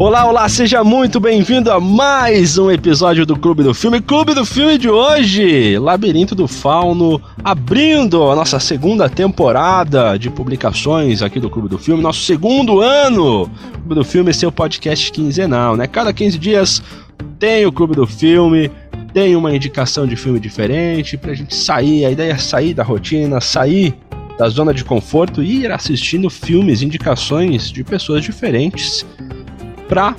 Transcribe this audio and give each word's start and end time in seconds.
Olá, 0.00 0.24
olá, 0.26 0.48
seja 0.48 0.84
muito 0.84 1.18
bem-vindo 1.18 1.72
a 1.72 1.80
mais 1.80 2.56
um 2.56 2.70
episódio 2.70 3.26
do 3.26 3.36
Clube 3.36 3.64
do 3.64 3.74
Filme. 3.74 4.00
Clube 4.00 4.32
do 4.32 4.46
Filme 4.46 4.78
de 4.78 4.88
hoje, 4.88 5.76
Labirinto 5.76 6.36
do 6.36 6.46
Fauno, 6.46 7.20
abrindo 7.42 8.30
a 8.30 8.36
nossa 8.36 8.60
segunda 8.60 9.10
temporada 9.10 10.16
de 10.16 10.30
publicações 10.30 11.20
aqui 11.20 11.40
do 11.40 11.50
Clube 11.50 11.68
do 11.68 11.78
Filme, 11.78 12.00
nosso 12.00 12.20
segundo 12.20 12.78
ano. 12.78 13.50
Clube 13.72 13.94
do 13.96 14.04
Filme 14.04 14.32
seu 14.32 14.52
podcast 14.52 15.10
quinzenal, 15.10 15.76
né? 15.76 15.88
Cada 15.88 16.12
15 16.12 16.38
dias 16.38 16.80
tem 17.36 17.66
o 17.66 17.72
Clube 17.72 17.96
do 17.96 18.06
Filme, 18.06 18.70
tem 19.12 19.34
uma 19.34 19.52
indicação 19.52 20.06
de 20.06 20.14
filme 20.14 20.38
diferente 20.38 21.16
pra 21.16 21.34
gente 21.34 21.56
sair. 21.56 22.04
A 22.04 22.10
ideia 22.12 22.34
é 22.34 22.38
sair 22.38 22.72
da 22.72 22.84
rotina, 22.84 23.40
sair 23.40 23.96
da 24.38 24.48
zona 24.48 24.72
de 24.72 24.84
conforto 24.84 25.42
e 25.42 25.64
ir 25.64 25.72
assistindo 25.72 26.30
filmes, 26.30 26.82
indicações 26.82 27.68
de 27.68 27.82
pessoas 27.82 28.22
diferentes 28.22 29.04
para 29.88 30.14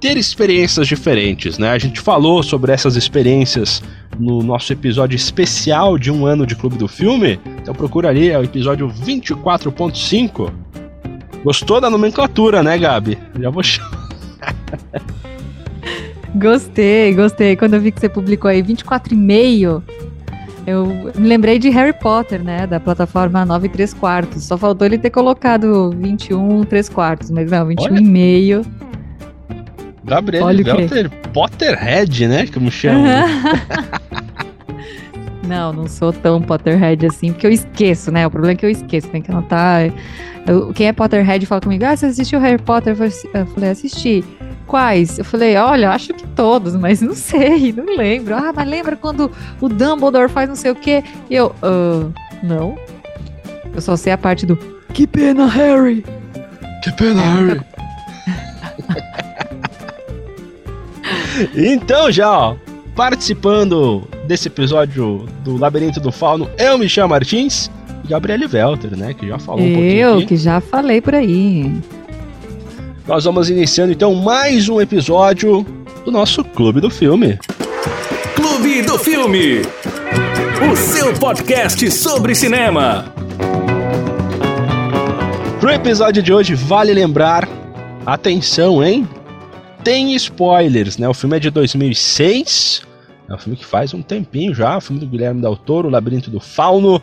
ter 0.00 0.16
experiências 0.16 0.86
diferentes, 0.86 1.58
né? 1.58 1.70
A 1.70 1.78
gente 1.78 2.00
falou 2.00 2.42
sobre 2.42 2.72
essas 2.72 2.96
experiências 2.96 3.82
no 4.18 4.42
nosso 4.42 4.72
episódio 4.72 5.16
especial 5.16 5.96
de 5.96 6.10
um 6.10 6.26
ano 6.26 6.46
de 6.46 6.56
Clube 6.56 6.76
do 6.76 6.88
Filme. 6.88 7.40
Então 7.60 7.74
procura 7.74 8.08
ali, 8.08 8.30
é 8.30 8.38
o 8.38 8.42
episódio 8.42 8.88
24.5. 8.88 10.52
Gostou 11.44 11.80
da 11.80 11.88
nomenclatura, 11.88 12.62
né, 12.62 12.76
Gabi? 12.78 13.18
Já 13.40 13.50
vou 13.50 13.62
Gostei, 16.34 17.14
gostei. 17.14 17.56
Quando 17.56 17.74
eu 17.74 17.80
vi 17.80 17.92
que 17.92 18.00
você 18.00 18.08
publicou 18.08 18.50
aí 18.50 18.62
24,5, 18.62 19.82
eu 20.66 20.86
me 21.16 21.28
lembrei 21.28 21.58
de 21.58 21.68
Harry 21.70 21.92
Potter, 21.92 22.42
né? 22.42 22.66
Da 22.66 22.78
plataforma 22.78 23.44
9 23.44 23.66
e 23.66 23.70
3 23.70 23.94
quartos. 23.94 24.44
Só 24.44 24.56
faltou 24.56 24.86
ele 24.86 24.98
ter 24.98 25.10
colocado 25.10 25.90
21 25.96 26.64
3 26.64 26.88
quartos, 26.88 27.30
mas 27.30 27.50
não, 27.50 27.66
21 27.66 27.96
e 27.96 28.00
meio. 28.02 28.62
Gabriel 30.04 30.46
Welter, 30.46 31.10
Potterhead, 31.32 32.28
né? 32.28 32.46
Como 32.46 32.70
chama. 32.70 33.26
não, 35.46 35.72
não 35.72 35.86
sou 35.86 36.12
tão 36.12 36.40
Potterhead 36.40 37.06
assim, 37.06 37.32
porque 37.32 37.46
eu 37.46 37.50
esqueço, 37.52 38.10
né? 38.10 38.26
O 38.26 38.30
problema 38.30 38.52
é 38.52 38.56
que 38.56 38.66
eu 38.66 38.70
esqueço, 38.70 39.08
tem 39.08 39.22
que 39.22 39.30
anotar. 39.30 39.92
Eu, 40.46 40.72
quem 40.72 40.88
é 40.88 40.92
Potterhead 40.92 41.46
fala 41.46 41.60
comigo, 41.60 41.84
ah, 41.84 41.96
você 41.96 42.06
assistiu 42.06 42.40
Harry 42.40 42.60
Potter? 42.60 42.96
Eu 43.34 43.46
falei, 43.46 43.70
assisti. 43.70 44.24
Quais? 44.72 45.18
Eu 45.18 45.24
falei, 45.26 45.54
olha, 45.58 45.90
acho 45.90 46.14
que 46.14 46.26
todos, 46.28 46.74
mas 46.74 47.02
não 47.02 47.14
sei, 47.14 47.70
não 47.76 47.84
lembro. 47.94 48.34
Ah, 48.34 48.54
mas 48.56 48.66
lembra 48.66 48.96
quando 48.96 49.30
o 49.60 49.68
Dumbledore 49.68 50.30
faz 50.30 50.48
não 50.48 50.56
sei 50.56 50.70
o 50.70 50.74
quê? 50.74 51.04
E 51.28 51.34
eu, 51.34 51.54
uh, 51.62 52.10
não. 52.42 52.78
Eu 53.74 53.82
só 53.82 53.96
sei 53.96 54.14
a 54.14 54.16
parte 54.16 54.46
do 54.46 54.56
Que 54.94 55.06
pena, 55.06 55.44
Harry! 55.44 56.02
Que 56.82 56.90
pena, 56.92 57.20
Harry! 57.20 57.60
então, 61.54 62.10
já, 62.10 62.32
ó, 62.32 62.56
participando 62.96 64.08
desse 64.26 64.48
episódio 64.48 65.26
do 65.44 65.58
Labirinto 65.58 66.00
do 66.00 66.10
Fauno, 66.10 66.48
eu 66.56 66.78
me 66.78 66.88
chamo 66.88 67.10
Martins 67.10 67.70
e 68.02 68.08
Gabriele 68.08 68.46
Welter, 68.50 68.96
né, 68.96 69.12
que 69.12 69.28
já 69.28 69.38
falou 69.38 69.60
um 69.60 69.74
pouquinho. 69.74 69.98
Eu, 69.98 70.26
que 70.26 70.36
já 70.38 70.62
falei 70.62 71.02
por 71.02 71.14
aí. 71.14 71.70
Nós 73.06 73.24
vamos 73.24 73.50
iniciando 73.50 73.92
então 73.92 74.14
mais 74.14 74.68
um 74.68 74.80
episódio 74.80 75.66
do 76.04 76.10
nosso 76.10 76.44
Clube 76.44 76.80
do 76.80 76.88
Filme. 76.88 77.38
Clube 78.34 78.82
do 78.82 78.98
Filme, 78.98 79.62
o 80.70 80.76
seu 80.76 81.12
podcast 81.14 81.90
sobre 81.90 82.34
cinema. 82.34 83.12
Pro 85.58 85.70
episódio 85.70 86.22
de 86.22 86.32
hoje, 86.32 86.54
vale 86.54 86.92
lembrar, 86.94 87.48
atenção, 88.06 88.84
hein? 88.84 89.08
Tem 89.82 90.14
spoilers, 90.14 90.96
né? 90.96 91.08
O 91.08 91.14
filme 91.14 91.36
é 91.36 91.40
de 91.40 91.50
2006, 91.50 92.82
é 93.28 93.34
um 93.34 93.38
filme 93.38 93.56
que 93.56 93.66
faz 93.66 93.92
um 93.92 94.02
tempinho 94.02 94.54
já, 94.54 94.76
o 94.76 94.80
filme 94.80 95.00
do 95.00 95.06
Guilherme 95.06 95.40
Del 95.40 95.56
Toro, 95.56 95.88
O 95.88 95.90
Labirinto 95.90 96.30
do 96.30 96.38
Fauno, 96.40 97.02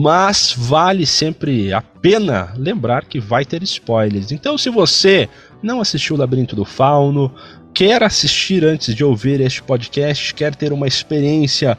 mas 0.00 0.54
vale 0.56 1.04
sempre 1.04 1.72
a 1.72 1.82
pena 1.82 2.54
lembrar 2.56 3.04
que 3.04 3.18
vai 3.18 3.44
ter 3.44 3.64
spoilers. 3.64 4.30
Então, 4.30 4.56
se 4.56 4.70
você 4.70 5.28
não 5.60 5.80
assistiu 5.80 6.14
o 6.14 6.18
Labirinto 6.20 6.54
do 6.54 6.64
Fauno, 6.64 7.34
quer 7.74 8.04
assistir 8.04 8.64
antes 8.64 8.94
de 8.94 9.02
ouvir 9.02 9.40
este 9.40 9.60
podcast, 9.60 10.32
quer 10.34 10.54
ter 10.54 10.72
uma 10.72 10.86
experiência 10.86 11.76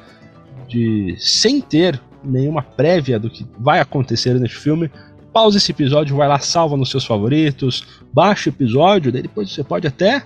de 0.68 1.16
sem 1.18 1.62
ter 1.62 1.98
nenhuma 2.22 2.62
prévia 2.62 3.18
do 3.18 3.30
que 3.30 3.48
vai 3.58 3.80
acontecer 3.80 4.38
neste 4.38 4.58
filme, 4.58 4.92
pausa 5.32 5.58
esse 5.58 5.72
episódio, 5.72 6.18
vai 6.18 6.28
lá, 6.28 6.40
salva 6.40 6.76
nos 6.76 6.92
seus 6.92 7.06
favoritos, 7.06 7.88
baixa 8.12 8.50
o 8.50 8.54
episódio, 8.54 9.14
daí 9.14 9.22
depois 9.22 9.50
você 9.50 9.64
pode 9.64 9.88
até 9.88 10.26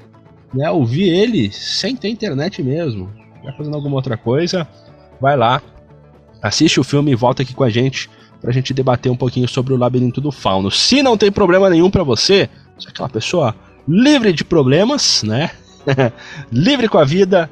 né, 0.51 0.67
ouvir 0.71 1.09
ele 1.09 1.51
sem 1.51 1.95
ter 1.95 2.09
internet 2.09 2.63
mesmo. 2.63 3.11
Vai 3.43 3.55
fazendo 3.55 3.75
alguma 3.75 3.97
outra 3.97 4.17
coisa, 4.17 4.67
vai 5.21 5.37
lá, 5.37 5.61
assiste 6.43 6.79
o 6.79 6.83
filme 6.83 7.11
e 7.11 7.15
volta 7.15 7.41
aqui 7.41 7.53
com 7.53 7.63
a 7.63 7.69
gente 7.69 8.09
pra 8.41 8.51
gente 8.51 8.73
debater 8.73 9.09
um 9.09 9.15
pouquinho 9.15 9.47
sobre 9.47 9.73
o 9.73 9.77
labirinto 9.77 10.19
do 10.19 10.31
fauno. 10.31 10.69
Se 10.69 11.01
não 11.01 11.17
tem 11.17 11.31
problema 11.31 11.69
nenhum 11.69 11.89
para 11.89 12.03
você, 12.03 12.49
se 12.77 12.87
é 12.87 12.89
aquela 12.89 13.07
pessoa 13.07 13.55
livre 13.87 14.33
de 14.33 14.43
problemas, 14.43 15.23
né? 15.23 15.51
livre 16.51 16.89
com 16.89 16.97
a 16.97 17.05
vida, 17.05 17.49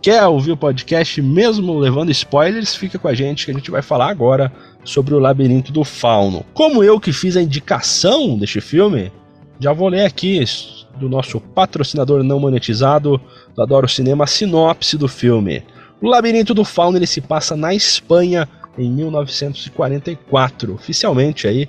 quer 0.00 0.26
ouvir 0.26 0.50
o 0.50 0.56
podcast 0.56 1.22
mesmo 1.22 1.78
levando 1.78 2.10
spoilers, 2.10 2.74
fica 2.74 2.98
com 2.98 3.06
a 3.06 3.14
gente 3.14 3.44
que 3.44 3.52
a 3.52 3.54
gente 3.54 3.70
vai 3.70 3.82
falar 3.82 4.08
agora 4.08 4.52
sobre 4.84 5.14
o 5.14 5.20
labirinto 5.20 5.72
do 5.72 5.84
fauno. 5.84 6.44
Como 6.52 6.82
eu 6.82 6.98
que 6.98 7.12
fiz 7.12 7.36
a 7.36 7.42
indicação 7.42 8.36
deste 8.36 8.60
filme, 8.60 9.12
já 9.60 9.72
vou 9.72 9.88
ler 9.88 10.04
aqui 10.04 10.44
do 10.98 11.08
nosso 11.08 11.40
patrocinador 11.40 12.24
não 12.24 12.40
monetizado 12.40 13.20
do 13.54 13.62
Adoro 13.62 13.88
Cinema 13.88 14.24
a 14.24 14.26
sinopse 14.26 14.98
do 14.98 15.06
filme. 15.06 15.62
O 16.02 16.08
Labirinto 16.08 16.52
do 16.52 16.64
Fauno 16.64 16.98
ele 16.98 17.06
se 17.06 17.20
passa 17.20 17.56
na 17.56 17.72
Espanha 17.72 18.48
em 18.76 18.90
1944. 18.90 20.74
Oficialmente 20.74 21.46
aí, 21.46 21.68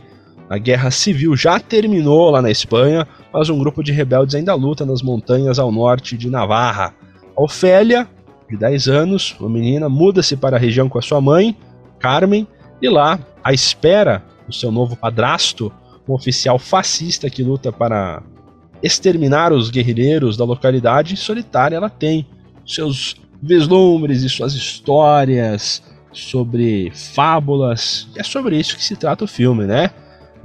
a 0.49 0.57
guerra 0.57 0.89
civil 0.89 1.37
já 1.37 1.59
terminou 1.59 2.31
lá 2.31 2.41
na 2.41 2.49
Espanha, 2.49 3.07
mas 3.31 3.49
um 3.49 3.59
grupo 3.59 3.83
de 3.83 3.91
rebeldes 3.91 4.33
ainda 4.33 4.55
luta 4.55 4.87
nas 4.87 5.03
montanhas 5.03 5.59
ao 5.59 5.71
norte 5.71 6.17
de 6.17 6.31
Navarra. 6.31 6.95
A 7.37 7.43
Ofélia, 7.43 8.09
de 8.49 8.57
10 8.57 8.87
anos, 8.87 9.35
uma 9.39 9.49
menina, 9.49 9.87
muda-se 9.87 10.35
para 10.35 10.57
a 10.57 10.59
região 10.59 10.89
com 10.89 10.97
a 10.97 11.01
sua 11.03 11.21
mãe, 11.21 11.55
Carmen, 11.99 12.47
e 12.81 12.89
lá, 12.89 13.19
à 13.43 13.53
espera 13.53 14.23
do 14.47 14.53
seu 14.53 14.71
novo 14.71 14.95
padrasto, 14.95 15.71
um 16.09 16.13
oficial 16.13 16.57
fascista 16.57 17.29
que 17.29 17.43
luta 17.43 17.71
para 17.71 18.23
exterminar 18.81 19.53
os 19.53 19.69
guerrilheiros 19.69 20.35
da 20.35 20.43
localidade 20.43 21.15
solitária, 21.15 21.75
ela 21.75 21.89
tem 21.89 22.27
seus 22.65 23.15
vislumbres 23.43 24.23
e 24.23 24.29
suas 24.29 24.53
histórias, 24.53 25.83
sobre 26.13 26.91
fábulas. 26.91 28.07
E 28.15 28.19
é 28.19 28.23
sobre 28.23 28.57
isso 28.57 28.77
que 28.77 28.83
se 28.83 28.95
trata 28.95 29.25
o 29.25 29.27
filme, 29.27 29.65
né? 29.65 29.91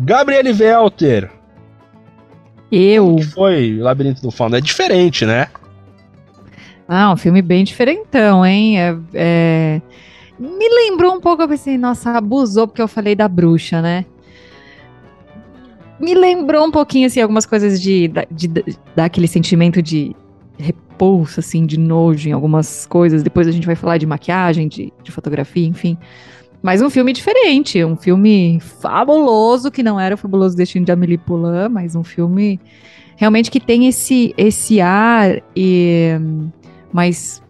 Gabriele 0.00 0.52
Welter. 0.52 1.30
Eu. 2.70 3.16
que 3.16 3.24
foi 3.24 3.78
o 3.78 3.82
Labirinto 3.82 4.20
do 4.20 4.30
Fauno? 4.30 4.56
É 4.56 4.60
diferente, 4.60 5.24
né? 5.24 5.48
Ah, 6.86 7.12
um 7.12 7.16
filme 7.16 7.40
bem 7.40 7.64
diferentão, 7.64 8.44
hein? 8.44 8.80
É, 8.80 8.96
é... 9.14 9.82
Me 10.38 10.68
lembrou 10.68 11.14
um 11.14 11.20
pouco, 11.20 11.42
eu 11.42 11.48
pensei, 11.48 11.76
nossa, 11.76 12.12
abusou 12.12 12.66
porque 12.66 12.82
eu 12.82 12.88
falei 12.88 13.14
da 13.14 13.28
bruxa, 13.28 13.80
né? 13.82 14.04
Me 16.00 16.14
lembrou 16.14 16.64
um 16.64 16.70
pouquinho, 16.70 17.06
assim, 17.06 17.20
algumas 17.20 17.44
coisas 17.44 17.80
de, 17.80 18.08
de, 18.30 18.48
de 18.48 18.78
daquele 18.94 19.26
sentimento 19.26 19.82
de 19.82 20.14
repulsa, 20.98 21.40
assim, 21.40 21.64
de 21.64 21.78
nojo 21.78 22.28
em 22.28 22.32
algumas 22.32 22.84
coisas. 22.86 23.22
Depois 23.22 23.46
a 23.46 23.52
gente 23.52 23.66
vai 23.66 23.76
falar 23.76 23.98
de 23.98 24.06
maquiagem, 24.06 24.66
de, 24.66 24.92
de 25.02 25.12
fotografia, 25.12 25.66
enfim. 25.66 25.96
Mas 26.60 26.82
um 26.82 26.90
filme 26.90 27.12
diferente, 27.12 27.84
um 27.84 27.96
filme 27.96 28.58
fabuloso, 28.60 29.70
que 29.70 29.82
não 29.82 29.98
era 29.98 30.16
o 30.16 30.18
Fabuloso 30.18 30.56
Destino 30.56 30.84
de 30.84 30.90
Amélie 30.90 31.16
Poulain, 31.16 31.68
mas 31.68 31.94
um 31.94 32.02
filme 32.02 32.60
realmente 33.14 33.48
que 33.48 33.60
tem 33.60 33.86
esse, 33.86 34.34
esse 34.36 34.80
ar 34.80 35.40
e, 35.54 36.18
mais, 36.92 37.40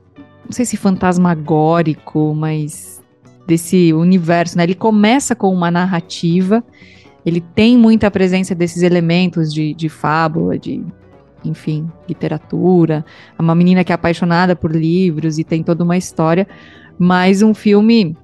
não 0.45 0.53
sei 0.53 0.67
se 0.67 0.77
fantasmagórico, 0.77 2.35
mas 2.35 3.03
desse 3.47 3.95
universo, 3.95 4.59
né? 4.59 4.65
Ele 4.65 4.75
começa 4.75 5.35
com 5.35 5.51
uma 5.51 5.71
narrativa, 5.71 6.63
ele 7.25 7.41
tem 7.41 7.79
muita 7.79 8.11
presença 8.11 8.55
desses 8.55 8.83
elementos 8.83 9.53
de, 9.53 9.73
de 9.73 9.89
fábula, 9.89 10.59
de 10.59 10.85
enfim, 11.45 11.91
literatura, 12.09 13.05
é 13.39 13.43
uma 13.43 13.55
menina 13.55 13.85
que 13.85 13.93
é 13.93 13.95
apaixonada 13.95 14.57
por 14.57 14.75
livros 14.75 15.39
e 15.39 15.45
tem 15.45 15.63
toda 15.63 15.85
uma 15.85 15.97
história, 15.97 16.47
mas 16.99 17.43
um 17.43 17.55
filme 17.55 18.17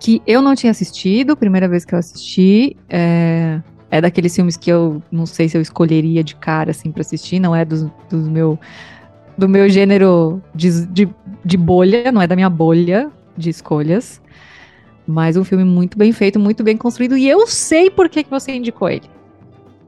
que 0.00 0.20
eu 0.26 0.42
não 0.42 0.54
tinha 0.54 0.70
assistido, 0.70 1.36
primeira 1.36 1.68
vez 1.68 1.84
que 1.84 1.94
eu 1.94 1.98
assisti, 1.98 2.76
é, 2.88 3.60
é 3.90 4.00
daqueles 4.00 4.34
filmes 4.34 4.56
que 4.56 4.70
eu 4.70 5.02
não 5.12 5.26
sei 5.26 5.48
se 5.48 5.56
eu 5.56 5.60
escolheria 5.60 6.24
de 6.24 6.34
cara, 6.34 6.72
assim, 6.72 6.90
para 6.90 7.02
assistir, 7.02 7.38
não 7.38 7.54
é 7.54 7.64
do, 7.64 7.92
do 8.10 8.16
meu 8.16 8.58
do 9.36 9.48
meu 9.48 9.68
gênero 9.68 10.42
de, 10.54 10.86
de, 10.86 11.08
de 11.44 11.56
bolha, 11.56 12.12
não 12.12 12.20
é 12.20 12.26
da 12.26 12.34
minha 12.34 12.50
bolha 12.50 13.10
de 13.36 13.48
escolhas, 13.48 14.20
mas 15.06 15.36
um 15.36 15.44
filme 15.44 15.64
muito 15.64 15.96
bem 15.96 16.12
feito, 16.12 16.38
muito 16.38 16.62
bem 16.62 16.76
construído, 16.76 17.16
e 17.16 17.28
eu 17.28 17.46
sei 17.46 17.90
por 17.90 18.08
que, 18.08 18.24
que 18.24 18.30
você 18.30 18.52
indicou 18.52 18.90
ele. 18.90 19.08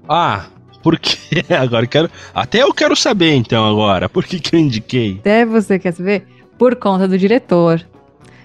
Ah, 0.09 0.47
Por 0.85 0.99
que? 0.99 1.17
Agora 1.53 1.87
eu 1.87 1.89
quero. 1.89 2.11
Até 2.35 2.63
eu 2.63 2.73
quero 2.75 2.95
saber, 2.95 3.35
então, 3.35 3.67
agora. 3.67 4.07
Por 4.07 4.23
que, 4.23 4.39
que 4.39 4.55
eu 4.55 4.61
indiquei? 4.61 5.17
Até 5.19 5.47
você 5.47 5.79
quer 5.79 5.93
saber? 5.93 6.27
Por 6.59 6.77
conta 6.77 7.09
do 7.09 7.17
diretor. 7.17 7.85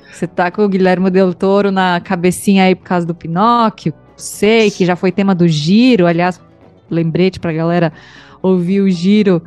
Você 0.10 0.26
tá 0.26 0.50
com 0.50 0.64
o 0.64 0.70
Guilherme 0.70 1.10
Del 1.10 1.34
Toro 1.34 1.70
na 1.70 2.00
cabecinha 2.00 2.64
aí 2.64 2.76
por 2.76 2.86
causa 2.86 3.06
do 3.06 3.14
Pinóquio. 3.14 3.94
Sei 4.16 4.72
que 4.72 4.86
já 4.86 4.96
foi 4.96 5.12
tema 5.12 5.36
do 5.36 5.48
Giro. 5.50 6.08
Aliás, 6.08 6.42
lembrete 6.90 7.42
pra 7.42 7.52
galera 7.52 7.92
ouvir 8.42 8.80
o 8.80 8.90
Giro 8.90 9.44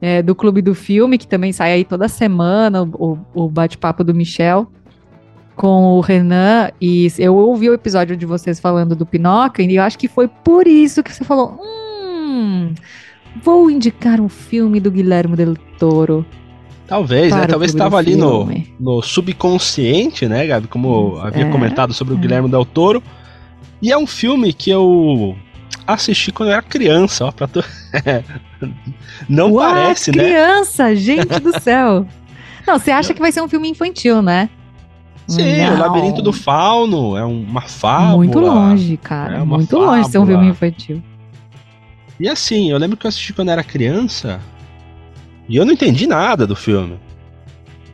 é, 0.00 0.22
do 0.22 0.34
Clube 0.34 0.62
do 0.62 0.74
Filme, 0.74 1.18
que 1.18 1.26
também 1.26 1.52
sai 1.52 1.72
aí 1.72 1.84
toda 1.84 2.08
semana, 2.08 2.84
o, 2.84 3.18
o 3.34 3.48
bate-papo 3.48 4.04
do 4.04 4.14
Michel 4.14 4.68
com 5.56 5.94
o 5.94 6.00
Renan. 6.00 6.70
E 6.80 7.08
eu 7.18 7.34
ouvi 7.34 7.68
o 7.68 7.74
episódio 7.74 8.16
de 8.16 8.24
vocês 8.24 8.60
falando 8.60 8.94
do 8.94 9.04
Pinóquio, 9.04 9.68
e 9.68 9.76
eu 9.76 9.82
acho 9.82 9.98
que 9.98 10.06
foi 10.06 10.28
por 10.28 10.68
isso 10.68 11.02
que 11.02 11.12
você 11.12 11.24
falou: 11.24 11.58
hum, 11.60 11.85
vou 13.42 13.70
indicar 13.70 14.20
um 14.20 14.28
filme 14.28 14.80
do 14.80 14.90
Guilherme 14.90 15.36
Del 15.36 15.56
Toro. 15.78 16.24
Talvez, 16.86 17.34
né? 17.34 17.46
Talvez 17.46 17.72
estava 17.72 17.98
ali 17.98 18.14
no, 18.14 18.48
no 18.78 19.02
subconsciente, 19.02 20.28
né, 20.28 20.46
Gabi? 20.46 20.68
Como 20.68 21.18
havia 21.18 21.44
é, 21.44 21.50
comentado 21.50 21.92
sobre 21.92 22.14
o 22.14 22.16
é. 22.16 22.20
Guilherme 22.20 22.48
Del 22.48 22.64
Toro. 22.64 23.02
E 23.82 23.90
é 23.90 23.98
um 23.98 24.06
filme 24.06 24.52
que 24.52 24.70
eu 24.70 25.36
assisti 25.86 26.32
quando 26.32 26.50
eu 26.50 26.54
era 26.54 26.62
criança, 26.62 27.26
ó, 27.26 27.32
pra 27.32 27.46
tu... 27.46 27.62
Não 29.28 29.52
Uau, 29.52 29.68
parece, 29.68 30.10
criança, 30.10 30.22
né? 30.22 30.28
Criança, 30.28 30.96
gente 30.96 31.40
do 31.40 31.60
céu. 31.60 32.06
Não, 32.66 32.78
você 32.78 32.90
acha 32.90 33.12
que 33.14 33.20
vai 33.20 33.32
ser 33.32 33.42
um 33.42 33.48
filme 33.48 33.68
infantil, 33.68 34.22
né? 34.22 34.48
Sim, 35.26 35.58
Não. 35.58 35.74
o 35.74 35.78
Labirinto 35.78 36.22
do 36.22 36.32
Fauno 36.32 37.16
é 37.16 37.24
uma 37.24 37.62
fábula. 37.62 38.16
Muito 38.16 38.38
longe, 38.38 38.96
cara. 38.96 39.38
É 39.38 39.44
muito 39.44 39.70
fábula. 39.70 39.90
longe 39.90 40.04
de 40.04 40.10
ser 40.10 40.18
um 40.18 40.26
filme 40.26 40.48
infantil. 40.48 41.02
E 42.18 42.28
assim, 42.28 42.70
eu 42.70 42.78
lembro 42.78 42.96
que 42.96 43.06
eu 43.06 43.08
assisti 43.08 43.32
quando 43.32 43.50
era 43.50 43.62
criança 43.62 44.40
e 45.48 45.56
eu 45.56 45.64
não 45.64 45.72
entendi 45.72 46.06
nada 46.06 46.46
do 46.46 46.56
filme. 46.56 46.98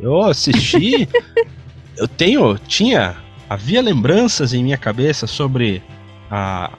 Eu 0.00 0.22
assisti, 0.22 1.08
eu 1.96 2.08
tenho, 2.08 2.56
tinha, 2.58 3.16
havia 3.48 3.82
lembranças 3.82 4.54
em 4.54 4.62
minha 4.62 4.78
cabeça 4.78 5.26
sobre 5.26 5.82
a, 6.30 6.72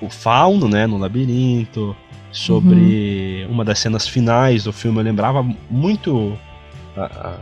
o 0.00 0.08
fauno, 0.08 0.68
né, 0.68 0.86
no 0.86 0.98
labirinto, 0.98 1.94
sobre 2.32 3.44
uhum. 3.44 3.52
uma 3.52 3.64
das 3.64 3.78
cenas 3.78 4.06
finais 4.06 4.64
do 4.64 4.72
filme. 4.72 4.98
Eu 4.98 5.04
lembrava 5.04 5.42
muito, 5.70 6.38
uh, 6.96 7.40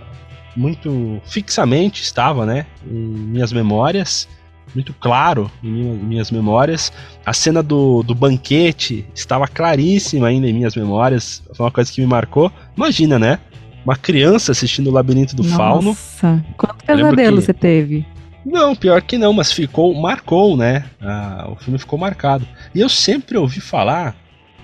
muito 0.56 1.20
fixamente 1.25 2.02
estava, 2.02 2.44
né, 2.44 2.67
em 2.87 2.93
minhas 2.93 3.52
memórias, 3.52 4.29
muito 4.75 4.94
claro 4.94 5.50
em 5.62 5.70
minhas 5.70 6.31
memórias. 6.31 6.93
A 7.25 7.32
cena 7.32 7.62
do, 7.62 8.03
do 8.03 8.15
banquete 8.15 9.05
estava 9.15 9.47
claríssima 9.47 10.29
ainda 10.29 10.49
em 10.49 10.53
minhas 10.53 10.75
memórias. 10.75 11.43
Foi 11.55 11.67
uma 11.67 11.73
coisa 11.73 11.93
que 11.93 12.00
me 12.00 12.06
marcou. 12.06 12.53
Imagina, 12.76 13.19
né? 13.19 13.38
Uma 13.85 13.97
criança 13.97 14.53
assistindo 14.53 14.88
o 14.88 14.93
Labirinto 14.93 15.35
do 15.35 15.43
Nossa, 15.43 15.56
Fauno. 15.56 15.88
Nossa, 15.91 16.44
quanto 16.56 16.85
pesadelo 16.85 17.37
que... 17.37 17.43
você 17.43 17.55
teve? 17.55 18.06
Não, 18.44 18.75
pior 18.75 19.03
que 19.03 19.19
não, 19.19 19.32
mas 19.32 19.53
ficou, 19.53 19.94
marcou, 19.94 20.56
né? 20.56 20.85
Ah, 21.00 21.49
o 21.50 21.56
filme 21.56 21.79
ficou 21.79 21.99
marcado. 21.99 22.47
E 22.75 22.81
eu 22.81 22.88
sempre 22.88 23.37
ouvi 23.37 23.61
falar 23.61 24.17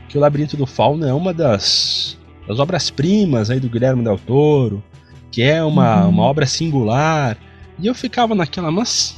que 0.09 0.17
o 0.17 0.21
Labirinto 0.21 0.57
do 0.57 0.67
Fauno 0.67 1.07
é 1.07 1.13
uma 1.13 1.35
das, 1.35 2.19
das 2.47 2.59
obras-primas 2.59 3.51
aí 3.51 3.61
do 3.61 3.69
Guilherme 3.69 4.03
Del 4.03 4.19
Toro, 4.19 4.83
que 5.31 5.43
é 5.43 5.63
uma, 5.63 6.05
uhum. 6.05 6.11
uma 6.11 6.23
obra 6.23 6.47
singular. 6.47 7.37
E 7.79 7.87
eu 7.87 7.95
ficava 7.95 8.35
naquela, 8.35 8.71
mas 8.71 9.17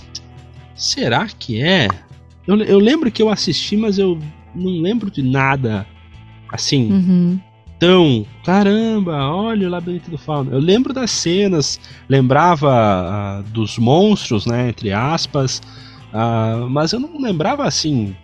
será 0.77 1.27
que 1.27 1.63
é? 1.63 1.89
Eu, 2.47 2.57
eu 2.63 2.79
lembro 2.79 3.11
que 3.11 3.23
eu 3.23 3.29
assisti, 3.29 3.77
mas 3.77 3.99
eu 3.99 4.19
não 4.55 4.71
lembro 4.81 5.11
de 5.11 5.23
nada 5.23 5.87
assim. 6.51 6.93
Uhum. 6.93 7.41
Tão, 7.79 8.25
caramba, 8.43 9.31
olha 9.31 9.67
o 9.67 9.71
Labirinto 9.71 10.11
do 10.11 10.17
Fauno. 10.17 10.53
Eu 10.53 10.59
lembro 10.59 10.95
das 10.95 11.11
cenas, 11.11 11.79
lembrava 12.09 12.71
uh, 12.71 13.51
dos 13.51 13.77
monstros, 13.77 14.47
né, 14.47 14.71
entre 14.71 14.93
aspas, 14.93 15.61
uh, 16.13 16.69
mas 16.71 16.93
eu 16.93 17.01
não 17.01 17.21
lembrava 17.21 17.65
assim. 17.65 18.17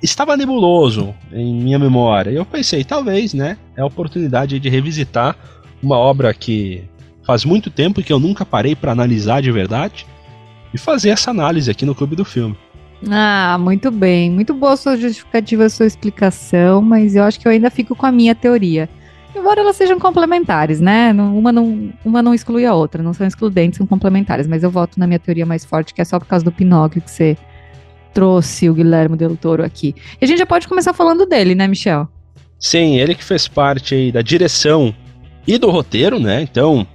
Estava 0.00 0.36
nebuloso 0.36 1.14
em 1.32 1.54
minha 1.54 1.78
memória. 1.78 2.30
E 2.30 2.36
eu 2.36 2.44
pensei, 2.44 2.84
talvez, 2.84 3.34
né, 3.34 3.58
é 3.76 3.80
a 3.80 3.86
oportunidade 3.86 4.60
de 4.60 4.68
revisitar 4.68 5.36
uma 5.82 5.96
obra 5.96 6.32
que 6.32 6.84
faz 7.24 7.44
muito 7.44 7.70
tempo 7.70 8.02
que 8.02 8.12
eu 8.12 8.20
nunca 8.20 8.46
parei 8.46 8.76
para 8.76 8.92
analisar 8.92 9.40
de 9.42 9.50
verdade 9.50 10.06
e 10.72 10.78
fazer 10.78 11.10
essa 11.10 11.30
análise 11.30 11.70
aqui 11.70 11.84
no 11.84 11.94
Clube 11.94 12.16
do 12.16 12.24
Filme. 12.24 12.56
Ah, 13.10 13.56
muito 13.60 13.90
bem. 13.90 14.30
Muito 14.30 14.54
boa 14.54 14.76
sua 14.76 14.96
justificativa, 14.96 15.68
sua 15.68 15.86
explicação, 15.86 16.80
mas 16.80 17.16
eu 17.16 17.24
acho 17.24 17.40
que 17.40 17.46
eu 17.46 17.52
ainda 17.52 17.70
fico 17.70 17.96
com 17.96 18.06
a 18.06 18.12
minha 18.12 18.34
teoria. 18.34 18.88
Embora 19.34 19.60
elas 19.60 19.76
sejam 19.76 19.98
complementares, 19.98 20.80
né? 20.80 21.10
Uma 21.12 21.50
não, 21.50 21.92
uma 22.04 22.22
não 22.22 22.34
exclui 22.34 22.66
a 22.66 22.74
outra, 22.74 23.02
não 23.02 23.14
são 23.14 23.26
excludentes, 23.26 23.78
são 23.78 23.86
complementares. 23.86 24.46
Mas 24.46 24.62
eu 24.62 24.70
voto 24.70 25.00
na 25.00 25.06
minha 25.06 25.18
teoria 25.18 25.46
mais 25.46 25.64
forte, 25.64 25.94
que 25.94 26.00
é 26.00 26.04
só 26.04 26.18
por 26.18 26.26
causa 26.26 26.44
do 26.44 26.52
Pinóquio 26.52 27.00
que 27.00 27.10
você 27.10 27.36
trouxe 28.12 28.68
o 28.68 28.74
Guilherme 28.74 29.16
Del 29.16 29.36
Toro 29.36 29.64
aqui. 29.64 29.94
E 30.20 30.24
a 30.24 30.28
gente 30.28 30.38
já 30.38 30.46
pode 30.46 30.68
começar 30.68 30.92
falando 30.92 31.24
dele, 31.24 31.54
né, 31.54 31.66
Michel? 31.66 32.08
Sim, 32.58 32.98
ele 32.98 33.14
que 33.14 33.24
fez 33.24 33.48
parte 33.48 33.94
aí 33.94 34.12
da 34.12 34.22
direção 34.22 34.94
e 35.46 35.58
do 35.58 35.70
roteiro, 35.70 36.20
né? 36.20 36.42
Então, 36.42 36.86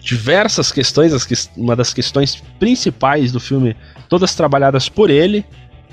diversas 0.00 0.72
questões, 0.72 1.50
uma 1.56 1.76
das 1.76 1.92
questões 1.92 2.42
principais 2.58 3.30
do 3.32 3.40
filme, 3.40 3.76
todas 4.08 4.34
trabalhadas 4.34 4.88
por 4.88 5.10
ele. 5.10 5.44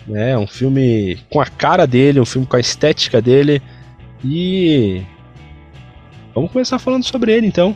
Né? 0.07 0.37
Um 0.37 0.47
filme 0.47 1.19
com 1.29 1.41
a 1.41 1.45
cara 1.45 1.85
dele, 1.85 2.19
um 2.19 2.25
filme 2.25 2.47
com 2.47 2.55
a 2.55 2.59
estética 2.59 3.21
dele. 3.21 3.61
E. 4.23 5.01
Vamos 6.33 6.51
começar 6.51 6.79
falando 6.79 7.03
sobre 7.03 7.33
ele 7.33 7.47
então. 7.47 7.75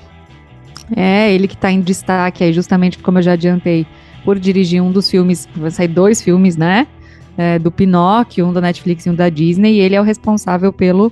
É, 0.96 1.34
ele 1.34 1.48
que 1.48 1.56
está 1.56 1.72
em 1.72 1.82
destaque 1.82 2.44
aí, 2.44 2.54
justamente 2.54 2.98
como 3.00 3.18
eu 3.18 3.22
já 3.22 3.34
adiantei, 3.34 3.86
por 4.24 4.38
dirigir 4.38 4.82
um 4.82 4.92
dos 4.92 5.10
filmes, 5.10 5.48
vai 5.56 5.72
sair 5.72 5.88
dois 5.88 6.22
filmes, 6.22 6.58
né? 6.58 6.88
É, 7.38 7.58
do 7.58 7.72
Pinóquio, 7.72 8.46
um 8.46 8.54
da 8.54 8.62
Netflix 8.62 9.06
e 9.06 9.10
um 9.10 9.16
da 9.16 9.30
Disney, 9.30 9.76
e 9.76 9.80
ele 9.80 9.96
é 9.96 10.02
o 10.02 10.04
responsável 10.04 10.72
pelo 10.72 11.12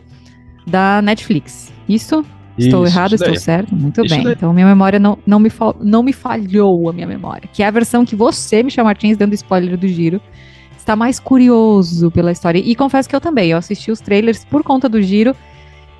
da 0.67 1.01
Netflix. 1.01 1.71
Isso? 1.87 2.25
Estou 2.59 2.85
isso, 2.85 2.93
errado, 2.93 3.15
isso 3.15 3.23
estou 3.23 3.39
certo? 3.39 3.75
Muito 3.75 4.03
isso 4.03 4.15
bem. 4.15 4.23
Daí. 4.23 4.33
Então, 4.33 4.53
minha 4.53 4.67
memória 4.67 4.99
não, 4.99 5.17
não, 5.25 5.39
me 5.39 5.49
não 5.81 6.03
me 6.03 6.13
falhou 6.13 6.89
a 6.89 6.93
minha 6.93 7.07
memória. 7.07 7.49
Que 7.51 7.63
é 7.63 7.67
a 7.67 7.71
versão 7.71 8.05
que 8.05 8.15
você, 8.15 8.63
Michel 8.63 8.85
Martins, 8.85 9.17
dando 9.17 9.33
spoiler 9.33 9.77
do 9.77 9.87
giro, 9.87 10.21
está 10.77 10.95
mais 10.95 11.19
curioso 11.19 12.09
pela 12.11 12.31
história. 12.31 12.59
E 12.59 12.75
confesso 12.75 13.07
que 13.07 13.15
eu 13.15 13.21
também. 13.21 13.51
Eu 13.51 13.57
assisti 13.57 13.91
os 13.91 13.99
trailers 13.99 14.43
por 14.45 14.63
conta 14.63 14.89
do 14.89 15.01
giro 15.01 15.35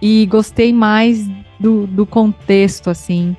e 0.01 0.25
gostei 0.25 0.73
mais 0.73 1.29
do, 1.59 1.85
do 1.87 2.05
contexto, 2.05 2.89
assim, 2.89 3.35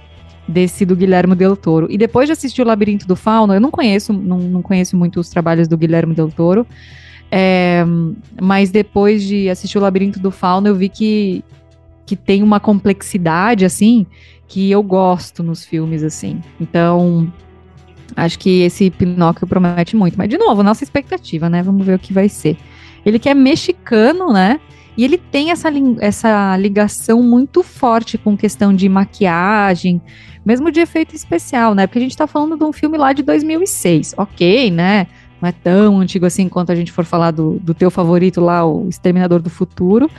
desse 0.46 0.84
do 0.84 0.94
Guilherme 0.94 1.34
Del 1.34 1.56
Toro. 1.56 1.86
E 1.90 1.96
depois 1.96 2.26
de 2.26 2.32
assistir 2.32 2.62
o 2.62 2.64
Labirinto 2.64 3.06
do 3.06 3.16
Fauno, 3.16 3.54
eu 3.54 3.60
não 3.60 3.70
conheço, 3.70 4.12
não, 4.12 4.38
não 4.38 4.62
conheço 4.62 4.96
muito 4.96 5.18
os 5.18 5.28
trabalhos 5.28 5.66
do 5.66 5.76
Guilherme 5.76 6.14
Del 6.14 6.30
Toro. 6.30 6.66
É, 7.32 7.84
mas 8.40 8.70
depois 8.70 9.22
de 9.22 9.48
assistir 9.48 9.78
o 9.78 9.80
Labirinto 9.80 10.18
do 10.18 10.30
Fauno, 10.30 10.68
eu 10.68 10.74
vi 10.74 10.88
que 10.88 11.44
que 12.06 12.16
tem 12.16 12.42
uma 12.42 12.58
complexidade, 12.58 13.64
assim, 13.64 14.06
que 14.48 14.70
eu 14.70 14.82
gosto 14.82 15.42
nos 15.42 15.64
filmes, 15.64 16.02
assim. 16.02 16.40
Então, 16.60 17.32
acho 18.16 18.38
que 18.38 18.62
esse 18.62 18.90
Pinóquio 18.90 19.46
promete 19.46 19.96
muito. 19.96 20.16
Mas, 20.16 20.28
de 20.28 20.36
novo, 20.36 20.62
nossa 20.62 20.82
expectativa, 20.82 21.48
né? 21.48 21.62
Vamos 21.62 21.86
ver 21.86 21.94
o 21.94 21.98
que 21.98 22.12
vai 22.12 22.28
ser. 22.28 22.56
Ele 23.04 23.18
que 23.18 23.28
é 23.28 23.34
mexicano, 23.34 24.32
né? 24.32 24.60
E 24.96 25.04
ele 25.04 25.16
tem 25.16 25.50
essa, 25.50 25.68
essa 26.00 26.56
ligação 26.56 27.22
muito 27.22 27.62
forte 27.62 28.18
com 28.18 28.36
questão 28.36 28.74
de 28.74 28.88
maquiagem, 28.88 30.00
mesmo 30.44 30.70
de 30.70 30.80
efeito 30.80 31.14
especial, 31.14 31.74
né? 31.74 31.86
Porque 31.86 31.98
a 31.98 32.02
gente 32.02 32.16
tá 32.16 32.26
falando 32.26 32.56
de 32.56 32.64
um 32.64 32.72
filme 32.72 32.98
lá 32.98 33.12
de 33.12 33.22
2006, 33.22 34.14
ok, 34.16 34.70
né? 34.70 35.06
Não 35.40 35.48
é 35.48 35.52
tão 35.52 36.00
antigo 36.00 36.26
assim 36.26 36.48
quanto 36.48 36.70
a 36.70 36.74
gente 36.74 36.92
for 36.92 37.04
falar 37.04 37.30
do, 37.30 37.58
do 37.60 37.72
teu 37.72 37.90
favorito 37.90 38.40
lá, 38.40 38.64
o 38.64 38.88
Exterminador 38.88 39.40
do 39.40 39.48
Futuro, 39.48 40.10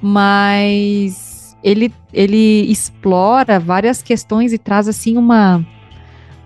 mas 0.00 1.56
ele, 1.62 1.92
ele 2.12 2.70
explora 2.70 3.58
várias 3.58 4.02
questões 4.02 4.52
e 4.52 4.58
traz 4.58 4.88
assim 4.88 5.16
uma 5.16 5.64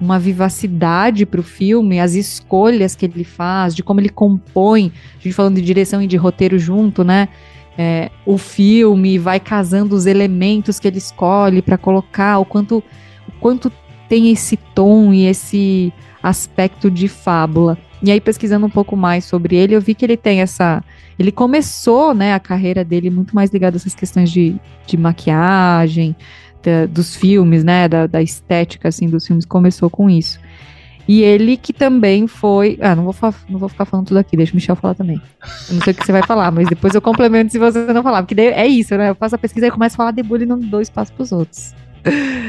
uma 0.00 0.18
vivacidade 0.18 1.24
para 1.24 1.40
o 1.40 1.42
filme, 1.42 2.00
as 2.00 2.14
escolhas 2.14 2.94
que 2.94 3.06
ele 3.06 3.24
faz, 3.24 3.74
de 3.74 3.82
como 3.82 4.00
ele 4.00 4.08
compõe, 4.08 4.92
a 5.18 5.22
gente 5.22 5.32
falando 5.32 5.54
de 5.54 5.62
direção 5.62 6.02
e 6.02 6.06
de 6.06 6.16
roteiro 6.16 6.58
junto, 6.58 7.04
né? 7.04 7.28
É, 7.76 8.10
o 8.26 8.36
filme 8.36 9.18
vai 9.18 9.40
casando 9.40 9.96
os 9.96 10.06
elementos 10.06 10.78
que 10.78 10.86
ele 10.86 10.98
escolhe 10.98 11.62
para 11.62 11.78
colocar, 11.78 12.38
o 12.38 12.44
quanto, 12.44 12.82
o 13.28 13.32
quanto 13.40 13.72
tem 14.08 14.30
esse 14.30 14.56
tom 14.56 15.12
e 15.12 15.26
esse 15.26 15.92
aspecto 16.22 16.90
de 16.90 17.08
fábula. 17.08 17.78
E 18.04 18.10
aí, 18.10 18.20
pesquisando 18.20 18.66
um 18.66 18.70
pouco 18.70 18.94
mais 18.94 19.24
sobre 19.24 19.56
ele, 19.56 19.74
eu 19.74 19.80
vi 19.80 19.94
que 19.94 20.04
ele 20.04 20.16
tem 20.16 20.42
essa. 20.42 20.84
Ele 21.18 21.32
começou, 21.32 22.12
né, 22.12 22.34
a 22.34 22.38
carreira 22.38 22.84
dele 22.84 23.08
muito 23.08 23.34
mais 23.34 23.50
ligada 23.50 23.76
a 23.76 23.78
essas 23.78 23.94
questões 23.94 24.30
de, 24.30 24.56
de 24.86 24.96
maquiagem, 24.98 26.14
da, 26.62 26.84
dos 26.84 27.16
filmes, 27.16 27.64
né, 27.64 27.88
da, 27.88 28.06
da 28.06 28.20
estética, 28.20 28.88
assim, 28.88 29.06
dos 29.06 29.26
filmes, 29.26 29.46
começou 29.46 29.88
com 29.88 30.10
isso. 30.10 30.38
E 31.08 31.22
ele 31.22 31.56
que 31.56 31.72
também 31.72 32.26
foi. 32.26 32.78
Ah, 32.82 32.94
não 32.94 33.04
vou, 33.04 33.34
não 33.48 33.58
vou 33.58 33.70
ficar 33.70 33.86
falando 33.86 34.06
tudo 34.08 34.18
aqui, 34.18 34.36
deixa 34.36 34.52
o 34.52 34.56
Michel 34.56 34.76
falar 34.76 34.94
também. 34.94 35.20
Eu 35.68 35.74
não 35.74 35.82
sei 35.82 35.94
o 35.94 35.96
que 35.96 36.04
você 36.04 36.12
vai 36.12 36.22
falar, 36.22 36.50
mas 36.50 36.68
depois 36.68 36.94
eu 36.94 37.00
complemento 37.00 37.52
se 37.52 37.58
você 37.58 37.90
não 37.90 38.02
falar. 38.02 38.22
Porque 38.22 38.38
é 38.38 38.66
isso, 38.66 38.94
né? 38.98 39.10
Eu 39.10 39.14
faço 39.14 39.34
a 39.34 39.38
pesquisa 39.38 39.66
e 39.66 39.70
começo 39.70 39.94
a 39.94 39.98
falar 39.98 40.10
de 40.10 40.22
bullying 40.22 40.44
e 40.44 40.46
não 40.46 40.58
dou 40.58 40.82
espaço 40.82 41.10
pros 41.14 41.32
outros. 41.32 41.74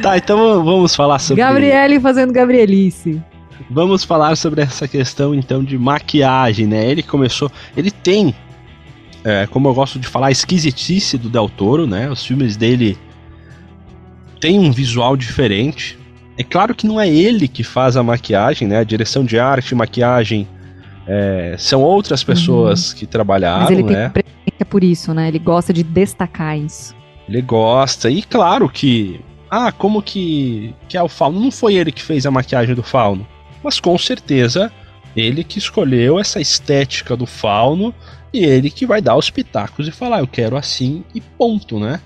Tá, 0.01 0.17
então 0.17 0.37
vamos 0.65 0.93
falar 0.93 1.17
sobre. 1.19 1.41
Gabriele 1.41 1.99
fazendo 1.99 2.33
Gabrielice. 2.33 3.21
Vamos 3.69 4.03
falar 4.03 4.35
sobre 4.35 4.61
essa 4.61 4.87
questão 4.87 5.33
então 5.33 5.63
de 5.63 5.77
maquiagem, 5.77 6.67
né? 6.67 6.89
Ele 6.89 7.03
começou. 7.03 7.51
Ele 7.75 7.91
tem, 7.91 8.35
é, 9.23 9.47
como 9.47 9.67
eu 9.67 9.73
gosto 9.73 9.99
de 9.99 10.07
falar, 10.07 10.27
a 10.27 10.31
esquisitice 10.31 11.17
do 11.17 11.29
Del 11.29 11.49
Toro, 11.49 11.87
né? 11.87 12.09
Os 12.09 12.25
filmes 12.25 12.57
dele 12.57 12.97
têm 14.39 14.59
um 14.59 14.71
visual 14.71 15.15
diferente. 15.15 15.97
É 16.37 16.43
claro 16.43 16.75
que 16.75 16.85
não 16.85 16.99
é 16.99 17.07
ele 17.07 17.47
que 17.47 17.63
faz 17.63 17.95
a 17.95 18.03
maquiagem, 18.03 18.67
né? 18.67 18.79
A 18.79 18.83
direção 18.83 19.23
de 19.23 19.39
arte, 19.39 19.73
maquiagem, 19.73 20.47
é, 21.07 21.55
são 21.57 21.81
outras 21.81 22.21
uhum. 22.21 22.27
pessoas 22.27 22.91
uhum. 22.91 22.97
que 22.97 23.05
trabalharam, 23.05 23.61
Mas 23.61 23.71
ele 23.71 23.83
né? 23.83 24.09
Tem 24.09 24.23
por 24.69 24.83
isso, 24.83 25.13
né? 25.13 25.27
Ele 25.27 25.39
gosta 25.39 25.71
de 25.71 25.83
destacar 25.83 26.57
isso. 26.57 26.95
Ele 27.27 27.41
gosta. 27.41 28.09
E 28.09 28.21
claro 28.23 28.69
que. 28.69 29.19
Ah, 29.49 29.71
como 29.71 30.01
que, 30.01 30.73
que 30.87 30.97
é 30.97 31.03
o 31.03 31.07
Fauno? 31.07 31.39
Não 31.39 31.51
foi 31.51 31.75
ele 31.75 31.91
que 31.91 32.01
fez 32.01 32.25
a 32.25 32.31
maquiagem 32.31 32.75
do 32.75 32.83
Fauno. 32.83 33.25
Mas 33.65 33.79
com 33.79 33.97
certeza 33.97 34.71
ele 35.15 35.43
que 35.43 35.57
escolheu 35.57 36.19
essa 36.19 36.39
estética 36.39 37.17
do 37.17 37.25
Fauno 37.25 37.95
e 38.31 38.45
ele 38.45 38.69
que 38.69 38.85
vai 38.85 39.01
dar 39.01 39.15
os 39.15 39.31
pitacos 39.31 39.87
e 39.87 39.91
falar, 39.91 40.19
eu 40.19 40.27
quero 40.27 40.55
assim 40.55 41.03
e 41.15 41.19
ponto, 41.19 41.79
né? 41.79 41.99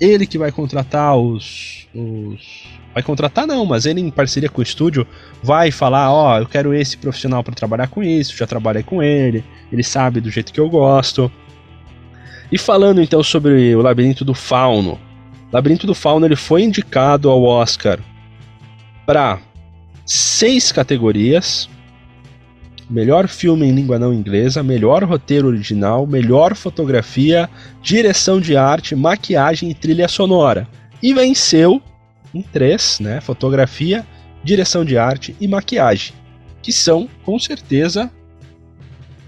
Ele 0.00 0.24
que 0.24 0.38
vai 0.38 0.52
contratar 0.52 1.16
os, 1.16 1.88
os 1.92 2.68
vai 2.94 3.02
contratar 3.02 3.44
não, 3.44 3.66
mas 3.66 3.86
ele 3.86 4.00
em 4.00 4.08
parceria 4.08 4.48
com 4.48 4.60
o 4.60 4.62
estúdio 4.62 5.04
vai 5.42 5.72
falar, 5.72 6.12
ó, 6.12 6.36
oh, 6.36 6.38
eu 6.38 6.46
quero 6.46 6.72
esse 6.72 6.96
profissional 6.96 7.42
para 7.42 7.54
trabalhar 7.54 7.88
com 7.88 8.00
isso, 8.00 8.36
já 8.36 8.46
trabalhei 8.46 8.84
com 8.84 9.02
ele, 9.02 9.44
ele 9.72 9.82
sabe 9.82 10.20
do 10.20 10.30
jeito 10.30 10.52
que 10.52 10.60
eu 10.60 10.70
gosto. 10.70 11.30
E 12.52 12.56
falando 12.56 13.02
então 13.02 13.20
sobre 13.20 13.74
o 13.74 13.82
Labirinto 13.82 14.24
do 14.24 14.32
Fauno, 14.32 14.96
Labirinto 15.50 15.88
do 15.88 15.94
Fauno 15.94 16.24
ele 16.24 16.36
foi 16.36 16.62
indicado 16.62 17.28
ao 17.28 17.42
Oscar 17.42 17.98
para 19.04 19.40
seis 20.08 20.72
categorias: 20.72 21.68
melhor 22.88 23.28
filme 23.28 23.66
em 23.66 23.74
língua 23.74 23.98
não 23.98 24.12
inglesa, 24.12 24.62
melhor 24.62 25.04
roteiro 25.04 25.48
original, 25.48 26.06
melhor 26.06 26.56
fotografia, 26.56 27.48
direção 27.82 28.40
de 28.40 28.56
arte, 28.56 28.96
maquiagem 28.96 29.70
e 29.70 29.74
trilha 29.74 30.08
sonora. 30.08 30.66
E 31.02 31.12
venceu 31.12 31.82
em 32.34 32.42
três, 32.42 32.98
né? 32.98 33.20
Fotografia, 33.20 34.04
direção 34.42 34.84
de 34.84 34.96
arte 34.96 35.36
e 35.38 35.46
maquiagem, 35.46 36.14
que 36.62 36.72
são 36.72 37.08
com 37.24 37.38
certeza 37.38 38.10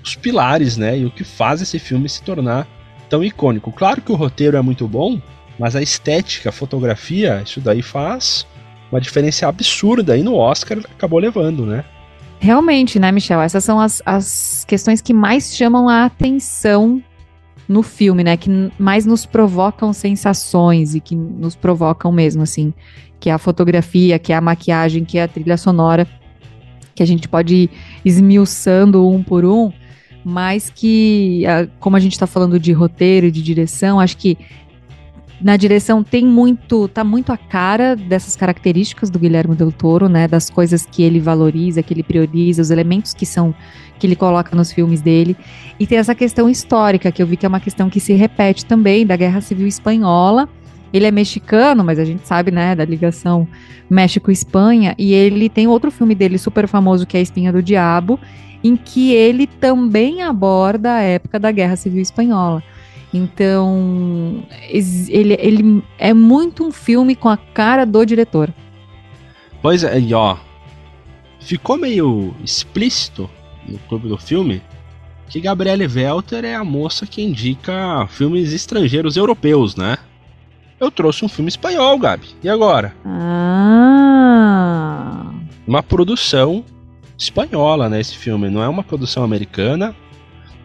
os 0.03 0.17
pilares, 0.17 0.79
né? 0.79 0.99
E 0.99 1.05
o 1.05 1.11
que 1.11 1.23
faz 1.23 1.61
esse 1.61 1.79
filme 1.79 2.09
se 2.09 2.23
tornar 2.23 2.67
tão 3.09 3.23
icônico. 3.23 3.71
Claro 3.71 4.01
que 4.01 4.13
o 4.13 4.17
roteiro 4.17 4.57
é 4.57 4.63
muito 4.63 4.89
bom, 4.89 5.21
mas 5.59 5.77
a 5.77 5.83
estética, 5.83 6.49
a 6.49 6.53
fotografia, 6.53 7.43
isso 7.45 7.61
daí 7.61 7.83
faz 7.83 8.47
uma 8.91 9.01
diferença 9.01 9.49
absurda 9.49 10.17
e 10.17 10.23
no 10.23 10.35
Oscar 10.35 10.79
acabou 10.79 11.19
levando, 11.19 11.65
né? 11.65 11.85
Realmente, 12.39 12.99
né, 12.99 13.13
Michel? 13.13 13.41
Essas 13.41 13.63
são 13.63 13.79
as, 13.79 14.03
as 14.05 14.65
questões 14.67 15.01
que 15.01 15.13
mais 15.13 15.55
chamam 15.55 15.89
a 15.89 16.07
atenção 16.07 17.03
no 17.69 17.83
filme, 17.83 18.25
né? 18.25 18.37
Que 18.37 18.51
mais 18.79 19.05
nos 19.05 19.27
provocam 19.27 19.93
sensações 19.93 20.95
e 20.95 21.01
que 21.01 21.15
nos 21.15 21.55
provocam 21.55 22.11
mesmo, 22.11 22.43
assim. 22.43 22.73
Que 23.21 23.29
é 23.29 23.33
a 23.33 23.39
fotografia, 23.39 24.19
que 24.19 24.33
é 24.33 24.37
a 24.37 24.41
maquiagem, 24.41 25.05
que 25.05 25.19
é 25.19 25.25
a 25.25 25.29
trilha 25.29 25.57
sonora. 25.57 26.07
Que 26.95 27.03
a 27.03 27.07
gente 27.07 27.29
pode 27.29 27.55
ir 27.55 27.71
esmiuçando 28.05 29.07
um 29.07 29.23
por 29.23 29.45
um, 29.45 29.71
mas 30.25 30.71
que, 30.71 31.45
como 31.79 31.97
a 31.97 32.01
gente 32.01 32.13
está 32.13 32.27
falando 32.27 32.59
de 32.59 32.73
roteiro 32.73 33.27
e 33.27 33.31
de 33.31 33.43
direção, 33.43 34.01
acho 34.01 34.17
que 34.17 34.37
na 35.43 35.57
direção 35.57 36.03
tem 36.03 36.25
muito, 36.25 36.87
tá 36.89 37.03
muito 37.03 37.33
a 37.33 37.37
cara 37.37 37.97
dessas 37.97 38.37
características 38.37 39.09
do 39.09 39.19
Guilherme 39.19 39.55
Del 39.55 39.73
Toro, 39.73 40.09
né, 40.09 40.29
das 40.29 40.51
coisas 40.51 40.87
que 40.87 41.03
ele 41.03 41.19
valoriza, 41.19 41.83
que 41.83 41.95
ele 41.95 42.03
prioriza, 42.03 42.63
os 42.63 42.71
elementos 42.71 43.15
que 43.15 43.25
são 43.25 43.55
que 43.99 44.07
ele 44.07 44.17
coloca 44.17 44.57
nos 44.57 44.73
filmes 44.73 45.03
dele. 45.03 45.37
E 45.79 45.87
tem 45.87 45.99
essa 45.99 46.15
questão 46.15 46.49
histórica, 46.49 47.13
que 47.13 47.23
eu 47.23 47.27
vi 47.27 47.37
que 47.37 47.45
é 47.45 47.49
uma 47.49 47.61
questão 47.61 47.91
que 47.91 48.01
se 48.01 48.15
repete 48.15 48.65
também, 48.65 49.07
da 49.07 49.15
Guerra 49.15 49.43
Civil 49.43 49.67
Espanhola. 49.67 50.49
Ele 50.91 51.05
é 51.05 51.11
mexicano, 51.11 51.85
mas 51.85 51.99
a 51.99 52.05
gente 52.05 52.27
sabe, 52.27 52.51
né, 52.51 52.75
da 52.75 52.85
ligação 52.85 53.47
México-Espanha. 53.91 54.95
E 54.99 55.13
ele 55.13 55.51
tem 55.51 55.69
outro 55.69 55.91
filme 55.91 56.15
dele 56.15 56.39
super 56.39 56.67
famoso, 56.67 57.07
que 57.07 57.17
é 57.17 57.21
A 57.21 57.23
Espinha 57.23 57.53
do 57.53 57.63
Diabo, 57.63 58.19
em 58.65 58.75
que 58.75 59.13
ele 59.13 59.47
também 59.47 60.23
aborda 60.23 60.95
a 60.95 61.03
época 61.03 61.39
da 61.39 61.53
Guerra 61.53 61.77
Civil 61.77 62.01
Espanhola. 62.01 62.63
Então, 63.13 64.45
ele, 64.69 65.35
ele 65.41 65.83
é 65.99 66.15
muito 66.15 66.65
um 66.65 66.71
filme 66.71 67.17
com 67.17 67.29
a 67.29 67.37
cara 67.37 67.85
do 67.85 68.05
diretor. 68.05 68.53
Pois 69.61 69.83
é, 69.83 69.99
e 69.99 70.15
ó, 70.15 70.37
ficou 71.41 71.77
meio 71.77 72.35
explícito 72.43 73.29
no 73.69 73.79
clube 73.81 74.09
do 74.09 74.17
filme 74.17 74.63
que 75.29 75.41
Gabriele 75.41 75.87
Welter 75.87 76.45
é 76.45 76.55
a 76.57 76.65
moça 76.65 77.07
que 77.07 77.23
indica 77.23 78.07
filmes 78.09 78.53
estrangeiros 78.53 79.17
europeus, 79.17 79.77
né? 79.77 79.97
Eu 80.79 80.91
trouxe 80.91 81.25
um 81.25 81.29
filme 81.29 81.49
espanhol, 81.49 81.97
Gabi. 81.99 82.27
E 82.43 82.49
agora? 82.49 82.93
Ah. 83.05 84.11
Uma 85.67 85.83
produção 85.83 86.65
espanhola, 87.17 87.89
né? 87.89 88.01
Esse 88.01 88.17
filme 88.17 88.51
não 88.51 88.63
é 88.63 88.69
uma 88.69 88.83
produção 88.83 89.23
americana. 89.23 89.95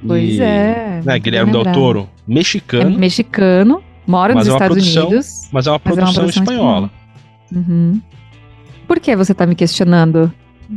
Pois 0.06 0.36
e, 0.36 0.42
é. 0.42 1.02
Né, 1.04 1.20
Guilherme 1.20 1.52
Del 1.52 1.64
Toro, 1.74 2.10
mexicano. 2.28 2.96
É 2.96 2.98
mexicano, 2.98 3.84
mora 4.06 4.34
nos 4.34 4.48
é 4.48 4.52
Estados 4.52 4.78
produção, 4.78 5.08
Unidos. 5.08 5.50
Mas 5.52 5.68
é 5.68 5.72
uma 5.72 5.80
produção, 5.80 6.06
é 6.06 6.10
uma 6.10 6.14
produção 6.14 6.44
espanhola. 6.44 6.92
espanhola. 7.52 7.66
Uhum. 7.68 8.02
Por 8.88 9.00
que 9.00 9.16
você 9.16 9.34
tá 9.34 9.46
me 9.46 9.56
questionando? 9.56 10.32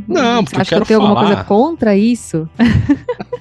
Não, 0.07 0.43
porque 0.43 0.61
Acho 0.61 0.73
eu 0.73 0.77
quero 0.77 0.85
que 0.85 0.93
eu 0.93 0.97
tenho 0.97 1.01
alguma 1.01 1.27
coisa 1.27 1.43
contra 1.43 1.95
isso? 1.95 2.47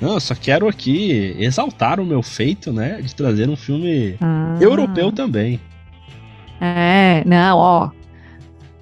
Não, 0.00 0.14
eu 0.14 0.20
só 0.20 0.34
quero 0.34 0.68
aqui 0.68 1.34
exaltar 1.38 1.98
o 2.00 2.06
meu 2.06 2.22
feito, 2.22 2.72
né? 2.72 3.00
De 3.02 3.14
trazer 3.14 3.48
um 3.48 3.56
filme 3.56 4.16
ah. 4.20 4.56
europeu 4.60 5.10
também. 5.10 5.60
É, 6.60 7.22
não, 7.26 7.58
ó. 7.58 7.90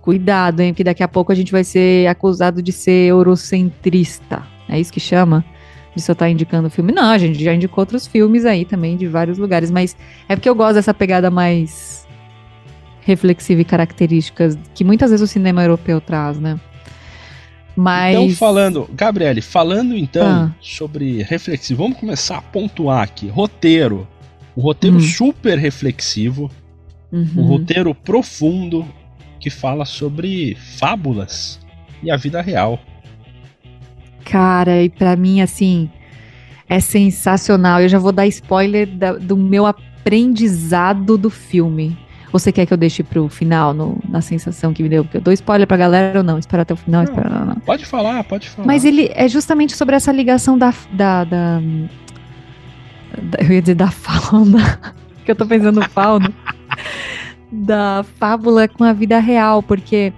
Cuidado, 0.00 0.60
hein? 0.60 0.72
Porque 0.72 0.84
daqui 0.84 1.02
a 1.02 1.08
pouco 1.08 1.32
a 1.32 1.34
gente 1.34 1.50
vai 1.50 1.64
ser 1.64 2.06
acusado 2.08 2.62
de 2.62 2.72
ser 2.72 3.08
eurocentrista. 3.08 4.42
É 4.68 4.78
isso 4.78 4.92
que 4.92 5.00
chama? 5.00 5.44
De 5.94 6.00
só 6.00 6.12
estar 6.12 6.26
tá 6.26 6.30
indicando 6.30 6.68
o 6.68 6.70
filme. 6.70 6.92
Não, 6.92 7.10
a 7.10 7.18
gente 7.18 7.42
já 7.42 7.54
indicou 7.54 7.82
outros 7.82 8.06
filmes 8.06 8.44
aí 8.44 8.64
também, 8.64 8.96
de 8.96 9.06
vários 9.06 9.38
lugares. 9.38 9.70
Mas 9.70 9.96
é 10.28 10.34
porque 10.34 10.48
eu 10.48 10.54
gosto 10.54 10.74
dessa 10.74 10.94
pegada 10.94 11.30
mais 11.30 12.06
reflexiva 13.02 13.60
e 13.60 13.64
características 13.64 14.56
que 14.74 14.84
muitas 14.84 15.10
vezes 15.10 15.28
o 15.28 15.30
cinema 15.30 15.62
europeu 15.62 16.00
traz, 16.00 16.38
né? 16.38 16.58
Mas... 17.76 18.16
Então, 18.16 18.30
falando, 18.36 18.88
Gabriele, 18.92 19.40
falando 19.40 19.96
então 19.96 20.26
ah. 20.26 20.54
sobre 20.60 21.22
reflexivo, 21.22 21.82
vamos 21.82 21.98
começar 21.98 22.38
a 22.38 22.42
pontuar 22.42 23.02
aqui. 23.02 23.28
Roteiro. 23.28 24.06
Um 24.56 24.60
roteiro 24.60 24.96
uhum. 24.96 25.02
super 25.02 25.58
reflexivo, 25.58 26.50
uhum. 27.10 27.30
um 27.38 27.42
roteiro 27.44 27.94
profundo 27.94 28.86
que 29.40 29.48
fala 29.48 29.86
sobre 29.86 30.54
fábulas 30.78 31.58
e 32.02 32.10
a 32.10 32.16
vida 32.16 32.42
real. 32.42 32.78
Cara, 34.24 34.82
e 34.82 34.88
para 34.88 35.16
mim, 35.16 35.40
assim, 35.40 35.90
é 36.68 36.80
sensacional. 36.80 37.80
Eu 37.80 37.88
já 37.88 37.98
vou 37.98 38.12
dar 38.12 38.26
spoiler 38.26 38.86
da, 38.86 39.12
do 39.12 39.36
meu 39.36 39.66
aprendizado 39.66 41.18
do 41.18 41.30
filme. 41.30 41.96
Você 42.32 42.50
quer 42.50 42.64
que 42.64 42.72
eu 42.72 42.78
deixe 42.78 43.02
pro 43.02 43.28
final, 43.28 43.74
no, 43.74 44.00
na 44.08 44.22
sensação 44.22 44.72
que 44.72 44.82
me 44.82 44.88
deu? 44.88 45.04
Porque 45.04 45.18
eu 45.18 45.20
dou 45.20 45.34
spoiler 45.34 45.66
pra 45.66 45.76
galera 45.76 46.20
ou 46.20 46.24
não? 46.24 46.38
Espera 46.38 46.62
até 46.62 46.72
o 46.72 46.76
final? 46.76 47.04
Não, 47.04 47.12
espera, 47.12 47.28
não, 47.28 47.44
não. 47.44 47.56
Pode 47.56 47.84
falar, 47.84 48.24
pode 48.24 48.48
falar. 48.48 48.66
Mas 48.66 48.86
ele 48.86 49.10
é 49.14 49.28
justamente 49.28 49.76
sobre 49.76 49.94
essa 49.94 50.10
ligação 50.10 50.56
da. 50.56 50.72
da, 50.92 51.24
da, 51.24 51.60
da 53.20 53.38
eu 53.38 53.52
ia 53.52 53.60
dizer 53.60 53.74
da 53.74 53.90
fauna, 53.90 54.80
que 55.26 55.30
eu 55.30 55.36
tô 55.36 55.44
pensando 55.44 55.82
fauna. 55.90 56.32
da 57.52 58.02
fábula 58.18 58.66
com 58.66 58.82
a 58.82 58.94
vida 58.94 59.18
real, 59.18 59.62
porque. 59.62 60.10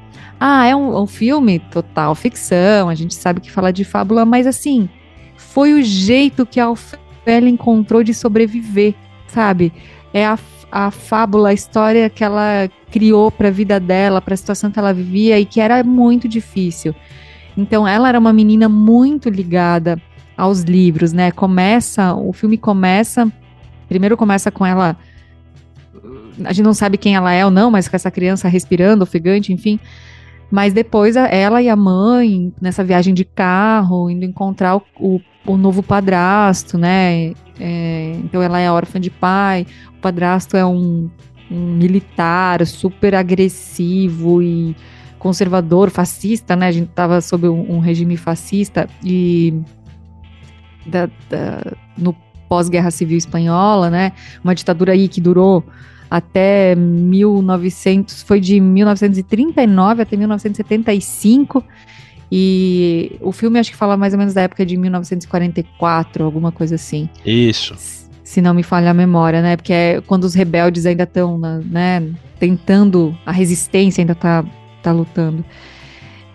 Ah, 0.46 0.66
é 0.66 0.76
um, 0.76 1.00
um 1.00 1.06
filme 1.06 1.58
total 1.58 2.14
ficção, 2.14 2.90
a 2.90 2.94
gente 2.94 3.14
sabe 3.14 3.40
que 3.40 3.50
fala 3.50 3.72
de 3.72 3.82
fábula, 3.82 4.26
mas 4.26 4.46
assim, 4.46 4.90
foi 5.38 5.72
o 5.72 5.82
jeito 5.82 6.44
que 6.44 6.60
a 6.60 6.68
Ofélia 6.68 7.48
encontrou 7.48 8.04
de 8.04 8.12
sobreviver, 8.12 8.94
sabe? 9.26 9.72
É 10.12 10.26
a 10.26 10.38
a 10.74 10.90
fábula, 10.90 11.50
a 11.50 11.52
história 11.52 12.10
que 12.10 12.24
ela 12.24 12.68
criou 12.90 13.30
para 13.30 13.46
a 13.46 13.50
vida 13.52 13.78
dela, 13.78 14.20
para 14.20 14.34
a 14.34 14.36
situação 14.36 14.72
que 14.72 14.78
ela 14.78 14.92
vivia 14.92 15.38
e 15.38 15.44
que 15.44 15.60
era 15.60 15.84
muito 15.84 16.26
difícil. 16.26 16.92
Então, 17.56 17.86
ela 17.86 18.08
era 18.08 18.18
uma 18.18 18.32
menina 18.32 18.68
muito 18.68 19.30
ligada 19.30 20.02
aos 20.36 20.62
livros, 20.62 21.12
né? 21.12 21.30
Começa, 21.30 22.12
o 22.12 22.32
filme 22.32 22.58
começa, 22.58 23.30
primeiro 23.88 24.16
começa 24.16 24.50
com 24.50 24.66
ela, 24.66 24.96
a 26.44 26.52
gente 26.52 26.64
não 26.64 26.74
sabe 26.74 26.98
quem 26.98 27.14
ela 27.14 27.32
é 27.32 27.44
ou 27.44 27.52
não, 27.52 27.70
mas 27.70 27.86
com 27.86 27.94
essa 27.94 28.10
criança 28.10 28.48
respirando, 28.48 29.04
ofegante, 29.04 29.52
enfim. 29.52 29.78
Mas 30.50 30.72
depois 30.72 31.16
ela 31.16 31.60
e 31.62 31.68
a 31.68 31.76
mãe, 31.76 32.52
nessa 32.60 32.84
viagem 32.84 33.12
de 33.12 33.24
carro, 33.24 34.08
indo 34.08 34.24
encontrar 34.24 34.76
o, 34.76 34.82
o, 34.98 35.20
o 35.46 35.56
novo 35.56 35.82
padrasto, 35.82 36.78
né? 36.78 37.32
É, 37.58 38.12
então 38.24 38.40
ela 38.42 38.58
é 38.58 38.70
órfã 38.70 39.00
de 39.00 39.10
pai, 39.10 39.66
o 39.96 40.00
padrasto 40.00 40.56
é 40.56 40.64
um, 40.64 41.10
um 41.50 41.74
militar 41.74 42.64
super 42.66 43.14
agressivo 43.14 44.42
e 44.42 44.76
conservador, 45.18 45.90
fascista, 45.90 46.54
né? 46.54 46.68
A 46.68 46.72
gente 46.72 46.88
tava 46.88 47.20
sob 47.20 47.48
um, 47.48 47.76
um 47.76 47.78
regime 47.78 48.16
fascista 48.16 48.86
e 49.02 49.54
da- 50.86 51.08
da- 51.30 51.72
no 51.96 52.14
pós-guerra 52.48 52.90
civil 52.90 53.16
espanhola, 53.16 53.88
né? 53.90 54.12
Uma 54.42 54.54
ditadura 54.54 54.92
aí 54.92 55.08
que 55.08 55.20
durou 55.20 55.64
até 56.10 56.74
1900, 56.74 58.22
foi 58.22 58.40
de 58.40 58.60
1939 58.60 60.02
até 60.02 60.16
1975. 60.16 61.64
E 62.30 63.16
o 63.20 63.32
filme 63.32 63.58
acho 63.58 63.70
que 63.70 63.76
fala 63.76 63.96
mais 63.96 64.12
ou 64.12 64.18
menos 64.18 64.34
da 64.34 64.42
época 64.42 64.64
de 64.64 64.76
1944, 64.76 66.24
alguma 66.24 66.50
coisa 66.50 66.74
assim 66.74 67.08
Isso. 67.24 67.76
se 68.24 68.40
não 68.40 68.54
me 68.54 68.62
falha 68.62 68.90
a 68.90 68.94
memória, 68.94 69.40
né? 69.40 69.56
Porque 69.56 69.72
é 69.72 70.00
quando 70.00 70.24
os 70.24 70.34
rebeldes 70.34 70.86
ainda 70.86 71.04
estão, 71.04 71.38
né, 71.38 72.02
tentando, 72.38 73.16
a 73.24 73.30
resistência 73.30 74.02
ainda 74.02 74.14
tá, 74.14 74.44
tá 74.82 74.90
lutando. 74.90 75.44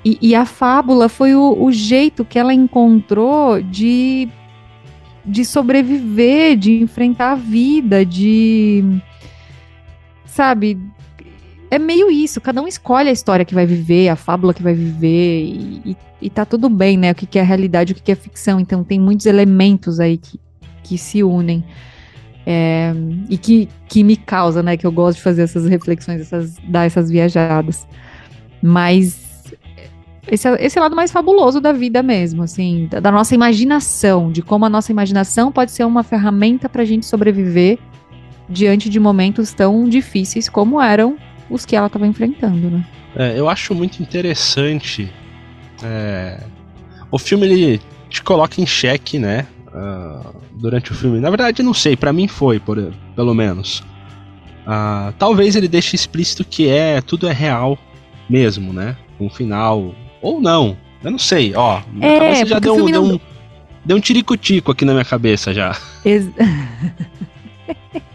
E, 0.03 0.17
e 0.21 0.35
a 0.35 0.45
fábula 0.45 1.09
foi 1.09 1.35
o, 1.35 1.61
o 1.61 1.71
jeito 1.71 2.23
que 2.23 2.39
ela 2.39 2.53
encontrou 2.53 3.61
de, 3.61 4.29
de 5.25 5.43
sobreviver, 5.43 6.55
de 6.55 6.81
enfrentar 6.81 7.33
a 7.33 7.35
vida, 7.35 8.05
de. 8.05 8.83
Sabe? 10.33 10.77
É 11.71 11.77
meio 11.77 12.09
isso, 12.09 12.41
cada 12.41 12.61
um 12.61 12.67
escolhe 12.67 13.09
a 13.09 13.11
história 13.11 13.45
que 13.45 13.53
vai 13.53 13.65
viver, 13.65 14.09
a 14.09 14.15
fábula 14.15 14.53
que 14.53 14.63
vai 14.63 14.73
viver, 14.73 15.43
e, 15.43 15.81
e, 15.85 15.97
e 16.23 16.29
tá 16.29 16.45
tudo 16.45 16.67
bem, 16.69 16.97
né? 16.97 17.11
O 17.11 17.15
que, 17.15 17.25
que 17.25 17.37
é 17.37 17.43
realidade, 17.43 17.91
o 17.93 17.95
que, 17.95 18.01
que 18.01 18.11
é 18.11 18.15
ficção. 18.15 18.59
Então 18.59 18.83
tem 18.83 18.99
muitos 18.99 19.25
elementos 19.25 19.99
aí 19.99 20.17
que, 20.17 20.39
que 20.83 20.97
se 20.97 21.23
unem. 21.23 21.63
É, 22.45 22.91
e 23.29 23.37
que, 23.37 23.69
que 23.87 24.03
me 24.03 24.15
causa, 24.15 24.63
né? 24.63 24.75
Que 24.75 24.87
eu 24.87 24.91
gosto 24.91 25.17
de 25.17 25.23
fazer 25.23 25.43
essas 25.43 25.67
reflexões, 25.67 26.21
essas, 26.21 26.55
dar 26.67 26.85
essas 26.85 27.11
viajadas. 27.11 27.87
Mas 28.61 29.53
esse, 30.27 30.47
é- 30.47 30.65
esse 30.65 30.77
é 30.77 30.81
lado 30.81 30.95
mais 30.95 31.11
fabuloso 31.11 31.59
da 31.61 31.71
vida 31.71 32.01
mesmo, 32.01 32.43
assim, 32.43 32.87
da, 32.89 32.99
da 32.99 33.11
nossa 33.11 33.35
imaginação, 33.35 34.31
de 34.31 34.41
como 34.41 34.65
a 34.65 34.69
nossa 34.69 34.91
imaginação 34.91 35.51
pode 35.51 35.71
ser 35.71 35.83
uma 35.85 36.03
ferramenta 36.03 36.67
para 36.67 36.81
a 36.81 36.85
gente 36.85 37.05
sobreviver 37.05 37.77
diante 38.49 38.89
de 38.89 38.99
momentos 38.99 39.53
tão 39.53 39.87
difíceis 39.87 40.49
como 40.49 40.81
eram 40.81 41.17
os 41.49 41.65
que 41.65 41.75
ela 41.75 41.87
estava 41.87 42.07
enfrentando, 42.07 42.69
né? 42.69 42.85
É, 43.15 43.39
eu 43.39 43.47
acho 43.49 43.73
muito 43.75 44.01
interessante. 44.01 45.11
é, 45.83 46.41
o 47.11 47.17
filme 47.17 47.45
ele 47.47 47.81
te 48.09 48.21
coloca 48.23 48.59
em 48.61 48.65
xeque, 48.65 49.17
né? 49.19 49.45
ah, 49.73 50.31
durante 50.53 50.91
o 50.91 50.95
filme. 50.95 51.19
Na 51.19 51.29
verdade, 51.29 51.61
não 51.63 51.73
sei, 51.73 51.95
pra 51.95 52.11
mim 52.11 52.27
foi, 52.27 52.59
por, 52.59 52.91
pelo 53.15 53.33
menos. 53.33 53.83
Ah, 54.65 55.13
talvez 55.17 55.55
ele 55.55 55.67
deixe 55.67 55.95
explícito 55.95 56.43
que 56.43 56.67
é 56.67 57.01
tudo 57.01 57.27
é 57.27 57.31
real 57.33 57.77
mesmo, 58.29 58.73
né? 58.73 58.95
Um 59.19 59.29
final. 59.29 59.93
Ou 60.21 60.39
não. 60.41 60.75
Eu 61.03 61.11
não 61.11 61.17
sei, 61.19 61.53
ó. 61.55 61.81
Minha 61.91 62.07
É, 62.07 62.19
cabeça 62.19 62.45
já 62.47 62.59
deu, 62.59 62.73
um- 62.75 62.85
deu 62.85 63.01
não- 63.05 63.15
um. 63.15 63.19
Deu 63.85 63.97
um 63.97 63.99
tirico-tico 64.01 64.71
aqui 64.71 64.83
na 64.85 64.91
minha 64.93 65.05
cabeça 65.05 65.53
já. 65.53 65.75
Ex- 66.03 66.29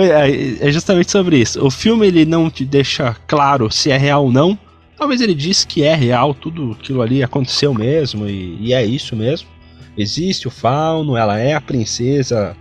É 0.00 0.68
é 0.68 0.72
justamente 0.72 1.10
sobre 1.10 1.38
isso. 1.38 1.64
O 1.64 1.70
filme 1.70 2.06
ele 2.06 2.24
não 2.24 2.50
te 2.50 2.64
deixa 2.64 3.14
claro 3.26 3.70
se 3.70 3.90
é 3.90 3.96
real 3.96 4.24
ou 4.24 4.32
não. 4.32 4.58
Talvez 4.96 5.20
ele 5.20 5.34
diz 5.34 5.64
que 5.64 5.82
é 5.84 5.94
real, 5.94 6.34
tudo 6.34 6.72
aquilo 6.78 7.00
ali 7.02 7.22
aconteceu 7.22 7.72
mesmo 7.72 8.28
e, 8.28 8.56
e 8.60 8.72
é 8.74 8.84
isso 8.84 9.14
mesmo. 9.14 9.48
Existe 9.96 10.46
o 10.48 10.50
fauno, 10.50 11.16
ela 11.16 11.38
é 11.38 11.54
a 11.54 11.60
princesa 11.60 12.56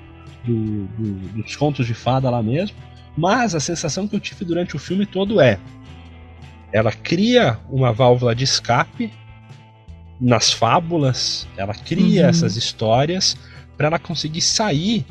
do- 0.45 0.85
do- 0.85 1.41
dos 1.43 1.55
contos 1.55 1.85
de 1.87 1.93
fada 1.93 2.29
lá 2.29 2.41
mesmo. 2.43 2.75
Mas 3.17 3.55
a 3.55 3.59
sensação 3.59 4.07
que 4.07 4.15
eu 4.15 4.19
tive 4.19 4.45
durante 4.45 4.75
o 4.75 4.79
filme 4.79 5.05
todo 5.05 5.41
é: 5.41 5.59
ela 6.71 6.91
cria 6.91 7.57
uma 7.69 7.91
válvula 7.91 8.35
de 8.35 8.43
escape 8.43 9.11
nas 10.19 10.51
fábulas, 10.51 11.47
ela 11.57 11.73
cria 11.73 12.23
Uhum. 12.23 12.29
essas 12.29 12.55
histórias 12.55 13.37
para 13.75 13.87
ela 13.87 13.99
conseguir 13.99 14.41
sair 14.41 15.05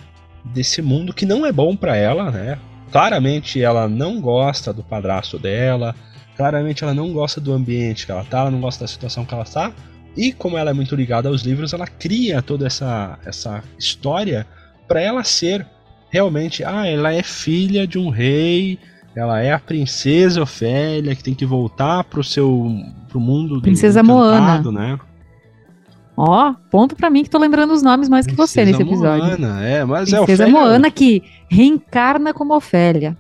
desse 0.53 0.81
mundo 0.83 1.13
que 1.13 1.27
não 1.27 1.45
é 1.45 1.53
bom 1.53 1.77
para 1.77 1.97
ela, 1.97 2.31
né? 2.31 2.59
Claramente 2.91 3.61
ela 3.61 3.89
não 3.89 4.21
gosta 4.21 4.73
do 4.73 4.83
padrasto 4.83 5.39
dela, 5.39 5.95
claramente 6.37 6.85
ela 6.85 6.95
não 6.95 7.13
gosta 7.13 7.41
do 7.41 7.53
ambiente 7.53 8.07
que 8.07 8.13
ela 8.13 8.25
tá, 8.25 8.41
ela 8.41 8.51
não 8.51 8.61
gosta 8.61 8.85
da 8.85 8.89
situação 8.89 9.25
que 9.25 9.35
ela 9.35 9.45
tá. 9.45 9.73
E 10.17 10.33
como 10.33 10.57
ela 10.57 10.71
é 10.71 10.73
muito 10.73 10.95
ligada 10.95 11.29
aos 11.29 11.43
livros, 11.43 11.73
ela 11.73 11.87
cria 11.87 12.41
toda 12.41 12.67
essa, 12.67 13.19
essa 13.25 13.63
história 13.79 14.47
para 14.89 15.01
ela 15.01 15.23
ser 15.25 15.67
realmente, 16.09 16.65
ah, 16.65 16.87
ela 16.87 17.13
é 17.13 17.23
filha 17.23 17.87
de 17.87 17.99
um 17.99 18.09
rei, 18.09 18.79
ela 19.15 19.41
é 19.41 19.53
a 19.53 19.59
princesa 19.59 20.43
Ofélia 20.43 21.15
que 21.15 21.23
tem 21.23 21.35
que 21.35 21.45
voltar 21.45 22.05
pro 22.05 22.23
seu 22.23 22.71
pro 23.09 23.21
mundo 23.21 23.57
do 23.57 23.63
Princesa 23.63 24.01
encantado, 24.01 24.71
né? 24.71 24.99
Ó, 26.17 26.55
ponto 26.71 26.97
pra 26.97 27.11
mim 27.11 27.23
que 27.23 27.29
tô 27.31 27.39
lembrando 27.39 27.73
os 27.75 27.83
nomes 27.83 28.09
mais 28.09 28.27
que 28.27 28.35
você 28.35 28.65
nesse 28.65 28.81
episódio. 28.83 29.25
Moana, 29.39 29.63
é, 29.67 29.85
mas 29.85 30.13
é 30.13 30.17
Princesa 30.17 30.45
Ofélia- 30.45 30.53
Moana 30.61 30.91
que 30.91 31.23
reencarna 31.51 32.33
como 32.33 32.55
Ofélia. 32.57 33.17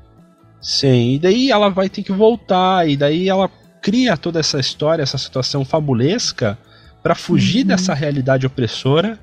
Sim, 0.60 1.14
e 1.14 1.18
daí 1.18 1.50
ela 1.50 1.68
vai 1.68 1.88
ter 1.88 2.02
que 2.02 2.12
voltar, 2.12 2.88
e 2.88 2.96
daí 2.96 3.28
ela 3.28 3.50
cria 3.82 4.16
toda 4.16 4.40
essa 4.40 4.58
história, 4.58 5.02
essa 5.02 5.18
situação 5.18 5.64
fabulesca 5.64 6.58
para 7.02 7.14
fugir 7.14 7.60
Uhum. 7.62 7.66
dessa 7.68 7.92
realidade 7.94 8.46
opressora 8.46 9.18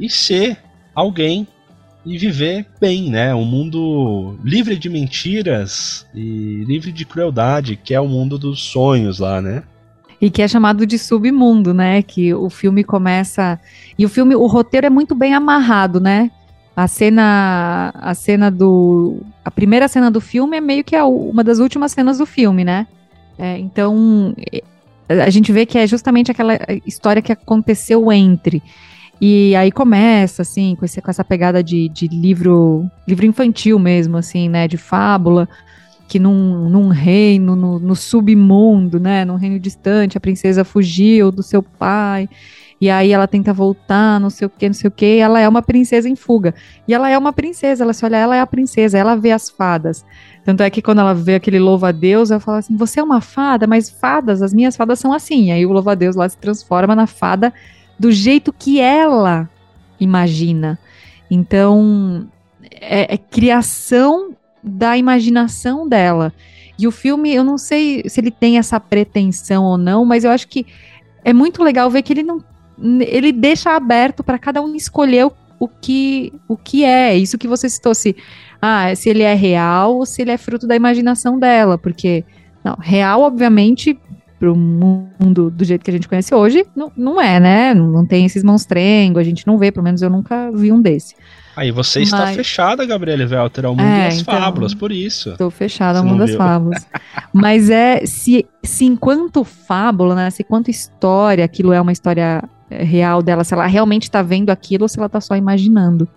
e 0.00 0.08
ser 0.08 0.56
alguém 0.94 1.46
e 2.04 2.18
viver 2.18 2.66
bem, 2.80 3.10
né? 3.10 3.32
Um 3.34 3.44
mundo 3.44 4.36
livre 4.42 4.76
de 4.76 4.88
mentiras 4.88 6.04
e 6.14 6.64
livre 6.66 6.90
de 6.90 7.04
crueldade, 7.04 7.76
que 7.76 7.94
é 7.94 8.00
o 8.00 8.08
mundo 8.08 8.36
dos 8.38 8.60
sonhos 8.62 9.20
lá, 9.20 9.40
né? 9.40 9.62
E 10.22 10.30
que 10.30 10.40
é 10.40 10.46
chamado 10.46 10.86
de 10.86 10.96
submundo, 11.00 11.74
né? 11.74 12.00
Que 12.00 12.32
o 12.32 12.48
filme 12.48 12.84
começa. 12.84 13.58
E 13.98 14.06
o 14.06 14.08
filme, 14.08 14.36
o 14.36 14.46
roteiro 14.46 14.86
é 14.86 14.90
muito 14.90 15.16
bem 15.16 15.34
amarrado, 15.34 15.98
né? 15.98 16.30
A 16.76 16.86
cena. 16.86 17.92
A 17.92 18.14
cena 18.14 18.48
do. 18.48 19.20
A 19.44 19.50
primeira 19.50 19.88
cena 19.88 20.12
do 20.12 20.20
filme 20.20 20.56
é 20.56 20.60
meio 20.60 20.84
que 20.84 20.94
a, 20.94 21.04
uma 21.04 21.42
das 21.42 21.58
últimas 21.58 21.90
cenas 21.90 22.18
do 22.18 22.24
filme, 22.24 22.64
né? 22.64 22.86
É, 23.36 23.58
então. 23.58 24.32
é, 24.52 24.62
A 25.08 25.28
gente 25.28 25.50
vê 25.50 25.66
que 25.66 25.76
é 25.76 25.88
justamente 25.88 26.30
aquela 26.30 26.56
história 26.86 27.20
que 27.20 27.32
aconteceu 27.32 28.12
entre. 28.12 28.62
E 29.20 29.56
aí 29.56 29.72
começa, 29.72 30.42
assim, 30.42 30.76
com, 30.76 30.84
esse, 30.84 31.02
com 31.02 31.10
essa 31.10 31.24
pegada 31.24 31.64
de, 31.64 31.88
de 31.88 32.06
livro. 32.06 32.88
Livro 33.08 33.26
infantil 33.26 33.76
mesmo, 33.76 34.16
assim, 34.18 34.48
né? 34.48 34.68
De 34.68 34.76
fábula 34.76 35.48
que 36.12 36.18
num, 36.18 36.68
num 36.68 36.88
reino, 36.88 37.56
no, 37.56 37.78
no 37.78 37.96
submundo, 37.96 39.00
né, 39.00 39.24
num 39.24 39.36
reino 39.36 39.58
distante, 39.58 40.18
a 40.18 40.20
princesa 40.20 40.62
fugiu 40.62 41.32
do 41.32 41.42
seu 41.42 41.62
pai, 41.62 42.28
e 42.78 42.90
aí 42.90 43.12
ela 43.12 43.26
tenta 43.26 43.50
voltar, 43.50 44.20
não 44.20 44.28
sei 44.28 44.46
o 44.46 44.50
que, 44.50 44.68
não 44.68 44.74
sei 44.74 44.88
o 44.88 44.90
que, 44.90 45.16
ela 45.16 45.40
é 45.40 45.48
uma 45.48 45.62
princesa 45.62 46.10
em 46.10 46.14
fuga. 46.14 46.54
E 46.86 46.92
ela 46.92 47.08
é 47.08 47.16
uma 47.16 47.32
princesa, 47.32 47.82
ela 47.82 47.94
se 47.94 48.04
olha, 48.04 48.18
ela 48.18 48.36
é 48.36 48.40
a 48.40 48.46
princesa, 48.46 48.98
ela 48.98 49.16
vê 49.16 49.30
as 49.30 49.48
fadas. 49.48 50.04
Tanto 50.44 50.62
é 50.62 50.68
que 50.68 50.82
quando 50.82 50.98
ela 50.98 51.14
vê 51.14 51.36
aquele 51.36 51.58
louva-a-Deus, 51.58 52.30
ela 52.30 52.40
fala 52.40 52.58
assim, 52.58 52.76
você 52.76 53.00
é 53.00 53.02
uma 53.02 53.22
fada, 53.22 53.66
mas 53.66 53.88
fadas, 53.88 54.42
as 54.42 54.52
minhas 54.52 54.76
fadas 54.76 54.98
são 54.98 55.14
assim. 55.14 55.46
E 55.46 55.52
aí 55.52 55.64
o 55.64 55.72
louva-a-Deus 55.72 56.14
lá 56.14 56.28
se 56.28 56.36
transforma 56.36 56.94
na 56.94 57.06
fada 57.06 57.54
do 57.98 58.12
jeito 58.12 58.52
que 58.52 58.82
ela 58.82 59.48
imagina. 59.98 60.78
Então, 61.30 62.28
é, 62.70 63.14
é 63.14 63.16
criação 63.16 64.36
da 64.62 64.96
imaginação 64.96 65.88
dela. 65.88 66.32
E 66.78 66.86
o 66.86 66.90
filme, 66.90 67.34
eu 67.34 67.44
não 67.44 67.58
sei 67.58 68.02
se 68.08 68.20
ele 68.20 68.30
tem 68.30 68.58
essa 68.58 68.80
pretensão 68.80 69.64
ou 69.64 69.76
não, 69.76 70.04
mas 70.04 70.24
eu 70.24 70.30
acho 70.30 70.48
que 70.48 70.66
é 71.24 71.32
muito 71.32 71.62
legal 71.62 71.90
ver 71.90 72.02
que 72.02 72.12
ele 72.12 72.22
não 72.22 72.42
ele 73.00 73.30
deixa 73.32 73.76
aberto 73.76 74.24
para 74.24 74.38
cada 74.38 74.60
um 74.60 74.74
escolher 74.74 75.26
o, 75.26 75.32
o 75.60 75.68
que 75.68 76.32
o 76.48 76.56
que 76.56 76.84
é. 76.84 77.16
Isso 77.16 77.38
que 77.38 77.46
você 77.46 77.68
citou 77.68 77.94
se 77.94 78.16
ah, 78.60 78.94
se 78.94 79.08
ele 79.08 79.22
é 79.22 79.34
real 79.34 79.96
ou 79.96 80.06
se 80.06 80.22
ele 80.22 80.30
é 80.30 80.36
fruto 80.38 80.66
da 80.66 80.74
imaginação 80.74 81.38
dela, 81.38 81.76
porque 81.76 82.24
não, 82.64 82.76
real 82.80 83.22
obviamente 83.22 83.98
pro 84.38 84.56
mundo 84.56 85.50
do 85.50 85.64
jeito 85.64 85.84
que 85.84 85.90
a 85.90 85.94
gente 85.94 86.08
conhece 86.08 86.34
hoje, 86.34 86.66
não, 86.74 86.90
não 86.96 87.20
é, 87.20 87.38
né? 87.38 87.74
Não, 87.74 87.88
não 87.88 88.04
tem 88.04 88.24
esses 88.24 88.42
monstrengos, 88.42 89.20
a 89.20 89.24
gente 89.24 89.46
não 89.46 89.56
vê, 89.56 89.70
pelo 89.70 89.84
menos 89.84 90.02
eu 90.02 90.10
nunca 90.10 90.50
vi 90.50 90.72
um 90.72 90.82
desse. 90.82 91.14
Aí 91.54 91.70
você 91.70 92.00
está 92.02 92.18
Mas- 92.18 92.36
fechada, 92.36 92.84
Gabriele 92.86 93.24
Welter, 93.26 93.66
ao 93.66 93.72
mundo 93.76 93.84
É, 93.86 94.08
das 94.08 94.18
então. 94.20 94.34
fábulas, 94.40 94.74
por 94.74 94.90
isso. 94.90 95.34
Tô 95.36 95.50
fechada 95.50 95.98
ao 95.98 96.04
mundo 96.04 96.20
das 96.20 96.30
viu. 96.30 96.38
fábulas. 96.38 96.86
Mas 97.32 97.68
é, 97.68 98.06
se, 98.06 98.46
se 98.62 98.84
enquanto 98.86 99.44
fábula, 99.44 100.14
né, 100.14 100.30
se 100.30 100.42
enquanto 100.42 100.70
história, 100.70 101.44
aquilo 101.44 101.72
é 101.72 101.80
uma 101.80 101.92
história 101.92 102.42
é, 102.70 102.82
real 102.82 103.22
dela, 103.22 103.44
se 103.44 103.52
ela 103.52 103.66
realmente 103.66 104.10
tá 104.10 104.22
vendo 104.22 104.48
aquilo 104.50 104.84
ou 104.84 104.88
se 104.88 104.98
ela 104.98 105.08
tá 105.10 105.20
só 105.20 105.36
imaginando. 105.36 106.08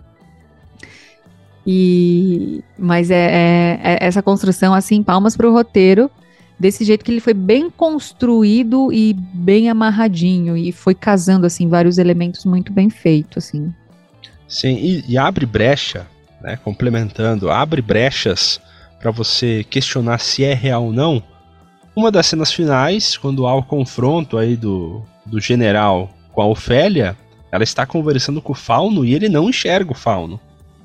E, 1.68 2.64
mas 2.78 3.10
é, 3.10 3.16
é- 3.26 3.80
é 3.84 3.98
essa 4.06 4.22
construção, 4.22 4.74
assim, 4.74 5.02
palmas 5.02 5.36
pro 5.36 5.52
roteiro, 5.52 6.10
desse 6.60 6.86
jeito 6.86 7.04
que 7.04 7.12
ele 7.12 7.20
foi 7.20 7.34
bem 7.34 7.70
construído 7.70 8.94
e 8.94 9.14
bem 9.14 9.70
amarradinho 9.70 10.56
e 10.56 10.72
foi 10.72 10.94
casando 10.96 11.46
assim 11.46 11.68
vários 11.68 11.98
elementos 11.98 12.46
muito 12.46 12.72
bem 12.72 12.90
feito 12.90 13.40
assim. 13.40 13.74
Sim, 14.48 14.76
e, 14.76 15.04
e 15.08 15.18
abre 15.18 15.46
brecha, 15.46 16.06
né, 16.42 16.58
complementando, 16.58 17.50
abre 17.50 17.82
brechas 17.82 18.60
para 19.00 19.12
você 19.12 19.66
questionar 19.70 20.20
se 20.20 20.44
é 20.44 20.54
real 20.54 20.86
ou 20.86 20.94
não. 20.94 21.22
Uma 21.96 22.12
das 22.12 22.28
cenas 22.28 22.52
finais, 22.52 23.18
quando 23.18 23.48
há 23.48 23.56
o 23.56 23.64
confronto 23.64 24.38
aí 24.38 24.56
do, 24.56 25.04
do 25.26 25.40
general 25.40 26.12
com 26.34 26.42
a 26.42 26.48
Ofélia, 26.48 27.16
ela 27.52 27.64
está 27.64 27.86
conversando 27.86 28.42
com 28.42 28.52
o 28.52 28.56
Fauno 28.56 29.06
e 29.06 29.14
ele 29.14 29.30
não 29.30 29.50
enxerga 29.50 29.92
o 29.92 29.96
Fauno. 29.96 30.40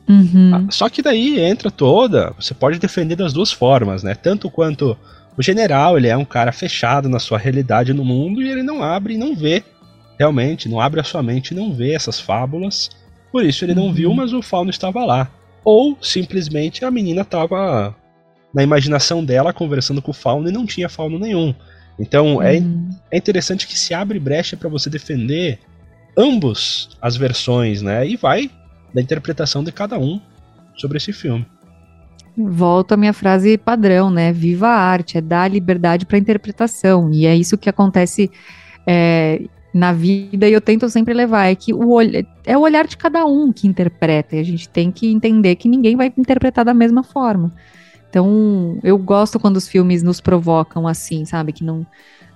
Uhum. 0.09 0.53
Ah, 0.55 0.67
Só 0.71 0.89
que 0.89 1.03
daí 1.03 1.41
entra 1.41 1.71
toda, 1.71 2.33
você 2.39 2.55
pode 2.55 2.79
defender 2.79 3.17
das 3.17 3.33
duas 3.33 3.53
formas, 3.53 4.03
né? 4.03 4.15
Tanto 4.15 4.51
quanto 4.51 4.97
o 5.37 5.43
general, 5.43 5.97
ele 5.97 6.09
é 6.09 6.17
um 6.17 6.25
cara 6.25 6.53
fechado 6.53 7.09
na 7.09 7.19
sua 7.19 7.39
realidade 7.39 7.95
no 7.95 8.05
mundo 8.05 8.43
e 8.43 8.49
ele 8.49 8.63
não 8.63 8.83
abre 8.83 9.15
e 9.15 9.19
não 9.19 9.35
vê, 9.35 9.65
realmente, 10.19 10.69
não 10.69 10.81
abre 10.81 11.01
a 11.01 11.05
sua 11.05 11.23
mente 11.23 11.53
e 11.53 11.57
não 11.57 11.73
vê 11.73 11.93
essas 11.93 12.21
fábulas. 12.21 12.91
Por 13.33 13.45
isso 13.45 13.65
ele 13.65 13.75
não 13.75 13.87
Uhum. 13.87 13.93
viu, 13.93 14.15
mas 14.15 14.33
o 14.33 14.43
Fauno 14.43 14.71
estava 14.71 15.05
lá. 15.05 15.31
Ou 15.65 15.97
simplesmente 16.01 16.85
a 16.85 16.91
menina 16.91 17.23
estava 17.23 17.95
na 18.55 18.63
imaginação 18.63 19.25
dela 19.25 19.53
conversando 19.53 20.03
com 20.03 20.11
o 20.11 20.15
Fauno 20.15 20.49
e 20.49 20.53
não 20.53 20.67
tinha 20.67 20.89
Fauno 20.89 21.19
nenhum. 21.19 21.55
Então 21.99 22.43
é, 22.43 22.59
Uhum. 22.59 22.91
é 23.11 23.17
interessante 23.17 23.67
que 23.67 23.79
se 23.79 23.93
abre 23.95 24.19
brecha 24.19 24.57
para 24.57 24.69
você 24.69 24.89
defender 24.91 25.59
ambos 26.17 26.91
as 27.01 27.17
versões, 27.17 27.83
né? 27.83 28.07
E 28.07 28.17
vai 28.17 28.51
da 28.93 29.01
interpretação 29.01 29.63
de 29.63 29.71
cada 29.71 29.99
um 29.99 30.21
sobre 30.77 30.97
esse 30.97 31.13
filme. 31.13 31.47
Volto 32.37 32.93
à 32.93 32.97
minha 32.97 33.13
frase 33.13 33.59
padrão, 33.59 34.11
né? 34.11 34.33
Viva 34.33 34.69
a 34.69 34.77
arte, 34.77 35.19
é 35.19 35.21
dar 35.21 35.51
liberdade 35.51 36.07
para 36.07 36.17
interpretação. 36.19 37.11
E 37.13 37.27
é 37.27 37.37
isso 37.37 37.59
que 37.59 37.69
acontece 37.69 38.31
é, 38.87 39.43
na 39.73 39.93
vida 39.93 40.49
e 40.49 40.53
eu 40.53 40.61
tento 40.61 40.89
sempre 40.89 41.15
levar. 41.15 41.47
É 41.47 41.55
que 41.55 41.73
o 41.73 41.91
olh 41.91 42.25
é 42.45 42.57
o 42.57 42.61
olhar 42.61 42.87
de 42.87 42.97
cada 42.97 43.25
um 43.25 43.53
que 43.53 43.67
interpreta. 43.67 44.37
E 44.37 44.41
a 44.41 44.45
gente 44.45 44.69
tem 44.69 44.91
que 44.91 45.11
entender 45.11 45.57
que 45.57 45.69
ninguém 45.69 45.97
vai 45.97 46.13
interpretar 46.17 46.65
da 46.65 46.75
mesma 46.75 47.03
forma. 47.03 47.53
Então, 48.09 48.79
eu 48.83 48.99
gosto 48.99 49.39
quando 49.39 49.57
os 49.57 49.69
filmes 49.69 50.03
nos 50.03 50.21
provocam 50.21 50.87
assim, 50.89 51.25
sabe? 51.25 51.53
Que 51.53 51.63
não, 51.63 51.87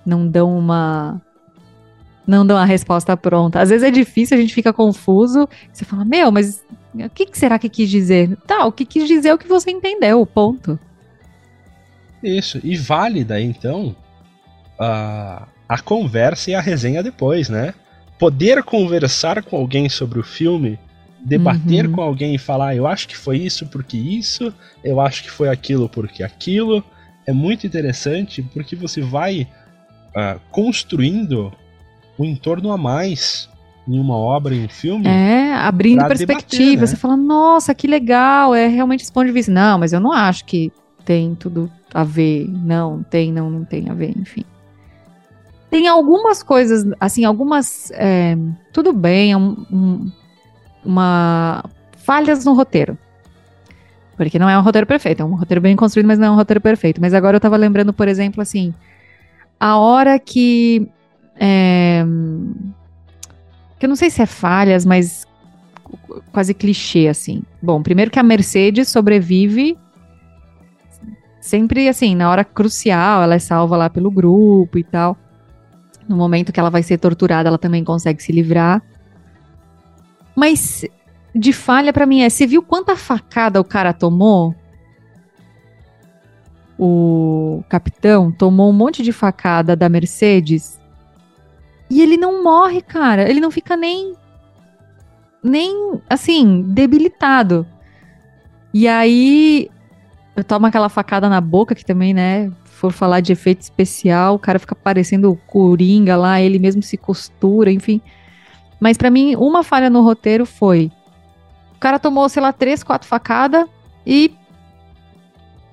não 0.05 0.27
dão 0.27 0.57
uma. 0.57 1.21
Não 2.25 2.47
dão 2.47 2.57
a 2.57 2.65
resposta 2.65 3.15
pronta. 3.15 3.59
Às 3.59 3.69
vezes 3.69 3.83
é 3.83 3.91
difícil, 3.91 4.37
a 4.37 4.41
gente 4.41 4.53
fica 4.53 4.73
confuso. 4.73 5.47
Você 5.71 5.85
fala, 5.85 6.03
meu, 6.03 6.31
mas 6.31 6.63
o 6.93 7.09
que, 7.09 7.27
será 7.33 7.59
que 7.59 7.69
quis 7.69 7.89
dizer? 7.89 8.35
Tá, 8.47 8.65
o 8.65 8.71
que 8.71 8.85
quis 8.85 9.07
dizer 9.07 9.29
é 9.29 9.33
o 9.33 9.37
que 9.37 9.47
você 9.47 9.69
entendeu, 9.69 10.25
ponto. 10.25 10.79
Isso. 12.23 12.59
E 12.63 12.75
vale 12.75 13.23
daí 13.23 13.43
então 13.43 13.95
a, 14.79 15.47
a 15.67 15.79
conversa 15.79 16.51
e 16.51 16.55
a 16.55 16.61
resenha 16.61 17.01
depois, 17.01 17.49
né? 17.49 17.73
Poder 18.19 18.63
conversar 18.63 19.43
com 19.43 19.57
alguém 19.57 19.89
sobre 19.89 20.19
o 20.19 20.23
filme, 20.23 20.79
debater 21.23 21.87
Uhum. 21.87 21.91
com 21.93 22.01
alguém 22.01 22.35
e 22.35 22.37
falar, 22.37 22.75
eu 22.75 22.85
acho 22.87 23.07
que 23.07 23.17
foi 23.17 23.37
isso 23.37 23.65
porque 23.67 23.97
isso, 23.97 24.53
eu 24.83 25.01
acho 25.01 25.23
que 25.23 25.31
foi 25.31 25.49
aquilo 25.49 25.89
porque 25.89 26.23
aquilo, 26.23 26.83
é 27.25 27.33
muito 27.33 27.65
interessante 27.65 28.41
porque 28.53 28.75
você 28.75 29.01
vai 29.01 29.47
ah, 30.15 30.37
construindo 30.51 31.51
um 32.17 32.23
entorno 32.25 32.71
a 32.71 32.77
mais 32.77 33.49
em 33.87 33.99
uma 33.99 34.15
obra, 34.15 34.55
em 34.55 34.65
um 34.65 34.69
filme. 34.69 35.07
É, 35.07 35.53
abrindo 35.53 36.05
perspectiva. 36.07 36.81
né? 36.81 36.87
Você 36.87 36.95
fala, 36.95 37.15
nossa, 37.17 37.73
que 37.75 37.87
legal, 37.87 38.55
é 38.55 38.67
realmente 38.67 39.01
esse 39.03 39.11
ponto 39.11 39.25
de 39.27 39.31
vista. 39.31 39.51
Não, 39.51 39.77
mas 39.77 39.93
eu 39.93 39.99
não 39.99 40.11
acho 40.11 40.45
que 40.45 40.71
tem 41.03 41.35
tudo 41.35 41.69
a 41.93 42.03
ver. 42.03 42.47
Não, 42.49 43.03
tem, 43.03 43.31
não, 43.31 43.49
não 43.49 43.63
tem 43.63 43.89
a 43.89 43.93
ver, 43.93 44.13
enfim. 44.17 44.43
Tem 45.69 45.87
algumas 45.87 46.41
coisas, 46.43 46.85
assim, 46.99 47.25
algumas. 47.25 47.91
é, 47.95 48.37
tudo 48.71 48.93
bem, 48.93 49.31
é 49.33 49.37
um- 49.37 49.65
um- 49.71 50.11
uma. 50.85 51.63
falhas 51.97 52.45
no 52.45 52.53
roteiro. 52.53 52.97
Porque 54.15 54.39
não 54.39 54.47
é 54.49 54.57
um 54.57 54.61
roteiro 54.61 54.87
perfeito, 54.87 55.21
é 55.21 55.25
um 55.25 55.35
roteiro 55.35 55.59
bem 55.59 55.75
construído, 55.75 56.05
mas 56.07 56.17
não 56.19 56.27
é 56.27 56.31
um 56.31 56.35
roteiro 56.35 56.61
perfeito. 56.61 57.01
Mas 57.01 57.13
agora 57.13 57.35
eu 57.35 57.41
tava 57.41 57.57
lembrando, 57.57 57.91
por 57.91 58.07
exemplo, 58.07 58.41
assim, 58.41 58.73
a 59.59 59.77
hora 59.77 60.17
que. 60.19 60.87
é, 61.37 62.05
que 63.77 63.85
eu 63.85 63.89
não 63.89 63.95
sei 63.97 64.09
se 64.09 64.21
é 64.21 64.25
falhas, 64.25 64.85
mas 64.85 65.25
qu- 65.83 66.21
quase 66.31 66.53
clichê, 66.53 67.07
assim. 67.09 67.41
Bom, 67.61 67.81
primeiro 67.83 68.09
que 68.09 68.19
a 68.19 68.23
Mercedes 68.23 68.87
sobrevive 68.87 69.77
sempre, 71.41 71.87
assim, 71.89 72.15
na 72.15 72.29
hora 72.29 72.43
crucial, 72.45 73.21
ela 73.23 73.35
é 73.35 73.39
salva 73.39 73.75
lá 73.75 73.89
pelo 73.89 74.09
grupo 74.09 74.77
e 74.77 74.83
tal. 74.83 75.17
No 76.07 76.15
momento 76.15 76.51
que 76.51 76.59
ela 76.59 76.69
vai 76.69 76.83
ser 76.83 76.97
torturada, 76.97 77.49
ela 77.49 77.57
também 77.57 77.83
consegue 77.83 78.21
se 78.21 78.31
livrar. 78.31 78.81
Mas 80.35 80.85
de 81.33 81.51
falha 81.51 81.91
pra 81.91 82.05
mim 82.05 82.21
é, 82.21 82.29
você 82.29 82.45
viu 82.45 82.61
quanta 82.61 82.95
facada 82.95 83.59
o 83.59 83.63
cara 83.63 83.93
tomou? 83.93 84.53
O 86.77 87.63
capitão 87.69 88.31
tomou 88.31 88.69
um 88.69 88.73
monte 88.73 89.01
de 89.01 89.11
facada 89.11 89.75
da 89.75 89.87
Mercedes 89.87 90.79
e 91.89 92.01
ele 92.01 92.17
não 92.17 92.43
morre, 92.43 92.81
cara. 92.81 93.29
Ele 93.29 93.39
não 93.39 93.51
fica 93.51 93.77
nem. 93.77 94.13
Nem, 95.43 96.01
assim, 96.09 96.63
debilitado. 96.67 97.65
E 98.73 98.87
aí. 98.87 99.69
Eu 100.35 100.43
tomo 100.43 100.65
aquela 100.65 100.89
facada 100.89 101.29
na 101.29 101.39
boca, 101.39 101.73
que 101.73 101.85
também, 101.85 102.13
né? 102.13 102.51
For 102.75 102.91
falar 102.91 103.21
de 103.21 103.31
efeito 103.31 103.61
especial, 103.61 104.35
o 104.35 104.39
cara 104.39 104.59
fica 104.59 104.75
parecendo 104.75 105.31
o 105.31 105.37
Coringa 105.37 106.17
lá, 106.17 106.41
ele 106.41 106.59
mesmo 106.59 106.83
se 106.83 106.97
costura, 106.97 107.71
enfim. 107.71 108.01
Mas 108.81 108.97
pra 108.97 109.09
mim, 109.09 109.33
uma 109.37 109.63
falha 109.63 109.89
no 109.89 110.01
roteiro 110.01 110.45
foi. 110.45 110.91
O 111.73 111.79
cara 111.79 111.97
tomou, 111.97 112.27
sei 112.27 112.41
lá, 112.41 112.51
três, 112.51 112.83
quatro 112.83 113.07
facadas 113.07 113.65
e. 114.05 114.33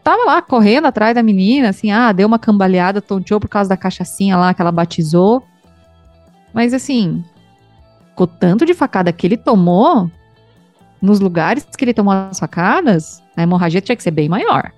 Tava 0.05 0.25
lá 0.25 0.41
correndo 0.41 0.87
atrás 0.87 1.15
da 1.15 1.25
menina, 1.25 1.71
assim, 1.71 1.91
ah, 1.91 2.13
deu 2.13 2.27
uma 2.27 2.39
cambaleada, 2.39 3.01
tonteou 3.01 3.41
por 3.41 3.49
causa 3.49 3.69
da 3.69 3.77
cachaçinha 3.77 4.37
lá 4.37 4.55
que 4.55 4.63
ela 4.63 4.73
batizou. 4.73 5.43
Mas 6.55 6.73
assim, 6.73 7.25
com 8.15 8.27
tanto 8.27 8.65
de 8.65 8.75
facada 8.75 9.13
que 9.13 9.27
ele 9.27 9.37
tomou, 9.37 10.09
nos 11.01 11.19
lugares 11.19 11.65
que 11.65 11.85
ele 11.85 11.95
tomou 11.95 12.13
as 12.15 12.39
facadas, 12.39 13.21
a 13.37 13.43
hemorragia 13.43 13.81
tinha 13.81 13.97
que 13.97 14.03
ser 14.03 14.13
bem 14.13 14.29
maior. 14.29 14.73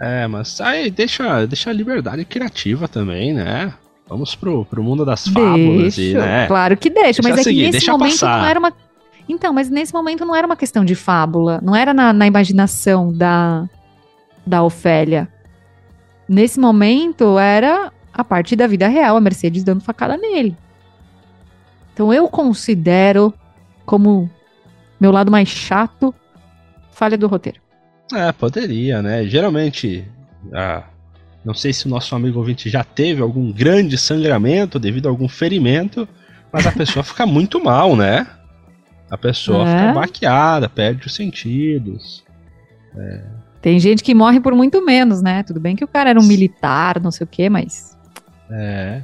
É, 0.00 0.26
mas 0.26 0.60
aí 0.60 0.90
deixa, 0.90 1.46
deixa 1.46 1.70
a 1.70 1.72
liberdade 1.72 2.24
criativa 2.24 2.86
também, 2.86 3.32
né? 3.32 3.72
Vamos 4.08 4.34
pro, 4.34 4.64
pro 4.64 4.82
mundo 4.82 5.04
das 5.04 5.26
fábulas 5.26 5.98
e, 5.98 6.12
Deixa, 6.12 6.20
né? 6.20 6.46
claro 6.46 6.76
que 6.76 6.88
deixa, 6.88 7.20
Deixa 7.20 7.28
mas 7.28 7.38
é 7.38 7.42
seguir, 7.42 7.56
que 7.58 7.62
nesse 7.66 7.78
deixa 7.78 7.92
momento 7.92 8.12
passar. 8.12 8.38
não 8.38 8.46
era 8.46 8.58
uma. 8.58 8.72
Então, 9.28 9.52
mas 9.52 9.68
nesse 9.68 9.92
momento 9.92 10.24
não 10.24 10.34
era 10.34 10.46
uma 10.46 10.56
questão 10.56 10.84
de 10.84 10.94
fábula, 10.94 11.60
não 11.60 11.74
era 11.74 11.92
na, 11.92 12.12
na 12.12 12.26
imaginação 12.26 13.12
da, 13.12 13.68
da 14.46 14.62
Ofélia. 14.62 15.28
Nesse 16.28 16.60
momento 16.60 17.36
era 17.38 17.92
a 18.12 18.22
parte 18.22 18.54
da 18.54 18.66
vida 18.68 18.86
real, 18.86 19.16
a 19.16 19.20
Mercedes 19.20 19.64
dando 19.64 19.80
facada 19.82 20.16
nele. 20.16 20.56
Então 21.92 22.12
eu 22.12 22.28
considero 22.28 23.34
como 23.84 24.30
meu 25.00 25.10
lado 25.10 25.30
mais 25.30 25.48
chato 25.48 26.14
falha 26.92 27.18
do 27.18 27.26
roteiro. 27.26 27.65
É, 28.14 28.30
poderia, 28.32 29.02
né? 29.02 29.24
Geralmente, 29.26 30.04
ah, 30.54 30.84
não 31.44 31.54
sei 31.54 31.72
se 31.72 31.86
o 31.86 31.88
nosso 31.88 32.14
amigo 32.14 32.38
ouvinte 32.38 32.68
já 32.70 32.84
teve 32.84 33.20
algum 33.22 33.50
grande 33.52 33.98
sangramento 33.98 34.78
devido 34.78 35.06
a 35.06 35.10
algum 35.10 35.28
ferimento, 35.28 36.08
mas 36.52 36.66
a 36.66 36.72
pessoa 36.72 37.02
fica 37.02 37.24
muito 37.26 37.62
mal, 37.62 37.96
né? 37.96 38.26
A 39.10 39.16
pessoa 39.18 39.68
É. 39.68 39.78
fica 39.78 39.92
baqueada, 39.92 40.68
perde 40.68 41.06
os 41.06 41.14
sentidos. 41.14 42.24
Tem 43.60 43.78
gente 43.78 44.02
que 44.02 44.14
morre 44.14 44.40
por 44.40 44.54
muito 44.54 44.84
menos, 44.84 45.20
né? 45.22 45.42
Tudo 45.42 45.60
bem 45.60 45.76
que 45.76 45.84
o 45.84 45.88
cara 45.88 46.10
era 46.10 46.18
um 46.20 46.24
militar, 46.26 47.00
não 47.00 47.10
sei 47.10 47.24
o 47.24 47.28
quê, 47.28 47.48
mas 47.48 47.96
É. 48.50 49.02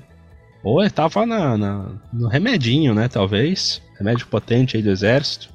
Ou 0.64 0.80
ele 0.80 0.90
tava 0.90 1.26
na, 1.26 1.58
na- 1.58 1.88
no 2.12 2.28
remedinho, 2.28 2.94
né? 2.94 3.08
Talvez. 3.08 3.82
Remédio 3.98 4.26
potente 4.28 4.76
aí 4.76 4.82
do 4.82 4.90
exército. 4.90 5.48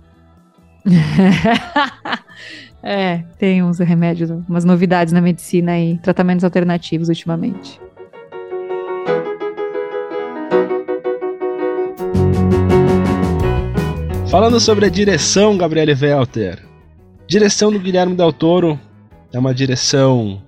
é, 2.83 3.23
tem 3.37 3.63
uns 3.63 3.79
remédios, 3.79 4.29
umas 4.47 4.63
novidades 4.63 5.11
na 5.11 5.21
medicina 5.21 5.79
e 5.79 5.97
tratamentos 5.97 6.43
alternativos 6.43 7.09
ultimamente. 7.09 7.79
Falando 14.29 14.59
sobre 14.59 14.85
a 14.85 14.89
direção, 14.89 15.57
Gabriele 15.57 15.93
Welter. 15.93 16.61
Direção 17.27 17.71
do 17.71 17.79
Guilherme 17.79 18.15
Del 18.15 18.31
Toro 18.31 18.79
é 19.33 19.39
uma 19.39 19.53
direção. 19.53 20.41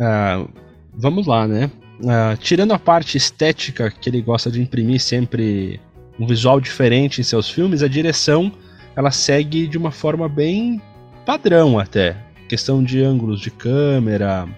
ah, 0.00 0.46
vamos 0.92 1.26
lá, 1.26 1.46
né? 1.46 1.70
Ah, 2.06 2.36
tirando 2.38 2.72
a 2.72 2.78
parte 2.78 3.16
estética 3.16 3.90
que 3.90 4.08
ele 4.08 4.20
gosta 4.20 4.50
de 4.50 4.60
imprimir 4.60 5.00
sempre 5.00 5.80
um 6.18 6.26
visual 6.26 6.60
diferente 6.60 7.20
em 7.20 7.24
seus 7.24 7.48
filmes, 7.48 7.82
a 7.82 7.88
direção 7.88 8.52
ela 8.98 9.12
segue 9.12 9.68
de 9.68 9.78
uma 9.78 9.92
forma 9.92 10.28
bem 10.28 10.82
padrão 11.24 11.78
até. 11.78 12.16
Questão 12.48 12.82
de 12.82 13.00
ângulos 13.00 13.40
de 13.40 13.48
câmera, 13.48 14.48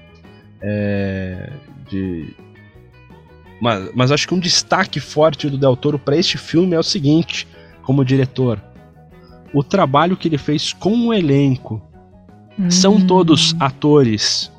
É, 0.62 1.52
de, 1.90 2.34
mas, 3.60 3.90
mas 3.94 4.10
acho 4.10 4.26
que 4.26 4.32
um 4.32 4.40
destaque 4.40 4.98
forte 4.98 5.50
do 5.50 5.58
Del 5.58 5.76
Toro 5.76 5.98
para 5.98 6.16
este 6.16 6.38
filme 6.38 6.74
é 6.74 6.78
o 6.78 6.82
seguinte, 6.82 7.46
como 7.82 8.02
diretor. 8.02 8.58
O 9.52 9.62
trabalho 9.62 10.16
que 10.16 10.28
ele 10.28 10.38
fez 10.38 10.72
com 10.72 11.08
o 11.08 11.12
elenco. 11.12 11.82
Hum. 12.58 12.70
São 12.70 12.98
todos 12.98 13.54
atores 13.60 14.50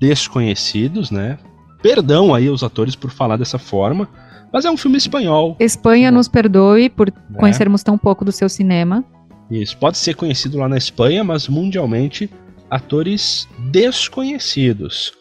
desconhecidos, 0.00 1.10
né? 1.10 1.38
Perdão 1.82 2.34
aí 2.34 2.48
aos 2.48 2.62
atores 2.62 2.96
por 2.96 3.10
falar 3.10 3.36
dessa 3.36 3.58
forma, 3.58 4.08
mas 4.50 4.64
é 4.64 4.70
um 4.70 4.76
filme 4.76 4.96
espanhol. 4.96 5.54
Espanha 5.60 6.10
nos 6.10 6.28
perdoe 6.28 6.88
por 6.88 7.08
é. 7.08 7.38
conhecermos 7.38 7.82
tão 7.82 7.98
pouco 7.98 8.24
do 8.24 8.32
seu 8.32 8.48
cinema. 8.48 9.04
Isso, 9.50 9.76
pode 9.76 9.98
ser 9.98 10.14
conhecido 10.14 10.58
lá 10.58 10.68
na 10.68 10.76
Espanha, 10.76 11.24
mas 11.24 11.48
mundialmente 11.48 12.30
atores 12.70 13.48
desconhecidos. 13.70 15.12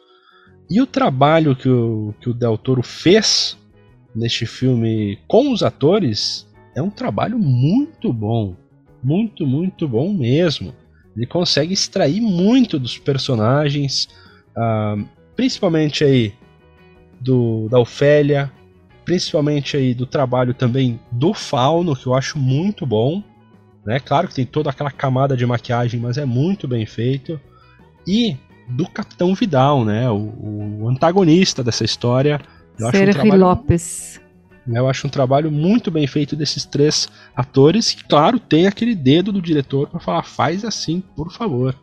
E 0.70 0.82
o 0.82 0.86
trabalho 0.86 1.56
que 1.56 1.70
o, 1.70 2.13
que 2.20 2.30
o 2.30 2.34
Del 2.34 2.58
Toro 2.58 2.84
fez 2.84 3.58
neste 4.13 4.46
filme 4.46 5.18
com 5.28 5.52
os 5.52 5.63
atores 5.63 6.46
é 6.76 6.82
um 6.82 6.90
trabalho 6.90 7.40
muito 7.40 8.12
bom. 8.12 8.56
Muito, 9.02 9.48
muito 9.48 9.88
bom 9.88 10.12
mesmo. 10.12 10.74
Ele 11.16 11.26
consegue 11.26 11.74
extrair 11.74 12.20
muito 12.20 12.78
dos 12.78 12.98
personagens, 12.98 14.10
uh, 14.56 15.04
principalmente 15.36 16.04
aí 16.04 16.34
do, 17.20 17.68
da 17.70 17.80
Ofélia, 17.80 18.52
principalmente 19.06 19.78
aí 19.78 19.94
do 19.94 20.06
trabalho 20.06 20.54
também 20.54 21.00
do 21.12 21.34
Fauno, 21.34 21.96
que 21.96 22.08
eu 22.08 22.13
acho 22.13 22.38
muito 22.38 22.86
bom. 22.86 23.24
Né? 23.88 24.02
Claro 24.02 24.28
que 24.28 24.36
tem 24.36 24.45
toda 24.45 24.69
aquela 24.69 24.91
camada 24.91 25.38
de 25.38 25.45
maquiagem, 25.45 25.97
mas 25.97 26.17
é 26.17 26.26
muito 26.26 26.67
bem 26.67 26.86
feito. 26.86 27.39
E 28.06 28.36
do 28.67 28.86
Capitão 28.86 29.34
Vidal, 29.34 29.86
né? 29.86 30.10
O, 30.12 30.82
o 30.82 30.89
antagonista 30.89 31.63
dessa 31.63 31.86
história. 31.86 32.41
Eu 32.78 32.91
Sergio 32.91 33.10
acho 33.10 33.17
um 33.19 33.21
trabalho, 33.21 33.41
Lopes. 33.41 34.21
Né, 34.67 34.78
eu 34.78 34.89
acho 34.89 35.08
um 35.08 35.10
trabalho 35.10 35.50
muito 35.50 35.89
bem 35.89 36.06
feito 36.06 36.36
desses 36.36 36.65
três 36.65 37.08
atores, 37.34 37.93
que, 37.93 38.04
claro, 38.04 38.38
tem 38.38 38.67
aquele 38.67 38.93
dedo 38.93 39.32
do 39.32 39.41
diretor 39.41 39.88
para 39.88 40.02
falar, 40.02 40.23
faz 40.23 40.65
assim, 40.65 41.02
por 41.15 41.32
favor. 41.32 41.73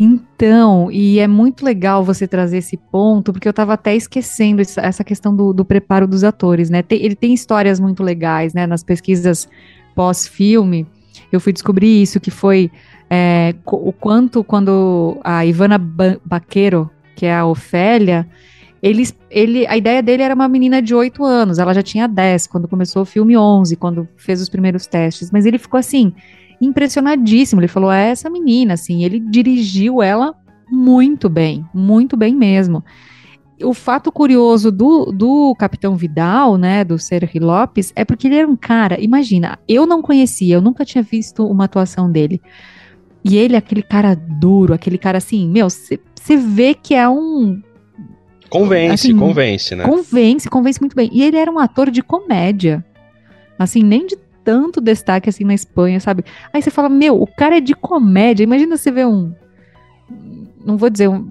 Então, 0.00 0.90
e 0.90 1.20
é 1.20 1.28
muito 1.28 1.64
legal 1.64 2.04
você 2.04 2.26
trazer 2.26 2.58
esse 2.58 2.76
ponto, 2.76 3.32
porque 3.32 3.46
eu 3.46 3.50
estava 3.50 3.74
até 3.74 3.94
esquecendo 3.94 4.60
essa 4.60 5.04
questão 5.04 5.34
do, 5.34 5.52
do 5.52 5.64
preparo 5.64 6.08
dos 6.08 6.24
atores, 6.24 6.68
né? 6.68 6.82
Tem, 6.82 7.00
ele 7.00 7.14
tem 7.14 7.32
histórias 7.32 7.78
muito 7.78 8.02
legais, 8.02 8.52
né? 8.52 8.66
Nas 8.66 8.82
pesquisas 8.82 9.48
pós-filme, 9.96 10.86
eu 11.32 11.40
fui 11.40 11.52
descobrir 11.52 12.02
isso, 12.02 12.20
que 12.20 12.30
foi 12.30 12.70
é, 13.10 13.54
o 13.66 13.92
quanto 13.92 14.44
quando 14.44 15.18
a 15.24 15.44
Ivana 15.44 15.78
ba 15.78 16.18
Baquero, 16.24 16.90
que 17.16 17.24
é 17.24 17.34
a 17.34 17.46
Ofélia, 17.46 18.28
eles, 18.82 19.16
ele, 19.30 19.66
a 19.66 19.76
ideia 19.76 20.02
dele 20.02 20.22
era 20.22 20.34
uma 20.34 20.46
menina 20.46 20.82
de 20.82 20.94
8 20.94 21.24
anos, 21.24 21.58
ela 21.58 21.72
já 21.72 21.82
tinha 21.82 22.06
10 22.06 22.46
quando 22.46 22.68
começou 22.68 23.02
o 23.02 23.06
filme 23.06 23.36
11, 23.36 23.74
quando 23.76 24.06
fez 24.16 24.40
os 24.40 24.50
primeiros 24.50 24.86
testes, 24.86 25.30
mas 25.32 25.46
ele 25.46 25.58
ficou 25.58 25.80
assim, 25.80 26.12
impressionadíssimo, 26.60 27.60
ele 27.60 27.68
falou, 27.68 27.90
é 27.90 28.10
essa 28.10 28.28
menina, 28.28 28.74
assim, 28.74 29.02
ele 29.02 29.18
dirigiu 29.18 30.02
ela 30.02 30.34
muito 30.70 31.28
bem, 31.28 31.64
muito 31.72 32.16
bem 32.16 32.36
mesmo. 32.36 32.84
O 33.62 33.72
fato 33.72 34.12
curioso 34.12 34.70
do, 34.70 35.06
do 35.06 35.54
Capitão 35.58 35.96
Vidal, 35.96 36.58
né, 36.58 36.84
do 36.84 36.98
Sergio 36.98 37.42
Lopes, 37.42 37.92
é 37.96 38.04
porque 38.04 38.26
ele 38.26 38.36
era 38.36 38.48
um 38.48 38.56
cara, 38.56 39.00
imagina, 39.00 39.58
eu 39.66 39.86
não 39.86 40.02
conhecia, 40.02 40.56
eu 40.56 40.60
nunca 40.60 40.84
tinha 40.84 41.02
visto 41.02 41.46
uma 41.46 41.64
atuação 41.64 42.10
dele, 42.10 42.40
e 43.28 43.36
ele 43.36 43.56
é 43.56 43.58
aquele 43.58 43.82
cara 43.82 44.14
duro, 44.14 44.72
aquele 44.72 44.96
cara 44.96 45.18
assim, 45.18 45.48
meu, 45.48 45.68
você 45.68 46.36
vê 46.36 46.74
que 46.74 46.94
é 46.94 47.08
um. 47.08 47.60
Convence, 48.48 49.08
assim, 49.08 49.18
convence, 49.18 49.74
né? 49.74 49.84
Convence, 49.84 50.48
convence 50.48 50.80
muito 50.80 50.94
bem. 50.94 51.10
E 51.12 51.24
ele 51.24 51.36
era 51.36 51.50
um 51.50 51.58
ator 51.58 51.90
de 51.90 52.02
comédia. 52.02 52.84
Assim, 53.58 53.82
nem 53.82 54.06
de 54.06 54.16
tanto 54.44 54.80
destaque 54.80 55.28
assim 55.28 55.42
na 55.42 55.54
Espanha, 55.54 55.98
sabe? 55.98 56.24
Aí 56.52 56.62
você 56.62 56.70
fala, 56.70 56.88
meu, 56.88 57.20
o 57.20 57.26
cara 57.26 57.56
é 57.56 57.60
de 57.60 57.74
comédia. 57.74 58.44
Imagina 58.44 58.76
você 58.76 58.92
ver 58.92 59.06
um. 59.06 59.34
Não 60.64 60.76
vou 60.76 60.88
dizer 60.88 61.08
um. 61.08 61.28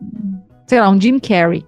Sei 0.68 0.82
lá, 0.82 0.90
um 0.90 1.00
Jim 1.00 1.18
Carrey. 1.18 1.66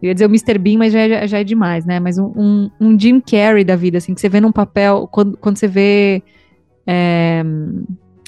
Eu 0.00 0.08
ia 0.08 0.14
dizer 0.14 0.26
o 0.26 0.30
Mr. 0.30 0.58
Bean, 0.58 0.78
mas 0.78 0.92
já 0.92 1.00
é, 1.00 1.26
já 1.26 1.38
é 1.40 1.44
demais, 1.44 1.84
né? 1.84 1.98
Mas 1.98 2.18
um, 2.18 2.32
um, 2.36 2.70
um, 2.80 2.98
Jim 2.98 3.20
Carrey 3.20 3.64
da 3.64 3.74
vida, 3.74 3.98
assim, 3.98 4.14
que 4.14 4.20
você 4.20 4.28
vê 4.28 4.40
num 4.40 4.52
papel. 4.52 5.08
Quando, 5.10 5.36
quando 5.36 5.56
você 5.56 5.66
vê. 5.66 6.22
É, 6.86 7.42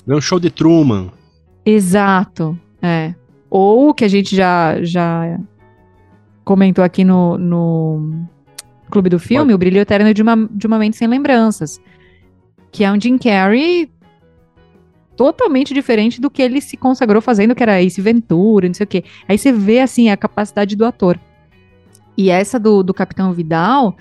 Vê 0.06 0.14
um 0.14 0.20
show 0.20 0.40
de 0.40 0.50
Truman. 0.50 1.10
Exato, 1.64 2.58
é. 2.82 3.14
Ou 3.48 3.94
que 3.94 4.04
a 4.04 4.08
gente 4.08 4.34
já, 4.34 4.82
já 4.82 5.38
comentou 6.44 6.82
aqui 6.82 7.04
no, 7.04 7.38
no 7.38 8.24
Clube 8.90 9.08
do 9.08 9.18
Filme, 9.18 9.46
Pode. 9.46 9.54
O 9.54 9.58
Brilho 9.58 9.80
Eterno 9.80 10.12
de 10.12 10.22
uma, 10.22 10.48
de 10.50 10.66
uma 10.66 10.78
Mente 10.78 10.96
Sem 10.96 11.08
Lembranças. 11.08 11.80
Que 12.72 12.84
é 12.84 12.90
um 12.90 13.00
Jim 13.00 13.18
Carrey 13.18 13.90
totalmente 15.16 15.74
diferente 15.74 16.20
do 16.20 16.30
que 16.30 16.40
ele 16.40 16.60
se 16.60 16.76
consagrou 16.76 17.20
fazendo, 17.20 17.54
que 17.54 17.62
era 17.62 17.82
Ace 17.82 18.00
Ventura, 18.00 18.66
não 18.66 18.74
sei 18.74 18.84
o 18.84 18.86
quê. 18.86 19.04
Aí 19.28 19.36
você 19.36 19.52
vê, 19.52 19.80
assim, 19.80 20.08
a 20.08 20.16
capacidade 20.16 20.74
do 20.74 20.84
ator. 20.84 21.20
E 22.20 22.28
essa 22.28 22.58
do, 22.58 22.82
do 22.82 22.92
Capitão 22.92 23.32
Vidal 23.32 23.96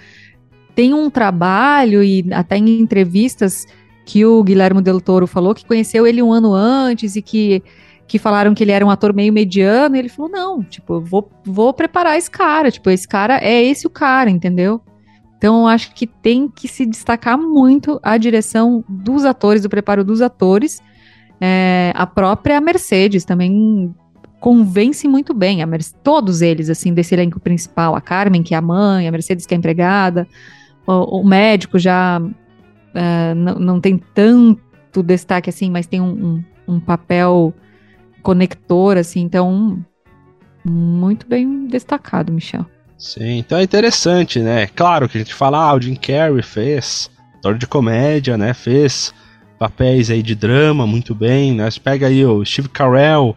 tem 0.75 0.93
um 0.93 1.10
trabalho, 1.10 2.03
e 2.03 2.25
até 2.34 2.58
em 2.58 2.82
entrevistas 2.82 3.65
que 4.05 4.25
o 4.25 4.43
Guilherme 4.43 4.82
Del 4.82 4.99
Toro 4.99 5.25
falou 5.25 5.55
que 5.55 5.65
conheceu 5.65 6.05
ele 6.05 6.21
um 6.21 6.34
ano 6.34 6.53
antes 6.53 7.15
e 7.15 7.21
que, 7.21 7.63
que 8.05 8.19
falaram 8.19 8.53
que 8.53 8.62
ele 8.62 8.73
era 8.73 8.86
um 8.86 8.89
ator 8.89 9.13
meio 9.13 9.32
mediano, 9.32 9.95
e 9.95 9.99
ele 9.99 10.10
falou: 10.10 10.29
não, 10.29 10.62
tipo, 10.62 10.99
vou, 10.99 11.32
vou 11.45 11.73
preparar 11.73 12.17
esse 12.17 12.29
cara, 12.29 12.69
tipo, 12.69 12.89
esse 12.89 13.08
cara 13.08 13.39
é 13.41 13.63
esse 13.63 13.88
o 13.88 13.89
cara, 13.89 14.29
entendeu? 14.29 14.82
Então, 15.38 15.62
eu 15.62 15.67
acho 15.67 15.93
que 15.93 16.05
tem 16.05 16.49
que 16.49 16.67
se 16.67 16.86
destacar 16.86 17.38
muito 17.38 18.01
a 18.03 18.17
direção 18.17 18.84
dos 18.89 19.23
atores, 19.23 19.63
o 19.63 19.69
preparo 19.69 20.03
dos 20.03 20.21
atores. 20.21 20.82
É, 21.39 21.93
a 21.95 22.05
própria 22.05 22.60
Mercedes 22.60 23.23
também 23.23 23.95
convence 24.39 25.08
muito 25.08 25.34
bem, 25.34 25.60
todos 26.04 26.41
eles, 26.41 26.69
assim, 26.69 26.93
desse 26.93 27.13
elenco 27.13 27.39
principal. 27.39 27.95
A 27.95 28.02
Carmen, 28.02 28.41
que 28.41 28.54
é 28.54 28.58
a 28.58 28.62
mãe, 28.62 29.08
a 29.08 29.12
Mercedes, 29.12 29.45
que 29.45 29.54
é 29.54 29.58
a 29.58 29.60
empregada, 29.60 30.28
o, 30.88 31.19
o 31.19 31.23
médico 31.23 31.78
já 31.78 32.19
uh, 32.19 33.36
não, 33.36 33.80
tem 33.80 33.97
tanto 34.13 35.04
destaque 35.04 35.49
assim, 35.49 35.69
mas 35.69 35.86
tem 35.86 36.02
um, 36.02 36.43
um, 36.67 36.75
um 36.75 36.80
papel 36.80 37.54
conector, 38.21 38.97
assim, 38.97 39.21
então 39.21 39.84
muito 40.65 41.28
bem 41.28 41.67
destacado, 41.67 42.32
Michel. 42.32 42.65
Sim, 42.97 43.38
então 43.38 43.58
é 43.58 43.63
interessante, 43.63 44.39
né? 44.39 44.67
Claro 44.67 45.08
que 45.08 45.17
a 45.17 45.21
gente 45.21 45.34
fala, 45.34 45.69
ah, 45.69 45.73
o 45.73 45.82
Jim 45.82 45.95
Carrey 45.95 46.43
fez 46.43 47.10
ator 47.38 47.58
de 47.58 47.65
comédia, 47.65 48.38
né? 48.38 48.54
Fez 48.54 49.13
papéis 49.58 50.10
aí 50.10 50.21
de 50.21 50.36
drama 50.36 50.86
muito 50.86 51.15
bem, 51.15 51.54
né? 51.54 51.69
Você 51.69 51.80
pega 51.80 52.08
aí 52.08 52.25
o 52.25 52.43
Steve 52.43 52.67
Carell, 52.67 53.36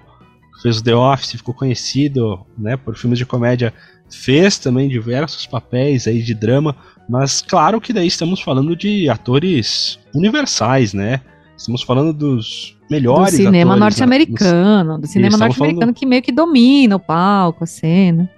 fez 0.63 0.79
o 0.79 0.85
The 0.85 0.95
Office, 0.95 1.33
ficou 1.33 1.53
conhecido, 1.53 2.47
né, 2.57 2.77
por 2.77 2.97
filmes 2.97 3.19
de 3.19 3.27
comédia, 3.27 3.75
fez 4.09 4.59
também 4.59 4.89
diversos 4.89 5.47
papéis 5.47 6.07
aí 6.07 6.23
de 6.23 6.35
drama, 6.35 6.77
mas 7.09 7.43
claro 7.43 7.81
que 7.81 7.93
daí 7.93 8.07
estamos 8.07 8.41
falando 8.41 8.77
de 8.77 9.09
atores 9.09 9.99
universais, 10.15 10.95
né? 10.95 11.21
Estamos 11.57 11.83
falando 11.83 12.13
dos 12.13 12.77
melhores 12.91 13.33
do 13.33 13.45
cinema 13.45 13.75
né? 13.75 13.81
norte-americano, 13.81 14.99
do 14.99 15.07
cinema 15.07 15.37
norte-americano 15.37 15.81
falando... 15.81 15.95
que 15.95 16.07
meio 16.07 16.23
que 16.23 16.33
domina 16.33 16.97
o 16.97 17.01
palco, 17.01 17.65
a 17.65 17.67
cena. 17.67 18.31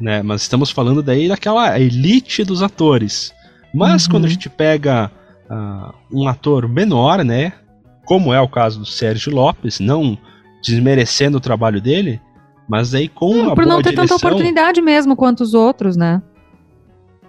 Né, 0.00 0.22
mas 0.22 0.42
estamos 0.42 0.70
falando 0.70 1.02
daí 1.02 1.28
daquela 1.28 1.78
elite 1.78 2.44
dos 2.44 2.62
atores. 2.62 3.32
Mas 3.74 4.04
uhum. 4.04 4.12
quando 4.12 4.24
a 4.26 4.28
gente 4.28 4.48
pega 4.48 5.10
uh, 5.50 5.92
um 6.12 6.28
ator 6.28 6.68
menor, 6.68 7.24
né, 7.24 7.52
como 8.04 8.32
é 8.32 8.40
o 8.40 8.48
caso 8.48 8.78
do 8.78 8.86
Sérgio 8.86 9.34
Lopes, 9.34 9.80
não 9.80 10.16
desmerecendo 10.62 11.38
o 11.38 11.40
trabalho 11.40 11.80
dele, 11.80 12.20
mas 12.68 12.94
aí 12.94 13.08
com 13.08 13.32
hum, 13.32 13.40
uma 13.42 13.54
Por 13.54 13.66
não 13.66 13.82
ter 13.82 13.90
direção, 13.90 14.18
tanta 14.18 14.26
oportunidade 14.26 14.80
mesmo 14.82 15.16
quanto 15.16 15.40
os 15.42 15.54
outros, 15.54 15.96
né? 15.96 16.22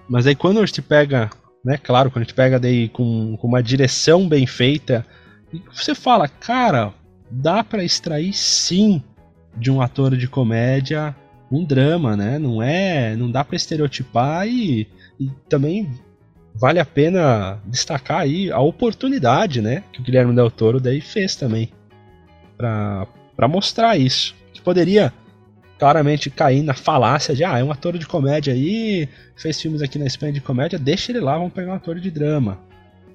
Mas 0.08 0.28
aí 0.28 0.36
quando 0.36 0.60
a 0.60 0.66
gente 0.66 0.82
pega, 0.82 1.30
né, 1.64 1.78
claro, 1.78 2.10
quando 2.10 2.24
a 2.24 2.26
gente 2.26 2.34
pega 2.34 2.60
daí 2.60 2.90
com, 2.90 3.38
com 3.38 3.48
uma 3.48 3.62
direção 3.62 4.28
bem 4.28 4.46
feita, 4.46 5.06
você 5.72 5.96
fala, 5.96 6.28
cara, 6.28 6.94
dá 7.30 7.64
para 7.64 7.84
extrair 7.84 8.34
sim 8.34 9.04
de 9.56 9.72
um 9.72 9.82
ator 9.82 10.16
de 10.16 10.28
comédia 10.28 11.16
um 11.52 11.64
drama, 11.64 12.16
né? 12.16 12.38
Não 12.38 12.62
é, 12.62 13.16
não 13.16 13.30
dá 13.32 13.44
para 13.44 13.56
estereotipar 13.56 14.48
e, 14.48 14.88
e, 15.20 15.30
também 15.48 15.90
vale 16.54 16.80
a 16.80 16.86
pena 16.86 17.60
destacar 17.66 18.22
aí 18.22 18.52
a 18.52 18.60
oportunidade, 18.60 19.62
né, 19.62 19.84
que 19.94 20.02
o 20.02 20.04
Guilherme 20.04 20.36
Del 20.36 20.52
Toro 20.52 20.80
daí 20.80 21.00
fez 21.00 21.36
também 21.36 21.72
para 22.58 23.08
mostrar 23.48 23.98
isso. 23.98 24.36
Que 24.54 24.62
poderia 24.62 25.14
claramente 25.80 26.30
cair 26.30 26.62
na 26.62 26.74
falácia 26.74 27.34
de, 27.34 27.44
ah, 27.44 27.58
é 27.58 27.64
um 27.64 27.72
ator 27.72 27.98
de 27.98 28.06
comédia 28.06 28.54
aí, 28.54 29.08
fez 29.36 29.60
filmes 29.62 29.82
aqui 29.82 29.98
na 29.98 30.06
Espanha 30.06 30.34
de 30.34 30.42
comédia, 30.42 30.78
deixa 30.78 31.12
ele 31.12 31.22
lá, 31.22 31.38
vamos 31.38 31.54
pegar 31.54 31.72
um 31.72 31.76
ator 31.76 32.00
de 32.00 32.12
drama. 32.12 32.60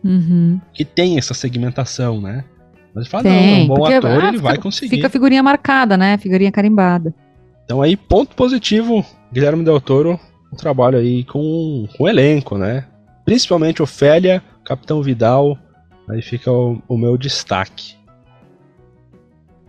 Uhum. 0.02 0.58
Que 0.72 0.84
tem 0.84 1.18
essa 1.18 1.34
segmentação, 1.34 2.20
né? 2.20 2.44
Mas 2.94 3.04
ele 3.04 3.10
fala, 3.10 3.22
tem, 3.24 3.32
não, 3.32 3.38
é 3.40 3.62
um 3.62 3.66
bom 3.66 3.74
porque, 3.74 3.94
ator, 3.94 4.10
ah, 4.10 4.28
ele 4.28 4.38
fica, 4.38 4.42
vai 4.42 4.58
conseguir. 4.58 4.96
Fica 4.96 5.10
figurinha 5.10 5.42
marcada, 5.42 5.96
né? 5.96 6.16
Figurinha 6.16 6.50
carimbada. 6.50 7.14
Então 7.64 7.82
aí, 7.82 7.96
ponto 7.96 8.34
positivo, 8.34 9.04
Guilherme 9.32 9.64
Del 9.64 9.80
Toro, 9.80 10.18
um 10.52 10.56
trabalho 10.56 10.98
aí 10.98 11.24
com, 11.24 11.87
com 11.96 12.08
elenco, 12.08 12.56
né? 12.56 12.87
Principalmente 13.24 13.82
Ofélia, 13.82 14.42
Capitão 14.64 15.02
Vidal, 15.02 15.58
aí 16.08 16.22
fica 16.22 16.50
o, 16.50 16.80
o 16.87 16.96
meu 16.96 17.16
destaque. 17.18 17.96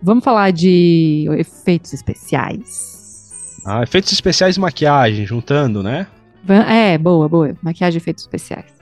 Vamos 0.06 0.22
falar 0.22 0.52
de 0.52 1.26
efeitos 1.36 1.92
especiais. 1.92 3.60
Ah, 3.66 3.82
efeitos 3.82 4.12
especiais 4.12 4.56
e 4.56 4.60
maquiagem, 4.60 5.26
juntando, 5.26 5.82
né? 5.82 6.06
É, 6.48 6.96
boa, 6.96 7.28
boa. 7.28 7.56
Maquiagem 7.60 7.96
e 7.96 8.00
efeitos 8.00 8.22
especiais. 8.22 8.72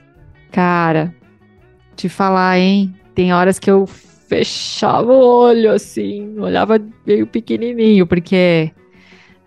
Cara, 0.51 1.11
te 1.95 2.07
falar, 2.07 2.59
hein? 2.59 2.93
Tem 3.15 3.33
horas 3.33 3.57
que 3.57 3.71
eu 3.71 3.87
fechava 3.87 5.11
o 5.11 5.17
olho, 5.17 5.71
assim, 5.71 6.37
olhava 6.37 6.79
meio 7.07 7.25
pequenininho, 7.25 8.05
porque 8.05 8.71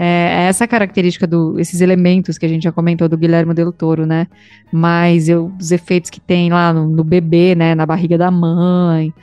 é, 0.00 0.04
é 0.04 0.42
essa 0.48 0.66
característica 0.66 1.28
do 1.28 1.60
esses 1.60 1.80
elementos 1.80 2.38
que 2.38 2.46
a 2.46 2.48
gente 2.48 2.64
já 2.64 2.72
comentou 2.72 3.08
do 3.08 3.16
Guilherme 3.16 3.54
Del 3.54 3.72
Toro, 3.72 4.04
né? 4.04 4.26
Mas 4.72 5.28
eu, 5.28 5.52
os 5.60 5.70
efeitos 5.70 6.10
que 6.10 6.18
tem 6.18 6.50
lá 6.50 6.72
no, 6.72 6.88
no 6.88 7.04
bebê, 7.04 7.54
né? 7.54 7.76
Na 7.76 7.86
barriga 7.86 8.18
da 8.18 8.32
mãe, 8.32 9.14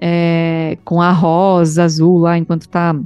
é, 0.00 0.78
com 0.84 1.00
a 1.00 1.12
rosa 1.12 1.84
azul 1.84 2.18
lá 2.18 2.38
enquanto 2.38 2.68
tá 2.68 2.96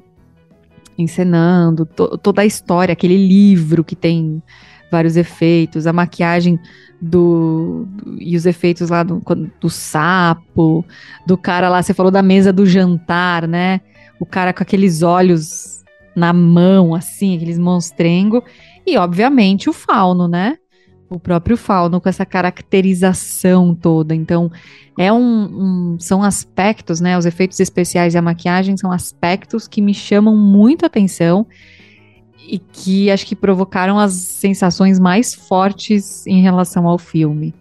encenando, 0.96 1.84
to, 1.84 2.16
toda 2.18 2.42
a 2.42 2.46
história, 2.46 2.92
aquele 2.92 3.16
livro 3.16 3.82
que 3.82 3.96
tem 3.96 4.40
vários 4.90 5.16
efeitos, 5.16 5.88
a 5.88 5.92
maquiagem 5.92 6.58
do, 7.00 7.86
do, 7.88 8.16
e 8.22 8.36
os 8.36 8.46
efeitos 8.46 8.90
lá 8.90 9.02
do, 9.02 9.20
do 9.60 9.68
sapo, 9.68 10.84
do 11.26 11.36
cara 11.36 11.68
lá, 11.68 11.82
você 11.82 11.92
falou 11.92 12.12
da 12.12 12.22
mesa 12.22 12.52
do 12.52 12.64
jantar, 12.64 13.48
né? 13.48 13.80
O 14.20 14.24
cara 14.24 14.52
com 14.52 14.62
aqueles 14.62 15.02
olhos 15.02 15.82
na 16.14 16.32
mão, 16.32 16.94
assim, 16.94 17.34
aqueles 17.34 17.58
monstrengo, 17.58 18.44
e 18.86 18.96
obviamente 18.96 19.68
o 19.68 19.72
fauno, 19.72 20.28
né? 20.28 20.58
O 21.14 21.20
próprio 21.20 21.56
fauno 21.56 22.00
com 22.00 22.08
essa 22.08 22.26
caracterização 22.26 23.72
toda. 23.72 24.14
Então, 24.16 24.50
é 24.98 25.12
um, 25.12 25.92
um, 25.92 25.96
são 26.00 26.24
aspectos, 26.24 27.00
né? 27.00 27.16
Os 27.16 27.24
efeitos 27.24 27.60
especiais 27.60 28.14
e 28.14 28.18
a 28.18 28.22
maquiagem 28.22 28.76
são 28.76 28.90
aspectos 28.90 29.68
que 29.68 29.80
me 29.80 29.94
chamam 29.94 30.36
muito 30.36 30.84
atenção 30.84 31.46
e 32.48 32.58
que 32.58 33.12
acho 33.12 33.26
que 33.26 33.36
provocaram 33.36 33.96
as 33.96 34.12
sensações 34.12 34.98
mais 34.98 35.32
fortes 35.34 36.26
em 36.26 36.42
relação 36.42 36.88
ao 36.88 36.98
filme. 36.98 37.54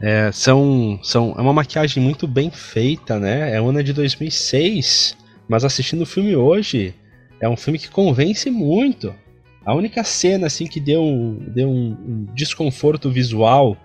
É, 0.00 0.30
são, 0.32 0.98
são, 1.02 1.34
é 1.36 1.42
uma 1.42 1.52
maquiagem 1.52 2.02
muito 2.02 2.26
bem 2.26 2.50
feita, 2.50 3.18
né? 3.18 3.54
É 3.54 3.60
uma 3.60 3.84
de 3.84 3.92
2006, 3.92 5.14
mas 5.46 5.62
assistindo 5.62 6.02
o 6.02 6.06
filme 6.06 6.34
hoje, 6.34 6.94
é 7.38 7.46
um 7.46 7.56
filme 7.56 7.78
que 7.78 7.90
convence 7.90 8.50
muito. 8.50 9.14
A 9.66 9.74
única 9.74 10.04
cena 10.04 10.46
assim 10.46 10.66
que 10.66 10.78
deu, 10.78 11.38
deu 11.48 11.68
um, 11.68 11.90
um 11.90 12.26
desconforto 12.32 13.10
visual 13.10 13.76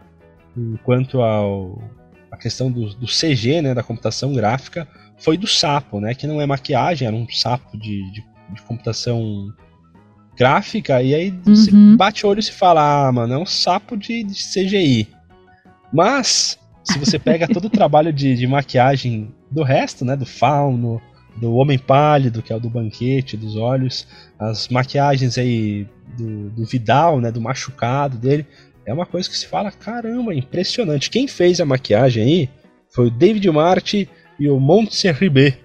enquanto 0.56 1.22
ao, 1.22 1.82
a 2.32 2.38
questão 2.38 2.72
do, 2.72 2.94
do, 2.96 3.08
CG, 3.08 3.62
né, 3.62 3.74
da 3.74 3.82
computação 3.82 4.34
gráfica, 4.34 4.88
foi 5.18 5.38
do 5.38 5.48
sapo, 5.48 6.00
né? 6.00 6.14
Que 6.14 6.28
não 6.28 6.40
é 6.40 6.46
maquiagem, 6.46 7.08
era 7.08 7.16
um 7.16 7.28
sapo 7.30 7.78
de, 7.78 8.12
de, 8.12 8.24
de 8.54 8.62
computação 8.68 9.52
gráfica, 10.38 11.02
e 11.02 11.14
aí 11.14 11.30
uhum. 11.32 11.56
você 11.56 11.72
bate 11.98 12.26
o 12.26 12.30
olho 12.30 12.40
e 12.40 12.44
se 12.44 12.52
fala, 12.52 13.08
ah, 13.08 13.12
mano, 13.12 13.34
é 13.34 13.38
um 13.38 13.46
sapo 13.46 13.98
de, 13.98 14.24
de 14.24 14.34
CGI. 14.34 15.08
Mas, 15.94 16.58
se 16.84 16.98
você 16.98 17.20
pega 17.20 17.48
todo 17.48 17.66
o 17.66 17.70
trabalho 17.70 18.14
de, 18.14 18.36
de, 18.36 18.48
maquiagem 18.48 19.34
do 19.50 19.62
resto, 19.64 20.06
né, 20.06 20.16
do 20.16 20.26
fauno, 20.26 21.02
do 21.36 21.54
homem 21.54 21.78
pálido, 21.78 22.42
que 22.42 22.52
é 22.52 22.56
o 22.56 22.60
do 22.60 22.70
banquete, 22.70 23.38
dos 23.38 23.56
olhos, 23.56 24.08
as 24.38 24.68
maquiagens 24.68 25.38
aí 25.38 25.88
do, 26.18 26.50
do 26.50 26.66
Vidal, 26.66 27.20
né, 27.20 27.32
do 27.32 27.42
machucado 27.42 28.18
dele, 28.18 28.46
é 28.86 28.94
uma 28.94 29.06
coisa 29.06 29.30
que 29.30 29.38
se 29.38 29.48
fala, 29.48 29.72
caramba, 29.72 30.34
impressionante. 30.34 31.10
Quem 31.10 31.28
fez 31.28 31.60
a 31.60 31.66
maquiagem 31.66 32.24
aí 32.24 32.50
foi 32.90 33.08
o 33.08 33.12
David 33.12 33.50
Marty 33.50 34.10
e 34.40 34.50
o 34.50 34.60
Montserrat 34.60 35.58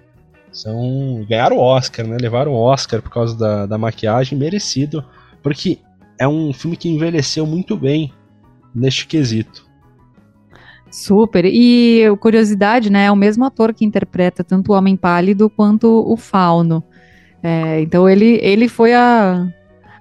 são 0.52 1.24
ganharam 1.28 1.56
o 1.56 1.60
Oscar, 1.60 2.06
né? 2.06 2.16
Levaram 2.18 2.52
o 2.52 2.56
Oscar 2.56 3.02
por 3.02 3.10
causa 3.10 3.36
da, 3.36 3.66
da 3.66 3.76
maquiagem, 3.76 4.38
merecido, 4.38 5.04
porque 5.42 5.78
é 6.18 6.26
um 6.26 6.52
filme 6.52 6.76
que 6.76 6.88
envelheceu 6.88 7.46
muito 7.46 7.76
bem 7.76 8.12
neste 8.74 9.06
quesito. 9.06 9.65
Super. 10.90 11.44
E 11.44 12.04
curiosidade, 12.20 12.90
né? 12.90 13.06
É 13.06 13.12
o 13.12 13.16
mesmo 13.16 13.44
ator 13.44 13.74
que 13.74 13.84
interpreta 13.84 14.42
tanto 14.42 14.72
o 14.72 14.74
Homem 14.74 14.96
Pálido 14.96 15.50
quanto 15.50 15.88
o 15.88 16.16
Fauno. 16.16 16.82
É, 17.42 17.80
então 17.80 18.08
ele, 18.08 18.38
ele 18.42 18.68
foi 18.68 18.94
a, 18.94 19.46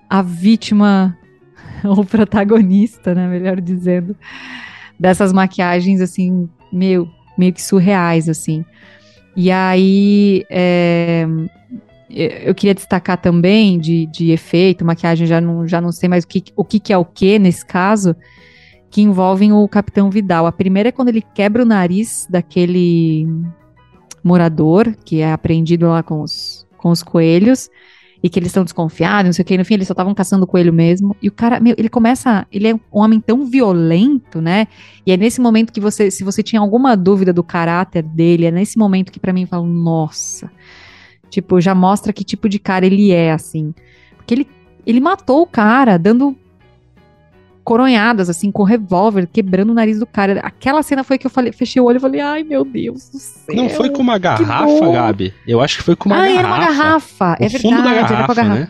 a 0.10 0.22
vítima, 0.22 1.18
ou 1.84 2.06
protagonista, 2.06 3.14
né? 3.14 3.28
Melhor 3.28 3.60
dizendo, 3.60 4.16
dessas 5.00 5.34
maquiagens 5.34 6.02
assim, 6.02 6.50
meio, 6.72 7.10
meio 7.38 7.54
que 7.54 7.62
surreais, 7.62 8.30
assim. 8.30 8.66
E 9.36 9.52
aí, 9.52 10.46
é, 10.50 11.28
eu 12.10 12.56
queria 12.56 12.74
destacar 12.74 13.18
também 13.18 13.78
de, 13.78 14.06
de 14.06 14.32
efeito, 14.32 14.86
maquiagem, 14.86 15.28
já 15.28 15.42
não, 15.42 15.68
já 15.68 15.82
não 15.82 15.92
sei 15.92 16.08
mais 16.08 16.24
o 16.24 16.28
que, 16.28 16.44
o 16.56 16.64
que, 16.64 16.80
que 16.80 16.94
é 16.94 16.98
o 16.98 17.04
que 17.04 17.38
nesse 17.38 17.66
caso, 17.66 18.16
que 18.96 19.02
envolvem 19.02 19.52
o 19.52 19.68
Capitão 19.68 20.10
Vidal. 20.10 20.46
A 20.46 20.54
primeira 20.54 20.88
é 20.88 20.92
quando 20.94 21.10
ele 21.10 21.22
quebra 21.22 21.64
o 21.64 21.66
nariz 21.66 22.26
daquele 22.30 23.28
morador, 24.24 24.96
que 25.04 25.20
é 25.20 25.34
apreendido 25.34 25.90
lá 25.90 26.02
com 26.02 26.22
os, 26.22 26.66
com 26.78 26.92
os 26.92 27.04
coelhos, 27.04 27.70
e 28.24 28.30
que 28.30 28.40
eles 28.40 28.48
estão 28.48 28.64
desconfiados, 28.64 29.26
não 29.26 29.34
sei 29.34 29.44
o 29.44 29.46
que, 29.46 29.58
no 29.58 29.66
fim 29.66 29.74
eles 29.74 29.88
só 29.90 29.92
estavam 29.92 30.16
caçando 30.16 30.48
coelho 30.48 30.72
mesmo. 30.72 31.14
E 31.22 31.28
o 31.28 31.32
cara, 31.34 31.60
meu, 31.60 31.76
ele 31.78 31.90
começa, 31.90 32.48
ele 32.50 32.70
é 32.70 32.74
um 32.74 32.80
homem 32.90 33.20
tão 33.20 33.46
violento, 33.46 34.40
né? 34.40 34.66
E 35.06 35.12
é 35.12 35.18
nesse 35.18 35.42
momento 35.42 35.74
que 35.74 35.82
você, 35.82 36.10
se 36.10 36.24
você 36.24 36.42
tinha 36.42 36.62
alguma 36.62 36.96
dúvida 36.96 37.34
do 37.34 37.44
caráter 37.44 38.02
dele, 38.02 38.46
é 38.46 38.52
nesse 38.52 38.78
momento 38.78 39.12
que 39.12 39.20
para 39.20 39.34
mim 39.34 39.46
fala, 39.46 39.68
nossa. 39.68 40.50
Tipo, 41.30 41.60
já 41.60 41.76
mostra 41.76 42.14
que 42.14 42.24
tipo 42.24 42.48
de 42.48 42.60
cara 42.60 42.86
ele 42.86 43.12
é, 43.12 43.34
assim. 43.34 43.74
Porque 44.16 44.34
ele, 44.34 44.48
ele 44.88 45.02
matou 45.02 45.42
o 45.42 45.48
cara, 45.48 45.98
dando 45.98 46.34
coronhadas, 47.66 48.30
assim, 48.30 48.52
com 48.52 48.64
revólver, 48.64 49.28
quebrando 49.28 49.72
o 49.72 49.74
nariz 49.74 50.00
do 50.00 50.06
cara. 50.06 50.40
Aquela 50.42 50.84
cena 50.84 51.04
foi 51.04 51.18
que 51.18 51.26
eu 51.26 51.32
falei, 51.32 51.52
fechei 51.52 51.82
o 51.82 51.86
olho 51.86 51.98
e 51.98 52.00
falei, 52.00 52.22
ai 52.22 52.44
meu 52.44 52.64
Deus 52.64 53.10
do 53.10 53.18
céu. 53.18 53.56
Não 53.56 53.68
foi 53.70 53.90
com 53.90 54.04
uma 54.04 54.20
garrafa, 54.20 54.92
Gabi? 54.92 55.34
Eu 55.48 55.60
acho 55.60 55.78
que 55.78 55.84
foi 55.84 55.96
com 55.96 56.08
uma 56.08 56.18
ah, 56.18 56.28
garrafa. 56.28 56.40
era 56.40 56.48
uma 56.48 56.60
garrafa. 56.60 57.38
O 57.40 57.44
é 57.44 57.48
verdade, 57.50 57.84
garrafa, 57.84 58.14
era 58.14 58.26
com 58.26 58.32
a 58.32 58.36
garrafa. 58.36 58.60
Né? 58.60 58.70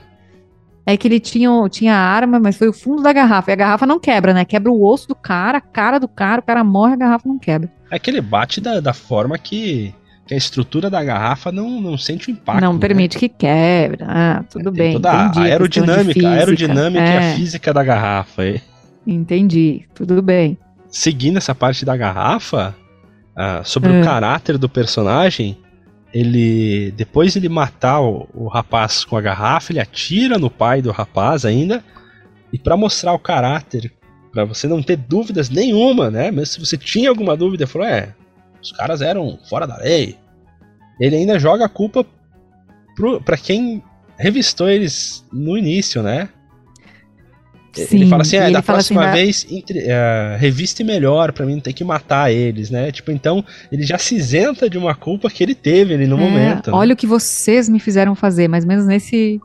É 0.87 0.95
que 0.95 1.07
ele 1.07 1.19
tinha, 1.19 1.49
tinha 1.69 1.93
arma, 1.93 2.39
mas 2.39 2.57
foi 2.57 2.69
o 2.69 2.73
fundo 2.73 3.03
da 3.03 3.11
garrafa. 3.11 3.51
E 3.51 3.53
a 3.53 3.57
garrafa 3.57 3.85
não 3.85 3.99
quebra, 3.99 4.33
né? 4.33 4.45
Quebra 4.45 4.71
o 4.71 4.85
osso 4.85 5.09
do 5.09 5.15
cara, 5.15 5.57
a 5.57 5.61
cara 5.61 5.99
do 5.99 6.07
cara, 6.07 6.39
o 6.39 6.43
cara 6.43 6.63
morre, 6.63 6.93
a 6.93 6.97
garrafa 6.97 7.27
não 7.27 7.37
quebra. 7.37 7.69
É 7.91 7.99
que 7.99 8.09
ele 8.09 8.21
bate 8.21 8.61
da, 8.61 8.79
da 8.79 8.93
forma 8.93 9.37
que, 9.37 9.93
que 10.25 10.33
a 10.33 10.37
estrutura 10.37 10.89
da 10.89 11.03
garrafa 11.03 11.51
não, 11.51 11.81
não 11.81 11.97
sente 11.97 12.29
o 12.29 12.31
impacto. 12.31 12.61
Não 12.61 12.73
né? 12.73 12.79
permite 12.79 13.17
que 13.17 13.27
quebra. 13.27 14.05
Ah, 14.07 14.43
tudo 14.49 14.69
é, 14.69 14.71
bem. 14.71 14.93
Toda 14.93 15.25
entendi, 15.25 15.39
a 15.39 15.43
aerodinâmica, 15.43 16.27
a 16.29 16.31
aerodinâmica 16.31 17.03
é. 17.03 17.13
e 17.13 17.17
a 17.17 17.21
é. 17.21 17.35
física 17.35 17.73
da 17.73 17.83
garrafa. 17.83 18.43
Aí. 18.43 18.61
Entendi, 19.05 19.85
tudo 19.93 20.21
bem. 20.21 20.57
Seguindo 20.87 21.37
essa 21.37 21.53
parte 21.53 21.85
da 21.85 21.95
garrafa, 21.95 22.75
uh, 23.35 23.63
sobre 23.63 23.91
é. 23.91 24.01
o 24.01 24.03
caráter 24.03 24.57
do 24.57 24.69
personagem, 24.69 25.57
ele 26.13 26.91
depois 26.91 27.33
de 27.33 27.39
ele 27.39 27.49
matar 27.49 28.01
o, 28.01 28.27
o, 28.33 28.47
rapaz 28.47 29.03
com 29.03 29.17
a 29.17 29.21
garrafa, 29.21 29.71
ele 29.71 29.79
atira 29.79 30.37
no 30.37 30.49
pai 30.49 30.81
do 30.81 30.91
rapaz 30.91 31.45
ainda, 31.45 31.83
e 32.51 32.57
para 32.57 32.77
mostrar 32.77 33.13
o 33.13 33.19
caráter, 33.19 33.91
para 34.31 34.45
você 34.45 34.67
não 34.67 34.81
ter 34.81 34.95
dúvidas 34.95 35.49
nenhuma, 35.49 36.09
né? 36.09 36.31
Mesmo 36.31 36.45
se 36.45 36.59
você 36.59 36.77
tinha 36.77 37.09
alguma 37.09 37.35
dúvida, 37.35 37.67
falou: 37.67 37.87
é, 37.87 38.13
os 38.61 38.71
caras 38.71 39.01
eram 39.01 39.37
fora 39.49 39.67
da 39.67 39.77
lei. 39.77 40.17
Ele 40.99 41.17
ainda 41.17 41.37
joga 41.37 41.65
a 41.65 41.69
culpa 41.69 42.05
para 43.25 43.37
quem 43.37 43.83
revistou 44.17 44.69
eles 44.69 45.25
no 45.31 45.57
início, 45.57 46.01
né? 46.01 46.29
Sim, 47.75 47.97
ele 47.97 48.07
fala 48.07 48.21
assim, 48.21 48.37
ah, 48.37 48.49
da 48.49 48.61
próxima 48.61 49.05
assim, 49.05 49.13
vez 49.13 49.47
entre, 49.49 49.79
uh, 49.79 50.37
reviste 50.37 50.83
melhor 50.83 51.31
para 51.31 51.45
mim 51.45 51.55
não 51.55 51.61
ter 51.61 51.73
que 51.73 51.83
matar 51.83 52.31
eles, 52.31 52.69
né? 52.69 52.91
Tipo, 52.91 53.11
então 53.11 53.43
ele 53.71 53.83
já 53.83 53.97
se 53.97 54.15
isenta 54.15 54.69
de 54.69 54.77
uma 54.77 54.95
culpa 54.95 55.29
que 55.29 55.43
ele 55.43 55.53
teve 55.53 55.93
ali 55.93 56.07
no 56.07 56.17
é, 56.17 56.19
momento. 56.19 56.71
Né? 56.71 56.77
Olha 56.77 56.93
o 56.93 56.97
que 56.97 57.07
vocês 57.07 57.67
me 57.67 57.79
fizeram 57.79 58.15
fazer, 58.15 58.47
mais 58.47 58.63
ou 58.63 58.67
menos 58.67 58.85
nesse 58.85 59.39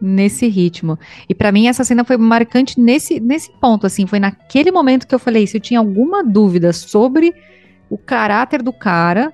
nesse 0.00 0.48
ritmo. 0.48 0.98
E 1.28 1.34
para 1.34 1.52
mim 1.52 1.66
essa 1.66 1.84
cena 1.84 2.04
foi 2.04 2.16
marcante 2.16 2.80
nesse 2.80 3.20
nesse 3.20 3.50
ponto, 3.60 3.86
assim, 3.86 4.06
foi 4.06 4.18
naquele 4.18 4.70
momento 4.70 5.06
que 5.06 5.14
eu 5.14 5.18
falei, 5.18 5.46
se 5.46 5.56
eu 5.56 5.60
tinha 5.60 5.78
alguma 5.78 6.22
dúvida 6.22 6.72
sobre 6.72 7.32
o 7.88 7.96
caráter 7.96 8.62
do 8.62 8.72
cara, 8.72 9.32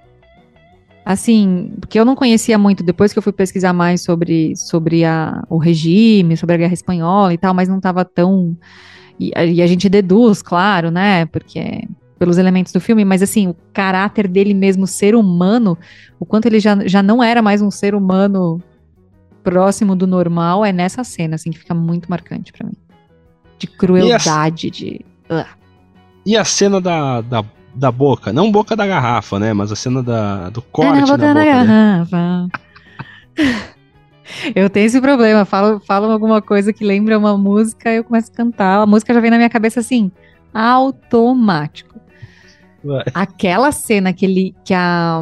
assim, 1.12 1.72
porque 1.80 1.98
eu 1.98 2.04
não 2.04 2.14
conhecia 2.14 2.56
muito, 2.56 2.84
depois 2.84 3.12
que 3.12 3.18
eu 3.18 3.22
fui 3.22 3.32
pesquisar 3.32 3.72
mais 3.72 4.00
sobre, 4.00 4.54
sobre 4.56 5.04
a, 5.04 5.42
o 5.48 5.58
regime, 5.58 6.36
sobre 6.36 6.54
a 6.54 6.58
Guerra 6.58 6.72
Espanhola 6.72 7.34
e 7.34 7.38
tal, 7.38 7.52
mas 7.52 7.68
não 7.68 7.78
estava 7.78 8.04
tão. 8.04 8.56
E, 9.18 9.32
e, 9.36 9.60
a 9.60 9.66
gente 9.66 9.88
deduz, 9.88 10.40
claro, 10.40 10.90
né? 10.90 11.26
Porque 11.26 11.86
pelos 12.16 12.38
elementos 12.38 12.72
do 12.72 12.80
filme, 12.80 13.04
mas 13.04 13.22
assim, 13.22 13.48
o 13.48 13.56
caráter 13.72 14.28
dele 14.28 14.54
mesmo, 14.54 14.86
ser 14.86 15.14
humano, 15.14 15.76
o 16.18 16.26
quanto 16.26 16.46
ele 16.46 16.60
já, 16.60 16.86
já 16.86 17.02
não 17.02 17.22
era 17.22 17.42
mais 17.42 17.60
um 17.60 17.70
ser 17.70 17.94
humano 17.94 18.62
próximo 19.42 19.96
do 19.96 20.06
normal 20.06 20.64
é 20.64 20.72
nessa 20.72 21.02
cena, 21.02 21.34
assim, 21.34 21.50
que 21.50 21.58
fica 21.58 21.74
muito 21.74 22.08
marcante 22.08 22.52
pra 22.52 22.66
mim. 22.66 22.76
De 23.58 23.66
crueldade, 23.66 24.70
de. 24.70 25.00
Ugh. 25.28 25.46
E 26.24 26.36
a 26.36 26.44
cena 26.44 26.80
da, 26.80 27.20
da, 27.22 27.42
da 27.74 27.90
boca, 27.92 28.32
não 28.32 28.50
boca 28.50 28.74
da 28.76 28.86
garrafa, 28.86 29.38
né? 29.38 29.52
Mas 29.52 29.70
a 29.72 29.76
cena 29.76 30.02
da, 30.02 30.50
do 30.50 30.60
corte 30.62 30.98
É 30.98 31.00
na 31.00 31.06
na 31.06 31.06
boca 31.06 31.18
boca. 31.18 31.34
da 31.34 31.34
dele. 31.34 31.46
garrafa. 31.46 32.48
Eu 34.54 34.70
tenho 34.70 34.86
esse 34.86 35.00
problema, 35.00 35.44
falam 35.44 35.80
falo 35.80 36.10
alguma 36.10 36.40
coisa 36.40 36.72
que 36.72 36.84
lembra 36.84 37.18
uma 37.18 37.36
música, 37.36 37.90
eu 37.90 38.04
começo 38.04 38.30
a 38.32 38.36
cantar, 38.36 38.80
a 38.82 38.86
música 38.86 39.12
já 39.12 39.18
vem 39.20 39.30
na 39.30 39.36
minha 39.36 39.50
cabeça 39.50 39.80
assim, 39.80 40.10
automático. 40.54 41.98
Vai. 42.82 43.02
Aquela 43.12 43.72
cena 43.72 44.12
que 44.12 44.24
ele, 44.24 44.54
que 44.64 44.72
a, 44.72 45.20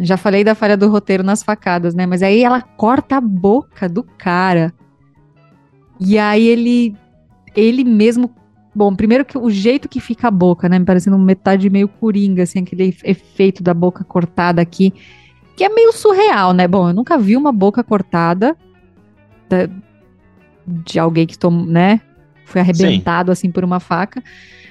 já 0.00 0.16
falei 0.16 0.42
da 0.42 0.54
falha 0.54 0.76
do 0.76 0.88
roteiro 0.88 1.22
nas 1.22 1.42
facadas, 1.42 1.94
né, 1.94 2.06
mas 2.06 2.22
aí 2.22 2.42
ela 2.42 2.62
corta 2.62 3.16
a 3.16 3.20
boca 3.20 3.86
do 3.88 4.02
cara, 4.02 4.72
e 6.00 6.18
aí 6.18 6.46
ele, 6.46 6.96
ele 7.54 7.84
mesmo, 7.84 8.30
bom, 8.78 8.94
primeiro 8.94 9.24
que 9.24 9.36
o 9.36 9.50
jeito 9.50 9.88
que 9.88 9.98
fica 9.98 10.28
a 10.28 10.30
boca, 10.30 10.68
né, 10.68 10.78
me 10.78 10.84
parecendo 10.84 11.18
metade 11.18 11.68
meio 11.68 11.88
coringa, 11.88 12.44
assim, 12.44 12.60
aquele 12.60 12.96
efeito 13.02 13.60
da 13.60 13.74
boca 13.74 14.04
cortada 14.04 14.62
aqui, 14.62 14.94
que 15.56 15.64
é 15.64 15.68
meio 15.68 15.92
surreal, 15.92 16.52
né? 16.52 16.68
Bom, 16.68 16.88
eu 16.88 16.94
nunca 16.94 17.18
vi 17.18 17.36
uma 17.36 17.50
boca 17.50 17.82
cortada 17.82 18.56
da- 19.48 19.68
de 20.64 20.98
alguém 21.00 21.26
que 21.26 21.36
tomou, 21.36 21.66
né? 21.66 22.00
Foi 22.44 22.60
arrebentado 22.60 23.32
assim 23.32 23.50
por 23.50 23.64
uma 23.64 23.80
faca. 23.80 24.22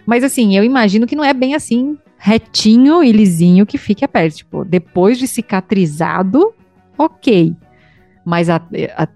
Mas 0.05 0.23
assim, 0.23 0.55
eu 0.55 0.63
imagino 0.63 1.05
que 1.05 1.15
não 1.15 1.25
é 1.25 1.33
bem 1.33 1.53
assim 1.53 1.97
retinho 2.17 3.03
e 3.03 3.11
lisinho 3.11 3.65
que 3.65 3.77
fique 3.77 4.05
a 4.05 4.07
pele. 4.07 4.31
Tipo, 4.31 4.63
depois 4.63 5.19
de 5.19 5.27
cicatrizado, 5.27 6.53
ok. 6.97 7.53
Mas 8.23 8.49
a- 8.49 8.61
a- 8.95 9.07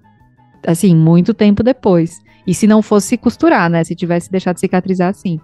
assim, 0.68 0.94
muito 0.96 1.34
tempo 1.34 1.64
depois. 1.64 2.20
E 2.46 2.54
se 2.54 2.66
não 2.68 2.82
fosse 2.82 3.18
costurar, 3.18 3.70
né? 3.70 3.84
Se 3.84 3.96
tivesse 3.96 4.32
deixado 4.32 4.58
cicatrizar 4.58 5.10
assim. 5.10 5.40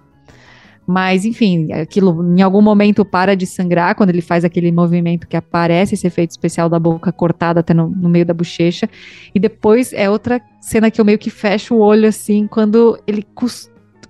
Mas, 0.89 1.25
enfim, 1.25 1.69
aquilo 1.73 2.23
em 2.37 2.41
algum 2.41 2.61
momento 2.61 3.03
para 3.03 3.35
de 3.35 3.45
sangrar 3.45 3.93
quando 3.93 4.09
ele 4.09 4.21
faz 4.21 4.45
aquele 4.45 4.71
movimento 4.71 5.27
que 5.27 5.35
aparece 5.35 5.95
esse 5.95 6.07
efeito 6.07 6.31
especial 6.31 6.69
da 6.69 6.79
boca 6.79 7.11
cortada 7.11 7.59
até 7.59 7.73
no, 7.73 7.89
no 7.89 8.07
meio 8.07 8.25
da 8.25 8.33
bochecha. 8.33 8.89
E 9.35 9.39
depois 9.39 9.91
é 9.91 10.09
outra 10.09 10.39
cena 10.61 10.89
que 10.89 11.01
eu 11.01 11.03
meio 11.03 11.17
que 11.17 11.29
fecho 11.29 11.75
o 11.75 11.79
olho 11.79 12.07
assim, 12.07 12.47
quando 12.47 12.97
ele, 13.05 13.27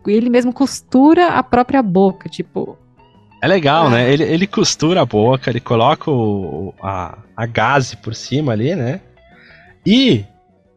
ele 0.05 0.29
mesmo 0.29 0.53
costura 0.53 1.29
a 1.29 1.41
própria 1.41 1.81
boca. 1.81 2.29
Tipo, 2.29 2.77
É 3.41 3.47
legal, 3.47 3.87
Ah. 3.87 3.89
né? 3.89 4.13
Ele, 4.13 4.23
ele 4.23 4.45
costura 4.45 5.01
a 5.01 5.05
boca, 5.05 5.49
ele 5.49 5.59
coloca 5.59 6.11
o, 6.11 6.75
a, 6.79 7.17
a 7.35 7.45
gaze 7.47 7.97
por 7.97 8.13
cima 8.13 8.51
ali, 8.51 8.75
né? 8.75 9.01
E 9.83 10.23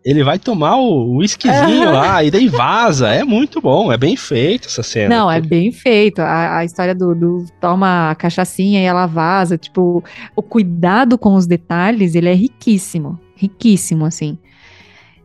ele 0.05 0.25
vai 0.25 0.39
tomar 0.39 0.77
o 0.77 1.17
whiskyzinho 1.17 1.89
Aham. 1.89 1.93
lá, 1.93 2.25
e 2.25 2.31
daí 2.31 2.49
vaza. 2.49 3.09
É 3.09 3.23
muito 3.23 3.61
bom, 3.61 3.93
é 3.93 3.99
bem 3.99 4.17
feito 4.17 4.67
essa 4.67 4.83
cena. 4.83 5.15
Não, 5.15 5.31
é 5.31 5.41
bem 5.41 5.71
feito. 5.71 6.21
A, 6.21 6.59
a 6.59 6.65
história 6.65 6.95
do, 6.95 7.15
do 7.15 7.45
toma 7.61 8.11
a 8.11 8.15
cachaçinha 8.15 8.81
e 8.81 8.85
ela 8.85 9.07
vaza. 9.07 9.59
Tipo, 9.59 10.03
o 10.35 10.43
cuidado 10.43 11.19
com 11.19 11.35
os 11.35 11.47
detalhes, 11.47 12.15
ele 12.15 12.29
é 12.29 12.35
riquíssimo. 12.35 13.19
Riquíssimo, 13.37 14.07
assim. 14.07 14.39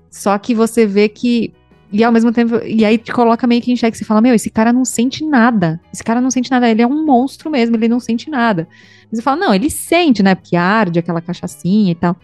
Só 0.09 0.37
que 0.37 0.53
você 0.53 0.85
vê 0.85 1.07
que. 1.07 1.53
E 1.91 2.03
ao 2.03 2.11
mesmo 2.11 2.33
tempo. 2.33 2.57
E 2.65 2.83
aí 2.83 2.97
te 2.97 3.13
coloca 3.13 3.47
meio 3.47 3.61
que 3.61 3.71
em 3.71 3.77
xeque. 3.77 3.97
Você 3.97 4.03
fala: 4.03 4.19
Meu, 4.19 4.35
esse 4.35 4.49
cara 4.49 4.73
não 4.73 4.83
sente 4.83 5.25
nada. 5.25 5.79
Esse 5.93 6.03
cara 6.03 6.19
não 6.19 6.31
sente 6.31 6.51
nada. 6.51 6.69
Ele 6.69 6.81
é 6.81 6.87
um 6.87 7.05
monstro 7.05 7.49
mesmo, 7.49 7.77
ele 7.77 7.87
não 7.87 7.99
sente 7.99 8.29
nada. 8.29 8.67
Mas 9.09 9.19
você 9.19 9.21
fala: 9.21 9.37
Não, 9.37 9.53
ele 9.53 9.69
sente, 9.69 10.21
né? 10.21 10.35
Porque 10.35 10.57
arde 10.57 10.99
aquela 10.99 11.21
cachaçinha 11.21 11.91
e 11.91 11.95
tal. 11.95 12.17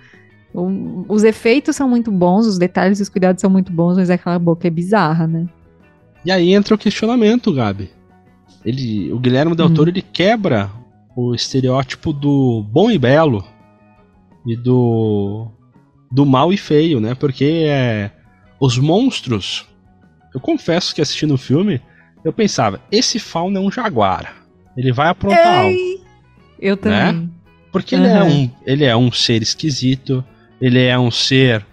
O- 0.53 1.05
os 1.07 1.23
efeitos 1.23 1.75
são 1.75 1.87
muito 1.87 2.11
bons, 2.11 2.45
os 2.45 2.57
detalhes 2.57 2.99
e 2.99 3.03
os 3.03 3.09
cuidados 3.09 3.39
são 3.41 3.49
muito 3.49 3.71
bons, 3.71 3.95
mas 3.97 4.09
aquela 4.09 4.37
boca 4.37 4.67
é 4.67 4.69
bizarra, 4.71 5.25
né? 5.27 5.47
E 6.25 6.31
aí 6.31 6.53
entra 6.53 6.75
o 6.75 6.77
questionamento, 6.77 7.53
Gabi. 7.53 7.89
Ele, 8.65 9.11
o 9.11 9.19
Guilherme 9.19 9.55
Del 9.55 9.67
Hum. 9.67 9.73
Toro 9.73 9.89
ele 9.89 10.01
quebra 10.01 10.69
o 11.15 11.33
estereótipo 11.33 12.13
do 12.13 12.63
bom 12.69 12.91
e 12.91 12.97
belo 12.97 13.43
e 14.45 14.55
do 14.55 15.47
do 16.11 16.25
mal 16.25 16.51
e 16.51 16.57
feio, 16.57 16.99
né? 16.99 17.15
Porque 17.15 17.63
é, 17.67 18.11
os 18.59 18.77
monstros. 18.77 19.65
Eu 20.33 20.39
confesso 20.41 20.93
que 20.93 21.01
assistindo 21.01 21.33
o 21.33 21.37
filme, 21.37 21.81
eu 22.23 22.33
pensava, 22.33 22.81
esse 22.91 23.17
fauno 23.19 23.57
é 23.57 23.61
um 23.61 23.71
jaguar. 23.71 24.35
Ele 24.75 24.91
vai 24.91 25.07
aprontar 25.07 25.59
algo. 25.65 25.77
Eu 26.59 26.75
também. 26.77 27.31
Porque 27.71 27.95
ele, 27.95 28.07
é 28.07 28.21
Uhum. 28.23 28.41
um, 28.43 28.49
ele 28.65 28.83
é 28.85 28.95
um 28.95 29.11
ser 29.11 29.41
esquisito, 29.41 30.23
ele 30.61 30.79
é 30.79 30.97
um 30.97 31.09
ser 31.09 31.65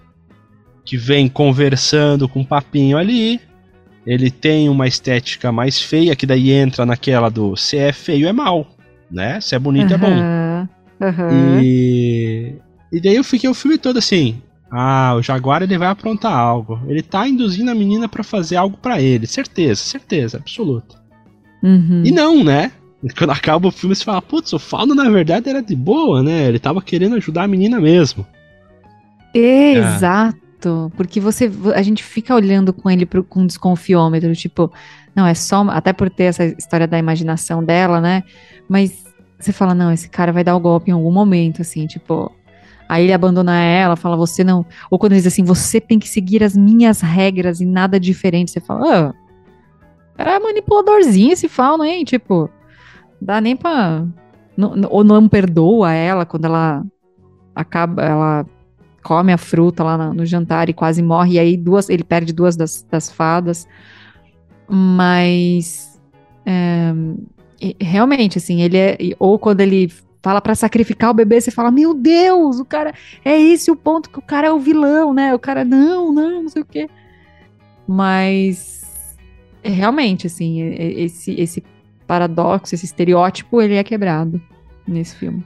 que 0.85 0.97
vem 0.97 1.29
conversando 1.29 2.29
com 2.29 2.41
um 2.41 2.45
papinho 2.45 2.97
ali, 2.97 3.39
ele 4.07 4.31
tem 4.31 4.71
uma 4.71 4.89
estética 4.89 5.53
mais 5.53 5.81
feia, 5.81 6.17
que 6.17 6.25
daí 6.25 6.51
entra 6.51 6.87
naquela 6.87 7.29
do 7.29 7.55
se 7.55 7.77
é 7.77 7.93
feio 7.93 8.27
é 8.27 8.33
mal, 8.33 8.67
né? 9.11 9.39
Se 9.41 9.55
é 9.55 9.59
bonito 9.59 9.93
é 9.93 9.99
bom. 9.99 10.67
Aham. 11.01 11.61
E, 11.63 12.55
e 12.91 13.01
daí 13.01 13.17
eu 13.17 13.23
fiquei 13.23 13.51
o 13.51 13.55
filme 13.55 13.77
todo 13.77 13.99
assim, 13.99 14.41
ah, 14.71 15.15
o 15.15 15.23
Jaguar 15.23 15.63
ele 15.63 15.77
vai 15.77 15.89
aprontar 15.89 16.33
algo, 16.33 16.81
ele 16.89 17.03
tá 17.03 17.29
induzindo 17.29 17.71
a 17.71 17.75
menina 17.75 18.09
pra 18.09 18.25
fazer 18.25 18.57
algo 18.57 18.79
pra 18.79 19.01
ele, 19.01 19.27
certeza, 19.27 19.83
certeza, 19.83 20.39
absoluta. 20.39 20.97
Uhum. 21.63 22.03
E 22.05 22.11
não, 22.11 22.43
né? 22.43 22.73
Quando 23.17 23.31
acaba 23.31 23.69
o 23.69 23.71
filme, 23.71 23.95
você 23.95 24.05
fala, 24.05 24.23
putz, 24.23 24.53
o 24.53 24.59
Fauno 24.59 24.95
na 24.95 25.09
verdade 25.09 25.49
era 25.49 25.63
de 25.63 25.77
boa, 25.77 26.23
né? 26.23 26.49
Ele 26.49 26.59
tava 26.59 26.83
querendo 26.83 27.15
ajudar 27.17 27.45
a 27.45 27.49
menina 27.49 27.79
mesmo. 27.81 28.27
Exato. 29.39 30.93
Porque 30.97 31.21
você, 31.21 31.51
a 31.75 31.83
gente 31.83 32.03
fica 32.03 32.35
olhando 32.35 32.73
com 32.73 32.91
ele 32.91 33.07
pro, 33.07 33.23
com 33.23 33.47
desconfiômetro, 33.47 34.35
tipo, 34.35 34.73
não, 35.15 35.27
é 35.27 35.35
só. 35.35 35.63
Até 35.71 35.93
por 35.93 36.11
ter 36.11 36.25
essa 36.25 36.45
história 36.45 36.87
da 36.87 36.99
imaginação 36.99 37.63
dela, 37.63 38.01
né? 38.01 38.23
Mas 38.69 39.05
você 39.39 39.53
fala, 39.53 39.75
não, 39.75 39.93
esse 39.93 40.09
cara 40.09 40.33
vai 40.33 40.43
dar 40.43 40.57
o 40.57 40.61
golpe 40.61 40.91
em 40.91 40.95
algum 40.95 41.13
momento, 41.13 41.63
assim, 41.63 41.87
tipo. 41.87 42.33
Aí 42.89 43.05
ele 43.05 43.13
abandona 43.13 43.61
ela, 43.61 43.97
fala, 43.97 44.17
você 44.17 44.43
não. 44.43 44.65
Ou 44.91 44.99
quando 44.99 45.13
ele 45.13 45.21
diz 45.21 45.33
assim, 45.33 45.45
você 45.45 45.81
tem 45.81 45.99
que 45.99 46.09
seguir 46.09 46.43
as 46.43 46.57
minhas 46.57 47.01
regras 47.01 47.61
e 47.61 47.67
nada 47.67 48.01
diferente. 48.01 48.51
Você 48.51 48.61
fala, 48.61 49.11
ah, 49.11 49.15
era 50.17 50.41
manipuladorzinho 50.41 51.33
esse 51.33 51.49
fauno, 51.49 51.85
hein? 51.85 52.05
Tipo, 52.05 52.51
dá 53.21 53.41
nem 53.41 53.57
pra. 53.57 54.05
ou 54.91 55.05
não 55.05 55.29
perdoa 55.29 55.93
ela 55.93 56.25
quando 56.25 56.47
ela 56.47 56.85
acaba. 57.55 58.03
Ela 58.03 58.47
come 59.09 59.33
a 59.33 59.39
fruta 59.39 59.83
lá 59.83 60.13
no 60.13 60.27
jantar 60.27 60.69
e 60.69 60.75
quase 60.75 61.03
morre. 61.03 61.35
E 61.35 61.39
aí 61.39 61.57
duas, 61.57 61.89
ele 61.89 62.05
perde 62.05 62.31
duas 62.31 62.55
das, 62.55 62.87
das 62.91 63.11
fadas. 63.11 63.67
Mas. 64.69 65.99
é, 66.45 66.93
realmente, 67.81 68.37
assim, 68.37 68.61
ele 68.61 68.77
é. 68.77 68.99
Ou 69.19 69.39
quando 69.39 69.63
ele 69.63 69.91
fala 70.23 70.43
pra 70.43 70.55
sacrificar 70.55 71.11
o 71.11 71.15
bebê, 71.15 71.41
você 71.41 71.51
fala: 71.51 71.71
Meu 71.71 71.95
Deus, 71.95 72.61
o 72.61 72.67
cara. 72.67 72.93
É 73.25 73.41
esse 73.41 73.71
o 73.71 73.77
ponto 73.77 74.11
que 74.11 74.19
o 74.19 74.23
cara 74.23 74.49
é 74.49 74.53
o 74.53 74.59
vilão, 74.59 75.15
né? 75.15 75.35
O 75.35 75.39
cara, 75.39 75.65
não, 75.65 76.13
não, 76.13 76.43
não 76.43 76.49
sei 76.51 76.61
o 76.61 76.67
quê. 76.67 76.91
Mas. 77.87 79.17
realmente, 79.63 80.27
assim, 80.27 80.61
esse, 80.61 81.33
esse 81.41 81.65
paradoxo, 82.07 82.75
esse 82.75 82.85
estereótipo, 82.85 83.63
ele 83.63 83.77
é 83.77 83.83
quebrado 83.83 84.39
nesse 84.87 85.17
filme. 85.17 85.43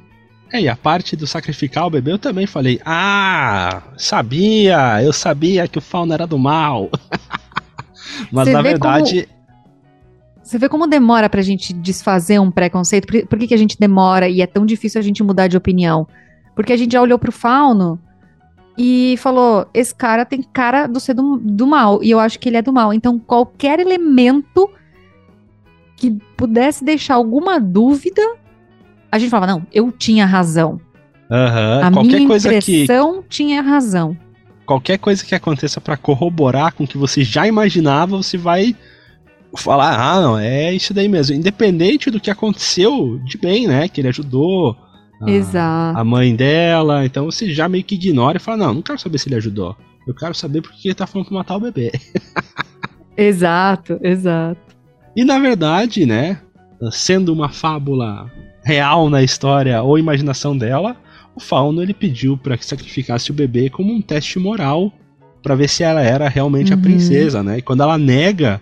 É, 0.52 0.60
e 0.60 0.68
a 0.68 0.76
parte 0.76 1.16
do 1.16 1.26
sacrificar 1.26 1.86
o 1.86 1.90
bebê 1.90 2.12
eu 2.12 2.18
também 2.18 2.46
falei, 2.46 2.78
ah, 2.84 3.82
sabia, 3.96 5.02
eu 5.02 5.12
sabia 5.12 5.66
que 5.66 5.78
o 5.78 5.80
Fauno 5.80 6.12
era 6.12 6.26
do 6.26 6.38
mal. 6.38 6.90
Mas 8.30 8.48
Você 8.48 8.52
na 8.52 8.60
verdade, 8.60 9.28
Você 10.42 10.58
vê 10.58 10.68
como 10.68 10.86
demora 10.86 11.30
pra 11.30 11.40
gente 11.40 11.72
desfazer 11.72 12.38
um 12.38 12.50
preconceito? 12.50 13.06
Por, 13.06 13.26
por 13.26 13.38
que, 13.38 13.46
que 13.46 13.54
a 13.54 13.58
gente 13.58 13.78
demora 13.80 14.28
e 14.28 14.42
é 14.42 14.46
tão 14.46 14.66
difícil 14.66 14.98
a 14.98 15.02
gente 15.02 15.22
mudar 15.22 15.48
de 15.48 15.56
opinião? 15.56 16.06
Porque 16.54 16.72
a 16.74 16.76
gente 16.76 16.92
já 16.92 17.00
olhou 17.00 17.18
pro 17.18 17.32
Fauno 17.32 17.98
e 18.76 19.16
falou: 19.18 19.66
esse 19.72 19.94
cara 19.94 20.26
tem 20.26 20.42
cara 20.42 20.86
do 20.86 21.00
ser 21.00 21.14
do, 21.14 21.38
do 21.38 21.66
mal. 21.66 22.02
E 22.02 22.10
eu 22.10 22.20
acho 22.20 22.38
que 22.38 22.48
ele 22.48 22.58
é 22.58 22.62
do 22.62 22.72
mal. 22.72 22.92
Então, 22.92 23.18
qualquer 23.18 23.80
elemento 23.80 24.68
que 25.96 26.10
pudesse 26.36 26.84
deixar 26.84 27.14
alguma 27.14 27.58
dúvida, 27.58 28.22
a 29.12 29.18
gente 29.18 29.30
falava: 29.30 29.52
não, 29.52 29.66
eu 29.72 29.92
tinha 29.92 30.26
razão. 30.26 30.80
aham, 31.30 31.80
a 31.86 31.90
qualquer 31.92 32.16
minha 32.16 32.26
coisa 32.28 32.48
que 32.60 32.82
impressão 32.82 33.22
tinha 33.28 33.62
razão. 33.62 34.16
qualquer 34.66 34.98
coisa 34.98 35.24
que 35.24 35.34
aconteça 35.34 35.80
pra 35.80 35.96
corroborar 35.96 36.72
com 36.74 36.84
o 36.84 36.86
que 36.88 36.98
você 36.98 37.22
já 37.22 37.46
imaginava, 37.46 38.16
você 38.16 38.36
vai 38.38 38.74
falar, 39.54 39.94
ah, 40.00 40.20
não, 40.20 40.38
é 40.38 40.72
isso 40.74 40.94
daí 40.94 41.08
mesmo, 41.08 41.36
independente 41.36 42.10
do 42.10 42.18
que 42.18 42.30
aconteceu 42.30 43.20
de 43.24 43.36
bem, 43.36 43.66
né, 43.68 43.86
que 43.86 44.00
ele 44.00 44.08
ajudou 44.08 44.74
a- 45.20 45.30
Exato. 45.30 45.98
a 45.98 46.02
mãe 46.02 46.34
dela, 46.34 47.04
então 47.04 47.26
você 47.26 47.52
já 47.52 47.68
meio 47.68 47.84
que 47.84 47.94
ignora 47.96 48.38
e 48.38 48.40
fala, 48.40 48.56
não, 48.56 48.74
não 48.74 48.82
quero 48.82 48.98
saber 48.98 49.18
se 49.18 49.28
ele 49.28 49.36
ajudou. 49.36 49.76
Eu 50.08 50.14
quero 50.14 50.34
saber 50.34 50.62
porque 50.62 50.88
ele 50.88 50.94
tá 50.94 51.06
falando 51.06 51.28
pra 51.28 51.36
matar 51.38 51.56
o 51.56 51.60
bebê. 51.60 51.92
Exato, 53.16 53.98
exato. 54.02 54.60
E 55.14 55.24
na 55.24 55.38
verdade, 55.38 56.06
né, 56.06 56.40
sendo 56.90 57.32
uma 57.32 57.50
fábula 57.50 58.30
real 58.64 59.10
na 59.10 59.22
história 59.22 59.82
ou 59.82 59.98
imaginação 59.98 60.56
dela, 60.56 60.96
o 61.34 61.40
Fauno 61.40 61.82
ele 61.82 61.94
pediu 61.94 62.36
para 62.36 62.56
que 62.56 62.64
sacrificasse 62.64 63.30
o 63.30 63.34
bebê 63.34 63.70
como 63.70 63.92
um 63.92 64.02
teste 64.02 64.38
moral 64.38 64.92
para 65.42 65.54
ver 65.54 65.68
se 65.68 65.82
ela 65.82 66.02
era 66.02 66.28
realmente 66.28 66.72
uhum. 66.72 66.78
a 66.78 66.82
princesa, 66.82 67.42
né? 67.42 67.58
E 67.58 67.62
quando 67.62 67.82
ela 67.82 67.98
nega 67.98 68.60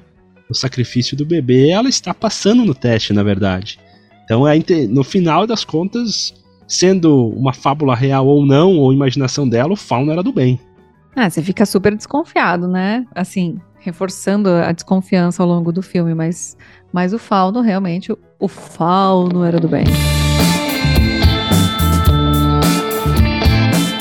o 0.48 0.54
sacrifício 0.54 1.16
do 1.16 1.26
bebê, 1.26 1.68
ela 1.68 1.88
está 1.88 2.14
passando 2.14 2.64
no 2.64 2.74
teste, 2.74 3.12
na 3.12 3.22
verdade. 3.22 3.78
Então, 4.24 4.46
é, 4.46 4.58
no 4.88 5.04
final 5.04 5.46
das 5.46 5.64
contas, 5.64 6.34
sendo 6.66 7.28
uma 7.30 7.52
fábula 7.52 7.94
real 7.94 8.26
ou 8.26 8.46
não, 8.46 8.76
ou 8.76 8.92
imaginação 8.92 9.48
dela, 9.48 9.72
o 9.72 9.76
Fauno 9.76 10.12
era 10.12 10.22
do 10.22 10.32
bem. 10.32 10.58
Ah, 11.14 11.28
você 11.28 11.42
fica 11.42 11.66
super 11.66 11.94
desconfiado, 11.94 12.68
né? 12.68 13.04
Assim, 13.14 13.58
reforçando 13.80 14.48
a 14.48 14.72
desconfiança 14.72 15.42
ao 15.42 15.48
longo 15.48 15.72
do 15.72 15.82
filme, 15.82 16.14
mas, 16.14 16.56
mas 16.92 17.12
o 17.12 17.18
Fauno 17.18 17.60
realmente, 17.60 18.12
o, 18.40 18.48
Fauno 18.48 19.44
era 19.44 19.60
do 19.60 19.68
bem. 19.68 19.84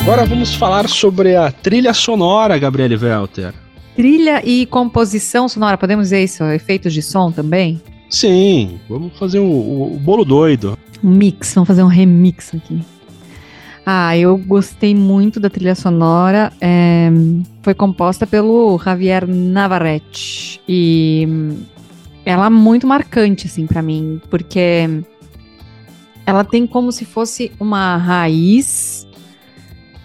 Agora 0.02 0.26
vamos 0.26 0.56
falar 0.56 0.88
sobre 0.88 1.36
a 1.36 1.52
trilha 1.52 1.94
sonora, 1.94 2.58
Gabriele 2.58 2.96
Welter. 2.96 3.54
Trilha 3.96 4.42
e 4.44 4.66
composição 4.66 5.48
sonora, 5.48 5.78
podemos 5.78 6.06
dizer 6.06 6.24
isso? 6.24 6.44
Efeitos 6.46 6.94
de 6.94 7.02
som 7.02 7.32
também? 7.32 7.82
Sim, 8.10 8.80
vamos 8.90 9.18
fazer 9.20 9.40
o, 9.40 9.44
o, 9.44 9.96
o 9.96 10.00
bolo 10.00 10.26
doido. 10.26 10.78
Um 11.04 11.12
mix, 11.12 11.54
vamos 11.54 11.68
fazer 11.68 11.84
um 11.84 11.88
remix 11.88 12.56
aqui. 12.56 12.82
Ah, 13.86 14.18
eu 14.18 14.38
gostei 14.38 14.96
muito 14.96 15.40
da 15.40 15.50
trilha 15.50 15.76
sonora. 15.76 16.52
É, 16.62 17.10
foi 17.62 17.74
composta 17.74 18.26
pelo 18.26 18.80
Javier 18.84 19.28
Navarrete. 19.28 20.62
E 20.68 21.28
ela 22.30 22.46
é 22.46 22.50
muito 22.50 22.86
marcante, 22.86 23.48
assim, 23.48 23.66
para 23.66 23.82
mim, 23.82 24.22
porque 24.30 25.04
ela 26.28 26.44
tem 26.44 26.68
como 26.68 26.92
se 26.92 27.04
fosse 27.04 27.52
uma 27.60 27.98
raiz 27.98 29.08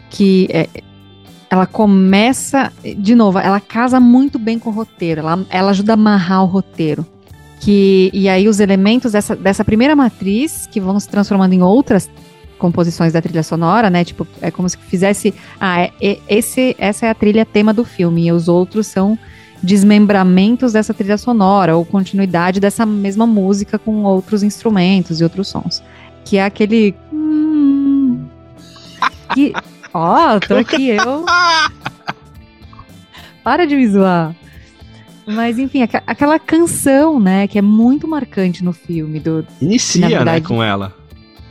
que 0.08 0.48
é, 0.50 0.66
ela 1.50 1.66
começa, 1.66 2.72
de 2.96 3.14
novo, 3.14 3.38
ela 3.38 3.60
casa 3.60 4.00
muito 4.00 4.38
bem 4.38 4.58
com 4.58 4.70
o 4.70 4.72
roteiro, 4.72 5.20
ela, 5.20 5.44
ela 5.50 5.70
ajuda 5.70 5.92
a 5.92 5.94
amarrar 5.94 6.42
o 6.42 6.46
roteiro. 6.46 7.04
Que, 7.60 8.10
e 8.14 8.26
aí 8.26 8.48
os 8.48 8.58
elementos 8.58 9.12
dessa, 9.12 9.36
dessa 9.36 9.62
primeira 9.62 9.94
matriz, 9.94 10.66
que 10.66 10.80
vão 10.80 10.98
se 10.98 11.08
transformando 11.08 11.52
em 11.52 11.62
outras 11.62 12.10
composições 12.58 13.12
da 13.12 13.20
trilha 13.20 13.42
sonora, 13.42 13.90
né? 13.90 14.02
Tipo, 14.02 14.26
é 14.40 14.50
como 14.50 14.66
se 14.66 14.78
fizesse. 14.78 15.34
Ah, 15.60 15.82
é, 15.82 15.92
é, 16.00 16.18
esse, 16.28 16.74
essa 16.78 17.04
é 17.04 17.10
a 17.10 17.14
trilha 17.14 17.44
tema 17.44 17.74
do 17.74 17.84
filme, 17.84 18.26
e 18.26 18.32
os 18.32 18.48
outros 18.48 18.86
são 18.86 19.18
desmembramentos 19.64 20.72
dessa 20.72 20.92
trilha 20.92 21.16
sonora, 21.16 21.76
ou 21.76 21.84
continuidade 21.84 22.60
dessa 22.60 22.84
mesma 22.84 23.26
música 23.26 23.78
com 23.78 24.02
outros 24.04 24.42
instrumentos 24.42 25.20
e 25.20 25.24
outros 25.24 25.48
sons. 25.48 25.82
Que 26.24 26.36
é 26.36 26.44
aquele. 26.44 26.94
Hum, 27.12 28.26
que 29.34 29.52
Ó, 29.94 30.34
oh, 30.34 30.40
tô 30.40 30.56
aqui 30.56 30.88
eu. 30.88 31.24
Para 33.44 33.64
de 33.64 33.76
me 33.76 33.86
zoar. 33.86 34.34
Mas 35.24 35.56
enfim, 35.56 35.82
aqu 35.82 35.98
aquela 36.04 36.38
canção, 36.38 37.20
né, 37.20 37.46
que 37.46 37.56
é 37.58 37.62
muito 37.62 38.08
marcante 38.08 38.64
no 38.64 38.72
filme. 38.72 39.20
Do, 39.20 39.46
Inicia, 39.62 40.00
né, 40.00 40.16
verdade, 40.16 40.42
né, 40.42 40.48
com 40.48 40.62
ela. 40.62 40.92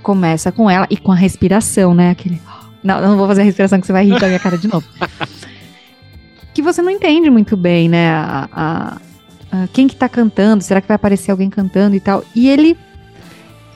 Começa 0.02 0.52
com 0.52 0.70
ela 0.70 0.86
e 0.90 0.98
com 0.98 1.14
a 1.14 1.16
respiração, 1.16 1.96
né? 1.96 2.12
Aquele. 2.12 2.42
Não, 2.84 3.02
não 3.02 3.18
vou 3.18 3.28
fazer 3.28 3.42
a 3.42 3.46
respiração 3.46 3.80
que 3.80 3.88
você 3.88 3.94
vai 3.94 4.06
rir 4.06 4.20
da 4.20 4.28
minha 4.28 4.40
cara 4.40 4.58
de 4.58 4.68
novo. 4.68 4.86
Que 6.54 6.62
você 6.62 6.82
não 6.82 6.92
entende 6.92 7.30
muito 7.30 7.58
bem, 7.58 7.90
né? 7.90 8.10
A, 8.10 8.50
a, 8.52 8.98
a, 9.52 9.68
quem 9.74 9.88
que 9.88 9.96
tá 9.96 10.08
cantando? 10.08 10.64
Será 10.64 10.82
que 10.82 10.88
vai 10.88 10.96
aparecer 10.96 11.32
alguém 11.32 11.50
cantando 11.50 11.96
e 11.96 12.00
tal? 12.00 12.24
E 12.36 12.50
ele. 12.50 12.78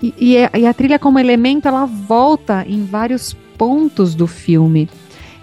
E, 0.01 0.37
a, 0.37 0.51
e 0.55 0.65
a 0.67 0.73
trilha 0.73 0.99
como 0.99 1.17
elemento, 1.17 1.67
ela 1.67 1.85
volta 1.85 2.63
em 2.67 2.85
vários 2.85 3.33
pontos 3.57 4.13
do 4.13 4.27
filme. 4.27 4.87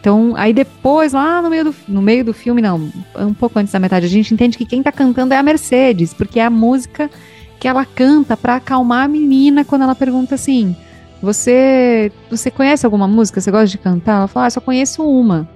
Então, 0.00 0.34
aí 0.36 0.52
depois, 0.52 1.12
lá 1.12 1.42
no 1.42 1.50
meio 1.50 1.64
do, 1.64 1.74
no 1.88 2.02
meio 2.02 2.24
do 2.24 2.32
filme, 2.32 2.62
não, 2.62 2.88
um 3.16 3.34
pouco 3.34 3.58
antes 3.58 3.72
da 3.72 3.80
metade, 3.80 4.06
a 4.06 4.08
gente 4.08 4.32
entende 4.32 4.56
que 4.56 4.66
quem 4.66 4.82
tá 4.82 4.92
cantando 4.92 5.34
é 5.34 5.38
a 5.38 5.42
Mercedes, 5.42 6.14
porque 6.14 6.38
é 6.38 6.44
a 6.44 6.50
música 6.50 7.10
que 7.58 7.66
ela 7.66 7.86
canta 7.86 8.36
para 8.36 8.56
acalmar 8.56 9.06
a 9.06 9.08
menina 9.08 9.64
quando 9.64 9.82
ela 9.82 9.94
pergunta 9.94 10.34
assim: 10.34 10.76
Você 11.22 12.12
você 12.30 12.50
conhece 12.50 12.84
alguma 12.84 13.08
música? 13.08 13.40
Você 13.40 13.50
gosta 13.50 13.66
de 13.66 13.78
cantar? 13.78 14.18
Ela 14.18 14.28
fala: 14.28 14.46
ah, 14.46 14.50
só 14.50 14.60
conheço 14.60 15.02
uma. 15.02 15.48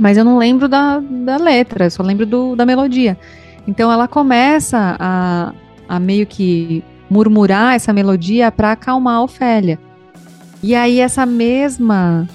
Mas 0.00 0.16
eu 0.16 0.24
não 0.24 0.38
lembro 0.38 0.66
da, 0.66 0.98
da 0.98 1.36
letra, 1.36 1.84
eu 1.84 1.90
só 1.90 2.02
lembro 2.02 2.24
do, 2.24 2.56
da 2.56 2.64
melodia. 2.64 3.18
Então 3.68 3.92
ela 3.92 4.08
começa 4.08 4.96
a, 4.98 5.52
a 5.86 6.00
meio 6.00 6.26
que 6.26 6.82
murmurar 7.10 7.74
essa 7.74 7.92
melodia 7.92 8.50
para 8.50 8.72
acalmar 8.72 9.16
a 9.16 9.22
Ofélia. 9.22 9.78
E 10.62 10.74
aí 10.74 11.00
essa 11.00 11.26
mesma 11.26 12.26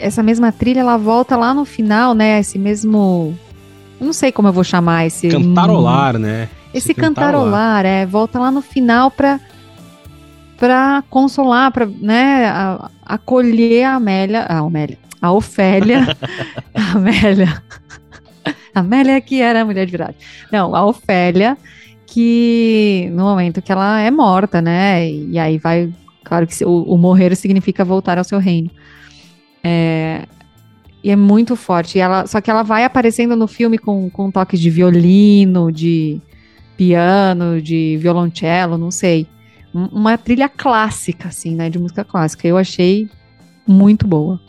essa 0.00 0.22
mesma 0.22 0.50
trilha 0.50 0.80
ela 0.80 0.96
volta 0.96 1.36
lá 1.36 1.52
no 1.52 1.64
final, 1.64 2.14
né? 2.14 2.38
Esse 2.38 2.58
mesmo 2.58 3.36
eu 4.00 4.06
não 4.06 4.12
sei 4.12 4.30
como 4.30 4.46
eu 4.46 4.52
vou 4.52 4.64
chamar 4.64 5.06
esse 5.06 5.28
cantarolar, 5.28 6.16
né? 6.16 6.48
Esse, 6.72 6.92
esse 6.92 6.94
cantarolar, 6.94 7.82
cantarolar, 7.82 7.86
é, 7.86 8.06
volta 8.06 8.38
lá 8.38 8.52
no 8.52 8.62
final 8.62 9.10
para 9.10 9.40
para 10.56 11.02
consolar, 11.08 11.72
para, 11.72 11.86
né, 11.86 12.44
acolher 13.02 13.82
a 13.84 13.94
Amélia, 13.94 14.42
a 14.42 14.58
Amélia, 14.58 14.98
a 15.20 15.32
Ofélia, 15.32 16.16
a 16.74 16.92
Amélia. 16.92 17.62
A 18.74 18.80
Amélia 18.80 19.20
que 19.20 19.40
era 19.40 19.62
a 19.62 19.64
mulher 19.64 19.86
de 19.86 19.92
verdade. 19.92 20.16
Não, 20.50 20.74
a 20.74 20.84
Ofélia 20.84 21.56
que 22.06 23.08
no 23.12 23.24
momento 23.24 23.62
que 23.62 23.70
ela 23.70 24.00
é 24.00 24.10
morta, 24.10 24.60
né? 24.60 25.08
E 25.08 25.38
aí 25.38 25.58
vai 25.58 25.92
Claro 26.30 26.46
que 26.46 26.64
o, 26.64 26.82
o 26.82 26.96
morrer 26.96 27.34
significa 27.34 27.84
voltar 27.84 28.16
ao 28.16 28.22
seu 28.22 28.38
reino. 28.38 28.70
É, 29.64 30.26
e 31.02 31.10
é 31.10 31.16
muito 31.16 31.56
forte. 31.56 31.98
E 31.98 32.00
ela, 32.00 32.24
só 32.26 32.40
que 32.40 32.48
ela 32.48 32.62
vai 32.62 32.84
aparecendo 32.84 33.34
no 33.34 33.48
filme 33.48 33.76
com, 33.76 34.08
com 34.10 34.30
toques 34.30 34.60
de 34.60 34.70
violino, 34.70 35.72
de 35.72 36.20
piano, 36.76 37.60
de 37.60 37.96
violoncelo, 38.00 38.78
não 38.78 38.92
sei. 38.92 39.26
Uma 39.74 40.16
trilha 40.16 40.48
clássica, 40.48 41.28
assim, 41.28 41.56
né? 41.56 41.68
De 41.68 41.80
música 41.80 42.04
clássica. 42.04 42.46
Eu 42.46 42.56
achei 42.56 43.08
muito 43.66 44.06
boa. 44.06 44.40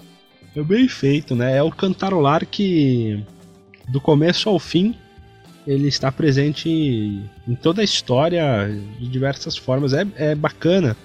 É 0.56 0.62
bem 0.62 0.88
feito, 0.88 1.36
né? 1.36 1.58
É 1.58 1.64
o 1.64 1.72
cantarolar 1.72 2.45
que, 2.45 3.24
do 3.88 4.02
começo 4.02 4.49
ao 4.49 4.60
fim, 4.60 4.95
ele 5.66 5.88
está 5.88 6.12
presente 6.12 6.70
em 7.47 7.56
toda 7.56 7.82
a 7.82 7.86
história 7.86 8.70
de 8.99 9.08
diversas 9.08 9.56
formas. 9.56 9.93
É, 9.93 10.06
é 10.18 10.36
bacana 10.36 10.95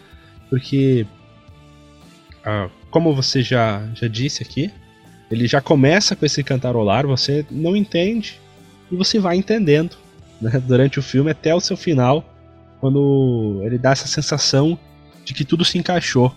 porque, 0.51 1.07
ah, 2.45 2.69
como 2.91 3.15
você 3.15 3.43
já, 3.43 3.87
já 3.95 4.09
disse 4.09 4.43
aqui, 4.43 4.71
ele 5.31 5.47
já 5.47 5.61
começa 5.61 6.15
com 6.15 6.25
esse 6.25 6.43
cantarolar, 6.43 7.07
você 7.07 7.45
não 7.51 7.77
entende 7.77 8.41
e 8.91 8.97
você 8.97 9.19
vai 9.19 9.37
entendendo 9.37 9.97
né, 10.41 10.51
durante 10.67 10.99
o 10.99 11.03
filme 11.03 11.31
até 11.31 11.55
o 11.55 11.61
seu 11.61 11.77
final, 11.77 12.25
quando 12.81 13.61
ele 13.65 13.79
dá 13.79 13.91
essa 13.91 14.07
sensação 14.07 14.79
de 15.25 15.35
que 15.35 15.45
tudo 15.45 15.65
se 15.65 15.79
encaixou. 15.79 16.35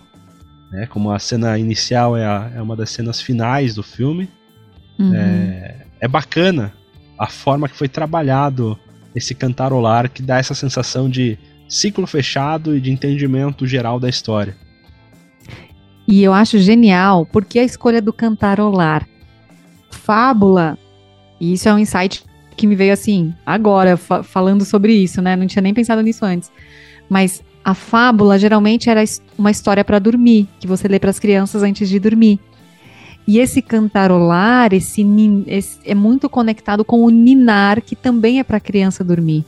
Né, 0.70 0.86
como 0.86 1.10
a 1.10 1.18
cena 1.18 1.58
inicial 1.58 2.16
é, 2.16 2.24
a, 2.24 2.52
é 2.54 2.62
uma 2.62 2.76
das 2.76 2.90
cenas 2.90 3.20
finais 3.20 3.74
do 3.74 3.82
filme. 3.82 4.28
Uhum. 4.98 5.14
É, 5.14 5.86
é 6.00 6.08
bacana 6.08 6.72
a 7.18 7.26
forma 7.26 7.68
que 7.68 7.76
foi 7.76 7.88
trabalhado 7.88 8.78
esse 9.14 9.34
cantarolar 9.34 10.08
que 10.10 10.22
dá 10.22 10.38
essa 10.38 10.54
sensação 10.54 11.08
de 11.10 11.38
ciclo 11.68 12.06
fechado 12.06 12.76
e 12.76 12.80
de 12.80 12.90
entendimento 12.90 13.66
geral 13.66 13.98
da 13.98 14.08
história. 14.08 14.56
E 16.06 16.22
eu 16.22 16.32
acho 16.32 16.58
genial 16.58 17.26
porque 17.26 17.58
a 17.58 17.64
escolha 17.64 18.00
do 18.00 18.12
cantarolar. 18.12 19.06
Fábula, 19.90 20.78
e 21.40 21.52
isso 21.52 21.68
é 21.68 21.74
um 21.74 21.78
insight 21.78 22.24
que 22.56 22.66
me 22.66 22.74
veio 22.74 22.92
assim, 22.92 23.34
agora, 23.46 23.96
fa 23.96 24.22
falando 24.22 24.64
sobre 24.64 24.92
isso, 24.92 25.22
né? 25.22 25.36
Não 25.36 25.46
tinha 25.46 25.62
nem 25.62 25.72
pensado 25.72 26.02
nisso 26.02 26.24
antes. 26.24 26.50
Mas 27.08 27.42
a 27.64 27.74
fábula 27.74 28.38
geralmente 28.38 28.88
era 28.88 29.02
uma 29.36 29.50
história 29.50 29.84
para 29.84 29.98
dormir, 29.98 30.48
que 30.58 30.66
você 30.66 30.88
lê 30.88 30.98
para 30.98 31.10
as 31.10 31.18
crianças 31.18 31.62
antes 31.62 31.88
de 31.88 31.98
dormir. 31.98 32.40
E 33.26 33.38
esse 33.38 33.62
cantarolar, 33.62 34.72
esse, 34.72 35.06
esse, 35.46 35.78
é 35.84 35.94
muito 35.94 36.28
conectado 36.28 36.84
com 36.84 37.04
o 37.04 37.10
ninar, 37.10 37.80
que 37.80 37.94
também 37.94 38.40
é 38.40 38.44
para 38.44 38.56
a 38.56 38.60
criança 38.60 39.04
dormir. 39.04 39.44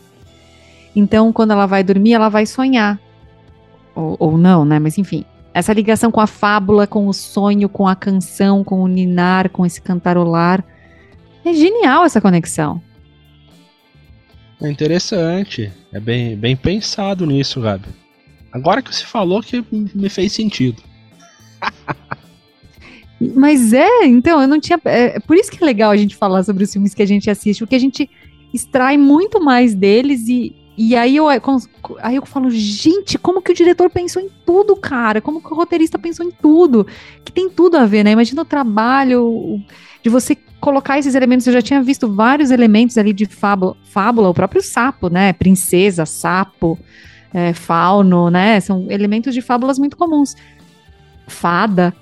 Então, 0.94 1.32
quando 1.32 1.52
ela 1.52 1.66
vai 1.66 1.82
dormir, 1.82 2.12
ela 2.12 2.28
vai 2.28 2.46
sonhar. 2.46 3.00
Ou, 3.94 4.16
ou 4.18 4.38
não, 4.38 4.64
né? 4.64 4.78
Mas 4.78 4.98
enfim. 4.98 5.24
Essa 5.54 5.72
ligação 5.72 6.10
com 6.10 6.20
a 6.20 6.26
fábula, 6.26 6.86
com 6.86 7.08
o 7.08 7.12
sonho, 7.12 7.68
com 7.68 7.88
a 7.88 7.96
canção, 7.96 8.62
com 8.62 8.82
o 8.82 8.88
ninar, 8.88 9.50
com 9.50 9.66
esse 9.66 9.80
cantarolar. 9.80 10.64
É 11.44 11.52
genial 11.52 12.04
essa 12.04 12.20
conexão. 12.20 12.80
É 14.62 14.70
interessante. 14.70 15.72
É 15.92 15.98
bem, 15.98 16.36
bem 16.36 16.54
pensado 16.54 17.26
nisso, 17.26 17.60
Gabi. 17.60 18.01
Agora 18.52 18.82
que 18.82 18.94
você 18.94 19.04
falou 19.04 19.42
que 19.42 19.64
me 19.70 20.08
fez 20.08 20.32
sentido. 20.32 20.82
Mas 23.34 23.72
é, 23.72 24.04
então, 24.04 24.42
eu 24.42 24.48
não 24.48 24.60
tinha. 24.60 24.80
É, 24.84 25.20
por 25.20 25.36
isso 25.36 25.50
que 25.50 25.62
é 25.62 25.66
legal 25.66 25.90
a 25.90 25.96
gente 25.96 26.16
falar 26.16 26.42
sobre 26.42 26.64
os 26.64 26.72
filmes 26.72 26.92
que 26.92 27.02
a 27.02 27.06
gente 27.06 27.30
assiste, 27.30 27.60
porque 27.60 27.76
a 27.76 27.80
gente 27.80 28.10
extrai 28.52 28.98
muito 28.98 29.42
mais 29.42 29.74
deles 29.74 30.28
e, 30.28 30.54
E 30.76 30.96
aí 30.96 31.16
eu, 31.16 31.28
aí 31.28 32.16
eu 32.16 32.26
falo, 32.26 32.50
gente, 32.50 33.16
como 33.18 33.40
que 33.40 33.52
o 33.52 33.54
diretor 33.54 33.88
pensou 33.90 34.20
em 34.20 34.28
tudo, 34.44 34.74
cara? 34.74 35.20
Como 35.20 35.40
que 35.40 35.52
o 35.52 35.56
roteirista 35.56 35.98
pensou 35.98 36.26
em 36.26 36.30
tudo? 36.30 36.86
Que 37.24 37.32
tem 37.32 37.48
tudo 37.48 37.76
a 37.76 37.86
ver, 37.86 38.04
né? 38.04 38.10
Imagina 38.10 38.42
o 38.42 38.46
trabalho 38.46 39.60
de 40.02 40.10
você 40.10 40.36
colocar 40.60 40.98
esses 40.98 41.14
elementos. 41.14 41.46
Eu 41.46 41.52
já 41.52 41.62
tinha 41.62 41.82
visto 41.82 42.12
vários 42.12 42.50
elementos 42.50 42.98
ali 42.98 43.12
de 43.12 43.26
fábula, 43.26 43.76
fábula 43.84 44.28
o 44.28 44.34
próprio 44.34 44.62
sapo, 44.62 45.08
né? 45.08 45.32
Princesa, 45.32 46.04
sapo, 46.04 46.78
é, 47.32 47.52
fauno, 47.52 48.30
né? 48.30 48.60
São 48.60 48.86
elementos 48.90 49.34
de 49.34 49.40
fábulas 49.40 49.78
muito 49.78 49.96
comuns. 49.96 50.36
Fada. 51.26 51.94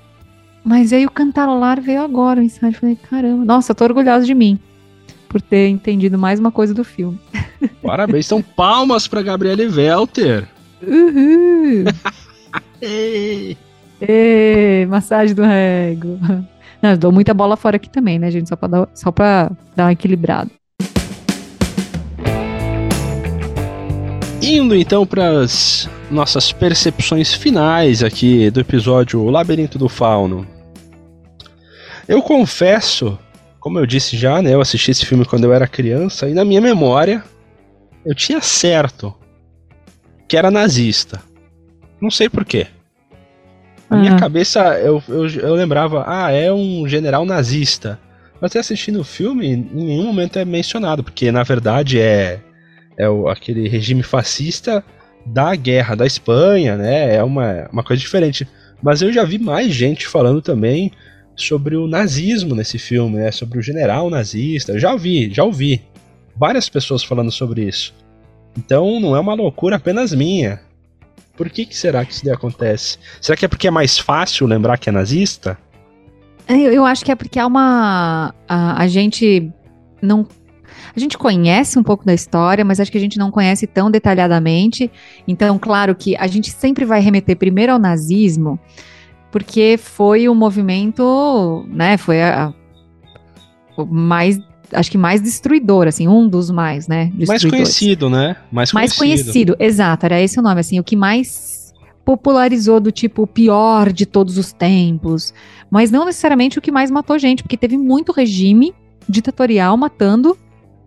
Mas 0.64 0.93
aí 0.93 1.07
o 1.07 1.11
cantarolar 1.11 1.81
veio 1.81 2.03
agora, 2.03 2.41
o 2.41 2.43
insight. 2.43 2.78
Falei, 2.78 2.97
caramba, 2.97 3.45
nossa, 3.45 3.74
tô 3.74 3.85
orgulhosa 3.85 4.26
de 4.26 4.35
mim 4.35 4.59
por 5.28 5.41
ter 5.41 5.68
entendido 5.68 6.18
mais 6.18 6.41
uma 6.41 6.51
coisa 6.51 6.74
do 6.74 6.85
filme. 6.85 7.18
Parabéns, 7.83 8.26
são 8.26 8.43
palmas 8.43 9.07
para 9.07 9.22
Gabriele 9.22 9.68
Welter. 9.68 10.49
Uhul! 10.83 11.85
Ei. 12.83 13.57
Ei, 14.01 14.87
massagem 14.87 15.35
do 15.35 15.43
rego. 15.43 16.18
Não, 16.81 16.91
eu 16.91 16.97
dou 16.97 17.12
muita 17.12 17.35
bola 17.35 17.55
fora 17.55 17.76
aqui 17.76 17.91
também, 17.91 18.18
né, 18.18 18.31
gente? 18.31 18.49
Só 18.49 18.57
pra 18.57 18.66
dar, 18.66 18.89
só 18.95 19.12
pra 19.12 19.51
dar 19.76 19.85
uma 19.85 19.93
equilibrada. 19.93 20.51
Indo 24.43 24.74
então 24.74 25.07
para 25.07 25.41
as 25.41 25.88
nossas 26.11 26.53
percepções 26.53 27.32
finais 27.34 28.03
aqui 28.03 28.51
do 28.51 28.61
episódio 28.61 29.20
O 29.20 29.30
Labirinto 29.30 29.78
do 29.78 29.88
Fauno. 29.88 30.47
Eu 32.09 32.22
confesso 32.22 33.18
como 33.61 33.78
eu 33.78 33.86
disse 33.86 34.16
já, 34.16 34.41
né, 34.41 34.55
eu 34.55 34.61
assisti 34.61 34.91
esse 34.91 35.05
filme 35.05 35.24
quando 35.24 35.45
eu 35.45 35.53
era 35.53 35.68
criança 35.68 36.28
e 36.28 36.32
na 36.32 36.45
minha 36.45 36.61
memória 36.61 37.22
eu 38.05 38.14
tinha 38.14 38.41
certo 38.41 39.14
que 40.26 40.36
era 40.36 40.51
nazista. 40.51 41.20
Não 42.01 42.11
sei 42.11 42.30
porquê. 42.30 42.66
Na 43.91 43.99
minha 43.99 44.14
ah. 44.14 44.18
cabeça 44.18 44.61
eu, 44.78 45.03
eu, 45.07 45.28
eu, 45.28 45.55
lembrava, 45.55 46.05
ah, 46.07 46.30
é 46.32 46.51
um 46.51 46.88
general 46.88 47.26
nazista. 47.26 48.01
Mas 48.41 48.57
assistindo 48.57 49.01
o 49.01 49.05
filme, 49.05 49.49
em 49.49 49.68
nenhum 49.72 50.05
momento 50.05 50.38
é 50.38 50.45
mencionado, 50.47 51.05
porque 51.05 51.30
na 51.30 51.43
verdade 51.43 52.01
é, 52.01 52.41
é 53.01 53.09
o, 53.09 53.28
aquele 53.28 53.68
regime 53.68 54.03
fascista 54.03 54.84
da 55.24 55.55
guerra 55.55 55.94
da 55.94 56.07
Espanha, 56.07 56.76
né? 56.76 57.16
É 57.16 57.22
uma, 57.22 57.68
uma 57.72 57.82
coisa 57.82 58.01
diferente. 58.01 58.46
Mas 58.82 59.03
eu 59.03 59.12
já 59.12 59.24
vi 59.24 59.38
mais 59.38 59.72
gente 59.72 60.07
falando 60.07 60.40
também 60.40 60.92
sobre 61.36 61.76
o 61.76 61.86
nazismo 61.86 62.55
nesse 62.55 62.78
filme, 62.78 63.16
né? 63.16 63.30
Sobre 63.30 63.59
o 63.59 63.62
general 63.62 64.11
nazista. 64.11 64.72
Eu 64.72 64.78
já 64.78 64.92
ouvi, 64.92 65.32
já 65.32 65.44
ouvi 65.44 65.82
várias 66.36 66.68
pessoas 66.68 67.03
falando 67.03 67.30
sobre 67.30 67.64
isso. 67.64 67.94
Então 68.57 69.01
não 69.01 69.14
é 69.14 69.20
uma 69.20 69.34
loucura 69.34 69.76
apenas 69.76 70.12
minha. 70.12 70.61
Por 71.36 71.48
que, 71.48 71.64
que 71.64 71.76
será 71.76 72.05
que 72.05 72.12
isso 72.12 72.30
acontece? 72.30 72.98
Será 73.20 73.36
que 73.36 73.44
é 73.44 73.48
porque 73.48 73.68
é 73.68 73.70
mais 73.70 73.98
fácil 73.98 74.46
lembrar 74.46 74.76
que 74.76 74.88
é 74.88 74.92
nazista? 74.92 75.57
É, 76.46 76.55
eu, 76.55 76.72
eu 76.72 76.84
acho 76.84 77.05
que 77.05 77.12
é 77.12 77.14
porque 77.14 77.38
há 77.38 77.46
uma. 77.46 78.34
A, 78.48 78.82
a 78.82 78.86
gente 78.88 79.51
não 80.03 80.26
a 80.95 81.01
gente 81.01 81.16
conhece 81.16 81.78
um 81.78 81.82
pouco 81.82 82.05
da 82.05 82.14
história, 82.14 82.64
mas 82.64 82.80
acho 82.80 82.91
que 82.91 82.99
a 82.99 83.01
gente 83.01 83.18
não 83.18 83.30
conhece 83.30 83.66
tão 83.66 83.91
detalhadamente. 83.91 84.91
Então, 85.26 85.59
claro 85.59 85.95
que 85.95 86.16
a 86.16 86.26
gente 86.26 86.51
sempre 86.51 86.84
vai 86.84 87.01
remeter 87.01 87.36
primeiro 87.36 87.72
ao 87.72 87.78
nazismo, 87.78 88.59
porque 89.30 89.78
foi 89.78 90.28
o 90.28 90.34
movimento, 90.34 91.64
né, 91.68 91.97
foi 91.97 92.22
a, 92.22 92.53
a 93.76 93.84
mais 93.84 94.38
acho 94.72 94.91
que 94.91 94.99
mais 94.99 95.20
destruidor, 95.20 95.88
assim, 95.88 96.07
um 96.07 96.28
dos 96.28 96.49
mais, 96.49 96.86
né? 96.86 97.12
Mais 97.26 97.45
conhecido, 97.45 98.09
né? 98.09 98.36
Mais 98.53 98.70
conhecido. 98.70 98.74
Mais 98.74 98.93
conhecido, 98.93 99.57
exato, 99.59 100.07
era 100.07 100.20
esse 100.20 100.38
o 100.38 100.43
nome, 100.43 100.61
assim, 100.61 100.78
o 100.78 100.84
que 100.84 100.95
mais 100.95 101.74
popularizou 102.05 102.80
do 102.80 102.91
tipo 102.91 103.22
o 103.22 103.26
pior 103.26 103.93
de 103.93 104.07
todos 104.07 104.38
os 104.38 104.53
tempos, 104.53 105.34
mas 105.70 105.91
não 105.91 106.05
necessariamente 106.05 106.59
o 106.59 106.62
que 106.62 106.70
mais 106.70 106.91
matou 106.91 107.18
gente, 107.18 107.43
porque 107.43 107.57
teve 107.57 107.76
muito 107.76 108.12
regime 108.12 108.74
ditatorial 109.09 109.76
matando 109.76 110.36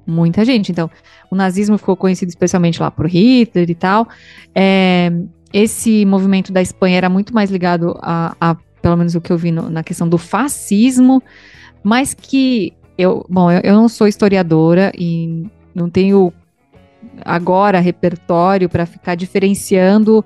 muita 0.06 0.44
gente. 0.44 0.72
Então, 0.72 0.90
o 1.30 1.36
nazismo 1.36 1.78
ficou 1.78 1.96
conhecido 1.96 2.30
especialmente 2.30 2.82
lá 2.82 2.92
por 2.92 3.08
Hitler 3.08 3.70
e 3.70 3.76
tal. 3.76 4.08
É, 4.54 5.12
esse 5.52 6.06
movimento 6.06 6.52
da 6.52 6.62
Espanha 6.62 6.98
era 6.98 7.10
muito 7.10 7.34
mais 7.34 7.52
ligado 7.52 7.98
a, 8.02 8.36
a 8.40 8.56
pelo 8.82 8.98
menos 8.98 9.16
o 9.16 9.22
que 9.22 9.32
eu 9.32 9.38
vi 9.38 9.52
no, 9.52 9.70
na 9.70 9.82
questão 9.82 10.08
do 10.10 10.18
fascismo, 10.18 11.24
mas 11.82 12.14
que 12.14 12.74
eu, 12.98 13.26
bom, 13.30 13.50
eu, 13.50 13.62
eu 13.62 13.74
não 13.74 13.88
sou 13.88 14.08
historiadora 14.08 14.92
e 14.98 15.46
não 15.74 15.90
tenho 15.90 16.34
agora 17.24 17.80
repertório 17.80 18.68
para 18.68 18.86
ficar 18.86 19.16
diferenciando 19.16 20.24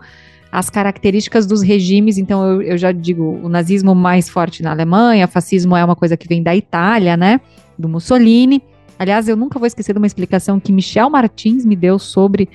as 0.51 0.69
características 0.69 1.45
dos 1.45 1.61
regimes, 1.61 2.17
então 2.17 2.45
eu, 2.45 2.61
eu, 2.61 2.77
já 2.77 2.91
digo, 2.91 3.39
o 3.43 3.49
nazismo 3.49 3.93
mais 3.93 4.29
forte 4.29 4.63
na 4.63 4.71
Alemanha, 4.71 5.27
fascismo 5.27 5.75
é 5.75 5.83
uma 5.83 5.95
coisa 5.95 6.15
que 6.15 6.27
vem 6.27 6.41
da 6.41 6.55
Itália, 6.55 7.17
né, 7.17 7.41
do 7.77 7.87
Mussolini. 7.89 8.63
Aliás, 8.99 9.27
eu 9.27 9.35
nunca 9.35 9.59
vou 9.59 9.67
esquecer 9.67 9.93
de 9.93 9.99
uma 9.99 10.07
explicação 10.07 10.59
que 10.59 10.71
Michel 10.71 11.09
Martins 11.09 11.65
me 11.65 11.75
deu 11.75 11.99
sobre 11.99 12.49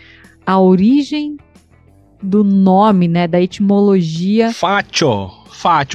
a 0.44 0.58
origem 0.58 1.36
do 2.22 2.44
nome, 2.44 3.08
né, 3.08 3.26
da 3.26 3.40
etimologia. 3.40 4.52
Fátio, 4.52 5.30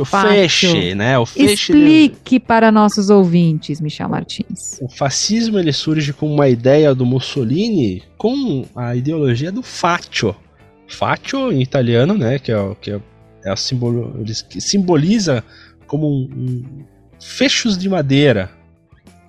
fátio, 0.04 0.06
feixe, 0.06 0.94
né? 0.94 1.18
O 1.18 1.24
Explique 1.36 2.40
para 2.40 2.72
nossos 2.72 3.10
ouvintes, 3.10 3.80
Michel 3.80 4.10
Martins. 4.10 4.80
O 4.82 4.90
fascismo 4.90 5.58
ele 5.58 5.72
surge 5.72 6.12
com 6.12 6.34
uma 6.34 6.50
ideia 6.50 6.94
do 6.94 7.06
Mussolini 7.06 8.04
com 8.18 8.66
a 8.76 8.96
ideologia 8.96 9.52
do 9.52 9.64
fátio. 9.64 10.36
Fátio 10.88 11.52
em 11.52 11.62
italiano, 11.62 12.14
né, 12.14 12.40
que 12.40 12.52
é, 12.52 12.76
que 12.82 12.92
é, 12.92 13.00
é 13.46 13.52
a 13.52 13.56
simbolo, 13.56 14.24
simboliza 14.60 15.44
como 15.86 16.08
um, 16.08 16.30
um 16.36 16.64
fechos 17.20 17.78
de 17.78 17.90
madeira. 17.90 18.52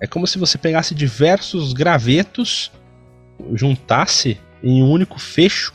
É 0.01 0.07
como 0.07 0.25
se 0.25 0.37
você 0.37 0.57
pegasse 0.57 0.95
diversos 0.95 1.73
gravetos, 1.73 2.71
juntasse 3.53 4.37
em 4.63 4.81
um 4.81 4.89
único 4.89 5.19
fecho 5.19 5.73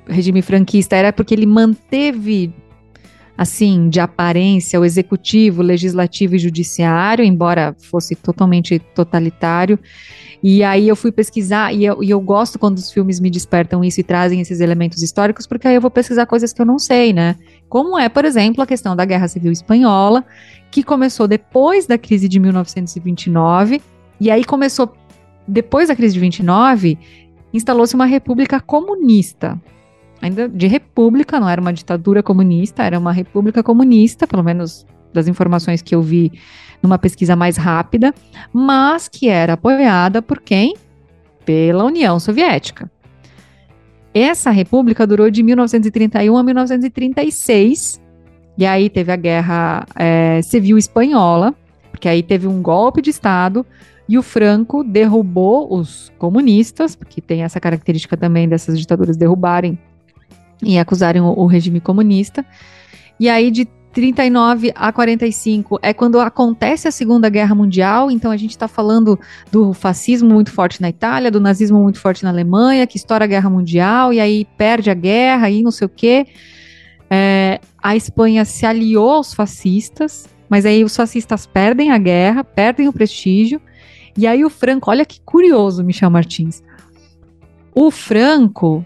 regime 0.06 0.42
franquista 0.42 0.96
era 0.96 1.12
porque 1.12 1.34
ele 1.34 1.46
manteve 1.46 2.52
assim, 3.36 3.88
de 3.88 3.98
aparência, 3.98 4.80
o 4.80 4.84
executivo, 4.84 5.60
legislativo 5.60 6.36
e 6.36 6.38
judiciário, 6.38 7.24
embora 7.24 7.74
fosse 7.78 8.14
totalmente 8.14 8.78
totalitário. 8.78 9.78
E 10.42 10.62
aí 10.62 10.86
eu 10.88 10.94
fui 10.94 11.10
pesquisar, 11.10 11.72
e 11.74 11.84
eu, 11.84 12.02
e 12.02 12.10
eu 12.10 12.20
gosto 12.20 12.58
quando 12.58 12.76
os 12.76 12.92
filmes 12.92 13.18
me 13.18 13.30
despertam 13.30 13.82
isso 13.82 14.00
e 14.00 14.04
trazem 14.04 14.40
esses 14.40 14.60
elementos 14.60 15.02
históricos, 15.02 15.46
porque 15.46 15.66
aí 15.66 15.74
eu 15.74 15.80
vou 15.80 15.90
pesquisar 15.90 16.26
coisas 16.26 16.52
que 16.52 16.60
eu 16.60 16.66
não 16.66 16.78
sei, 16.78 17.12
né? 17.12 17.34
Como 17.68 17.98
é, 17.98 18.08
por 18.08 18.24
exemplo, 18.24 18.62
a 18.62 18.66
questão 18.66 18.94
da 18.94 19.04
Guerra 19.04 19.26
Civil 19.26 19.50
Espanhola, 19.50 20.24
que 20.70 20.82
começou 20.82 21.26
depois 21.26 21.86
da 21.86 21.98
crise 21.98 22.28
de 22.28 22.38
1929, 22.38 23.80
e 24.20 24.30
aí 24.30 24.44
começou, 24.44 24.94
depois 25.48 25.88
da 25.88 25.96
crise 25.96 26.14
de 26.14 26.20
29, 26.20 26.98
instalou-se 27.52 27.94
uma 27.94 28.06
república 28.06 28.60
comunista 28.60 29.60
ainda 30.24 30.48
de 30.48 30.66
república, 30.66 31.38
não 31.38 31.48
era 31.48 31.60
uma 31.60 31.72
ditadura 31.72 32.22
comunista, 32.22 32.82
era 32.82 32.98
uma 32.98 33.12
república 33.12 33.62
comunista, 33.62 34.26
pelo 34.26 34.42
menos 34.42 34.86
das 35.12 35.28
informações 35.28 35.82
que 35.82 35.94
eu 35.94 36.00
vi 36.00 36.32
numa 36.82 36.98
pesquisa 36.98 37.36
mais 37.36 37.58
rápida, 37.58 38.12
mas 38.52 39.06
que 39.06 39.28
era 39.28 39.52
apoiada 39.52 40.22
por 40.22 40.40
quem? 40.40 40.76
Pela 41.44 41.84
União 41.84 42.18
Soviética. 42.18 42.90
Essa 44.14 44.50
república 44.50 45.06
durou 45.06 45.30
de 45.30 45.42
1931 45.42 46.36
a 46.36 46.42
1936, 46.42 48.00
e 48.56 48.64
aí 48.64 48.88
teve 48.88 49.12
a 49.12 49.16
Guerra 49.16 49.86
é, 49.94 50.40
Civil 50.40 50.78
Espanhola, 50.78 51.54
porque 51.90 52.08
aí 52.08 52.22
teve 52.22 52.46
um 52.46 52.62
golpe 52.62 53.02
de 53.02 53.10
Estado, 53.10 53.66
e 54.08 54.16
o 54.16 54.22
Franco 54.22 54.82
derrubou 54.82 55.74
os 55.74 56.10
comunistas, 56.16 56.96
porque 56.96 57.20
tem 57.20 57.42
essa 57.42 57.60
característica 57.60 58.16
também 58.16 58.48
dessas 58.48 58.78
ditaduras 58.78 59.18
derrubarem 59.18 59.78
e 60.64 60.78
acusarem 60.78 61.22
o, 61.22 61.26
o 61.26 61.46
regime 61.46 61.80
comunista. 61.80 62.44
E 63.18 63.28
aí, 63.28 63.50
de 63.50 63.68
39 63.94 64.72
a 64.74 64.92
45 64.92 65.78
é 65.80 65.94
quando 65.94 66.18
acontece 66.18 66.88
a 66.88 66.90
Segunda 66.90 67.28
Guerra 67.28 67.54
Mundial, 67.54 68.10
então 68.10 68.32
a 68.32 68.36
gente 68.36 68.50
está 68.50 68.66
falando 68.66 69.18
do 69.52 69.72
fascismo 69.72 70.28
muito 70.28 70.50
forte 70.50 70.82
na 70.82 70.88
Itália, 70.88 71.30
do 71.30 71.40
nazismo 71.40 71.78
muito 71.78 72.00
forte 72.00 72.24
na 72.24 72.30
Alemanha, 72.30 72.88
que 72.88 72.96
estoura 72.96 73.24
a 73.24 73.28
Guerra 73.28 73.48
Mundial 73.48 74.12
e 74.12 74.18
aí 74.18 74.44
perde 74.58 74.90
a 74.90 74.94
guerra 74.94 75.48
e 75.48 75.62
não 75.62 75.70
sei 75.70 75.86
o 75.86 75.88
quê. 75.88 76.26
É, 77.08 77.60
a 77.80 77.94
Espanha 77.94 78.44
se 78.44 78.66
aliou 78.66 79.12
aos 79.12 79.32
fascistas, 79.32 80.28
mas 80.48 80.66
aí 80.66 80.82
os 80.82 80.96
fascistas 80.96 81.46
perdem 81.46 81.92
a 81.92 81.98
guerra, 81.98 82.42
perdem 82.42 82.88
o 82.88 82.92
prestígio, 82.92 83.60
e 84.18 84.26
aí 84.26 84.44
o 84.44 84.50
Franco, 84.50 84.90
olha 84.90 85.04
que 85.04 85.20
curioso, 85.20 85.84
Michel 85.84 86.10
Martins. 86.10 86.64
O 87.72 87.92
Franco 87.92 88.84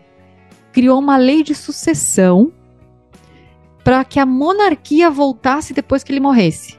criou 0.78 1.00
uma 1.00 1.16
lei 1.16 1.42
de 1.42 1.56
sucessão 1.56 2.52
para 3.82 4.04
que 4.04 4.20
a 4.20 4.24
monarquia 4.24 5.10
voltasse 5.10 5.74
depois 5.74 6.04
que 6.04 6.12
ele 6.12 6.20
morresse. 6.20 6.78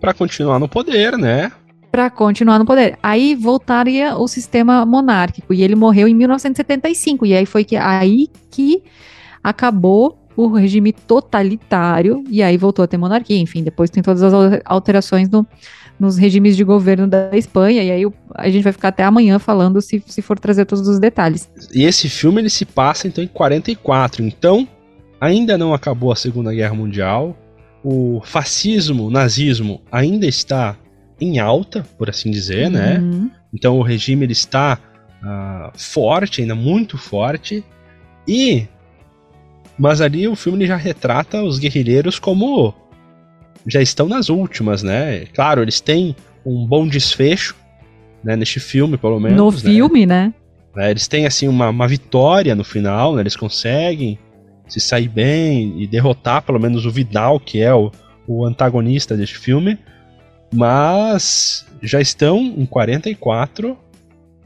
Para 0.00 0.14
continuar 0.14 0.58
no 0.58 0.66
poder, 0.66 1.18
né? 1.18 1.52
Para 1.92 2.08
continuar 2.08 2.58
no 2.58 2.64
poder. 2.64 2.98
Aí 3.02 3.34
voltaria 3.34 4.16
o 4.16 4.26
sistema 4.26 4.86
monárquico 4.86 5.52
e 5.52 5.62
ele 5.62 5.74
morreu 5.74 6.08
em 6.08 6.14
1975 6.14 7.26
e 7.26 7.34
aí 7.34 7.44
foi 7.44 7.64
que 7.64 7.76
aí 7.76 8.30
que 8.50 8.82
acabou 9.44 10.18
o 10.34 10.48
regime 10.48 10.90
totalitário 10.90 12.24
e 12.30 12.42
aí 12.42 12.56
voltou 12.56 12.82
a 12.82 12.88
ter 12.88 12.96
monarquia. 12.96 13.38
Enfim, 13.38 13.62
depois 13.62 13.90
tem 13.90 14.02
todas 14.02 14.22
as 14.22 14.32
alterações 14.64 15.28
no, 15.28 15.46
nos 15.98 16.16
regimes 16.16 16.56
de 16.56 16.64
governo 16.64 17.06
da 17.06 17.30
Espanha, 17.36 17.82
e 17.82 17.90
aí 17.90 18.12
a 18.34 18.50
gente 18.50 18.62
vai 18.62 18.72
ficar 18.72 18.88
até 18.88 19.02
amanhã 19.04 19.38
falando 19.38 19.80
se, 19.80 20.02
se 20.06 20.20
for 20.20 20.38
trazer 20.38 20.66
todos 20.66 20.86
os 20.86 20.98
detalhes. 20.98 21.48
E 21.72 21.84
esse 21.84 22.08
filme 22.08 22.40
ele 22.40 22.50
se 22.50 22.64
passa 22.64 23.08
então 23.08 23.24
em 23.24 23.28
44, 23.28 24.22
então 24.22 24.68
ainda 25.20 25.56
não 25.56 25.72
acabou 25.72 26.12
a 26.12 26.16
Segunda 26.16 26.52
Guerra 26.52 26.74
Mundial, 26.74 27.36
o 27.82 28.20
fascismo, 28.24 29.06
o 29.06 29.10
nazismo 29.10 29.80
ainda 29.90 30.26
está 30.26 30.76
em 31.20 31.38
alta, 31.38 31.86
por 31.96 32.10
assim 32.10 32.30
dizer, 32.30 32.70
né? 32.70 32.98
uhum. 32.98 33.22
né? 33.22 33.30
Então 33.54 33.78
o 33.78 33.82
regime 33.82 34.26
ele 34.26 34.32
está 34.32 34.78
uh, 35.22 35.70
forte, 35.78 36.42
ainda 36.42 36.54
muito 36.54 36.98
forte, 36.98 37.64
e 38.28 38.66
mas 39.78 40.00
ali 40.00 40.26
o 40.26 40.34
filme 40.34 40.66
já 40.66 40.76
retrata 40.76 41.42
os 41.42 41.58
guerrilheiros 41.58 42.18
como 42.18 42.74
já 43.66 43.82
estão 43.82 44.08
nas 44.08 44.28
últimas, 44.28 44.82
né? 44.82 45.26
Claro, 45.34 45.62
eles 45.62 45.80
têm 45.80 46.14
um 46.44 46.66
bom 46.66 46.86
desfecho, 46.86 47.56
né? 48.22 48.36
Neste 48.36 48.60
filme, 48.60 48.96
pelo 48.96 49.18
menos. 49.18 49.36
No 49.36 49.50
né? 49.50 49.58
filme, 49.58 50.06
né? 50.06 50.32
né? 50.74 50.90
Eles 50.90 51.08
têm, 51.08 51.26
assim, 51.26 51.48
uma, 51.48 51.68
uma 51.70 51.88
vitória 51.88 52.54
no 52.54 52.64
final, 52.64 53.14
né? 53.14 53.22
Eles 53.22 53.36
conseguem 53.36 54.18
se 54.68 54.80
sair 54.80 55.08
bem 55.08 55.80
e 55.80 55.86
derrotar, 55.86 56.42
pelo 56.42 56.60
menos, 56.60 56.86
o 56.86 56.90
Vidal, 56.90 57.40
que 57.40 57.60
é 57.60 57.74
o, 57.74 57.90
o 58.26 58.44
antagonista 58.44 59.16
deste 59.16 59.38
filme. 59.38 59.78
Mas 60.54 61.66
já 61.82 62.00
estão 62.00 62.38
em 62.38 62.64
44 62.64 63.76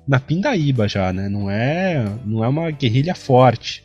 na 0.08 0.18
pindaíba 0.18 0.88
já, 0.88 1.12
né? 1.12 1.28
Não 1.28 1.50
é, 1.50 2.04
não 2.24 2.44
é 2.44 2.48
uma 2.48 2.70
guerrilha 2.70 3.14
forte. 3.14 3.84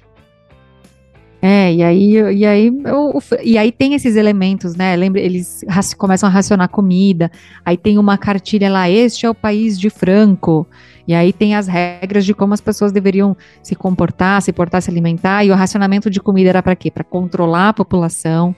É, 1.42 1.74
e 1.74 1.84
aí, 1.84 2.14
e 2.38 2.46
aí, 2.46 2.70
o, 2.70 3.20
e 3.44 3.58
aí 3.58 3.72
tem 3.72 3.94
esses 3.94 4.16
elementos, 4.16 4.76
né? 4.76 4.96
Lembra, 4.96 5.22
eles 5.22 5.64
começam 5.98 6.28
a 6.28 6.32
racionar 6.32 6.70
comida, 6.70 7.30
aí 7.64 7.78
tem 7.78 8.00
uma 8.00 8.18
cartilha 8.18 8.70
lá, 8.70 8.90
este 8.90 9.26
é 9.26 9.30
o 9.30 9.36
país 9.36 9.80
de 9.80 9.90
Franco. 9.90 10.68
E 11.08 11.14
aí 11.14 11.32
tem 11.32 11.56
as 11.56 11.68
regras 11.68 12.26
de 12.26 12.34
como 12.34 12.54
as 12.54 12.62
pessoas 12.62 12.92
deveriam 12.92 13.38
se 13.62 13.76
comportar, 13.76 14.42
se 14.42 14.52
portar, 14.52 14.82
se 14.82 14.90
alimentar, 14.90 15.44
e 15.46 15.52
o 15.52 15.56
racionamento 15.56 16.10
de 16.10 16.20
comida 16.20 16.50
era 16.50 16.64
para 16.64 16.76
quê? 16.76 16.90
Para 16.90 17.04
controlar 17.04 17.70
a 17.70 17.74
população. 17.74 18.56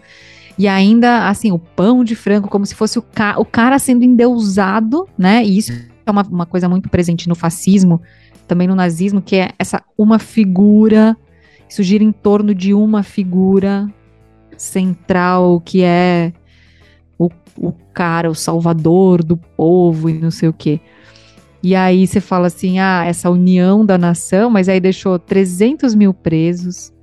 E 0.58 0.68
ainda, 0.68 1.28
assim, 1.28 1.52
o 1.52 1.60
pão 1.60 2.04
de 2.04 2.16
frango, 2.16 2.48
como 2.48 2.66
se 2.66 2.74
fosse 2.74 2.98
o, 2.98 3.02
ca 3.02 3.36
o 3.38 3.46
cara 3.46 3.78
sendo 3.78 4.04
endeusado, 4.04 5.08
né? 5.18 5.44
E 5.44 5.58
isso 5.58 5.74
é 6.06 6.10
uma, 6.10 6.24
uma 6.24 6.46
coisa 6.46 6.70
muito 6.70 6.90
presente 6.90 7.28
no 7.28 7.36
fascismo, 7.36 8.02
também 8.48 8.68
no 8.68 8.76
nazismo, 8.76 9.22
que 9.22 9.36
é 9.36 9.50
essa 9.60 9.84
uma 9.98 10.18
figura 10.18 11.18
isso 11.70 11.84
gira 11.84 12.04
em 12.04 12.12
torno 12.12 12.56
de 12.56 12.74
uma 12.74 13.04
figura 13.04 13.88
central 14.58 15.62
que 15.62 15.84
é 15.84 16.32
o, 17.18 17.30
o 17.58 17.72
cara, 17.94 18.30
o 18.30 18.36
salvador 18.36 19.24
do 19.24 19.38
povo 19.38 20.10
e 20.10 20.14
não 20.14 20.32
sei 20.32 20.50
o 20.50 20.54
quê. 20.54 20.80
E 21.62 21.76
aí 21.76 22.06
você 22.06 22.22
fala 22.22 22.48
assim, 22.48 22.80
ah, 22.80 23.04
essa 23.06 23.30
união 23.30 23.86
da 23.86 23.98
nação, 23.98 24.50
mas 24.50 24.70
aí 24.70 24.80
deixou 24.80 25.18
300 25.20 25.96
mil 25.96 26.14
presos, 26.14 26.94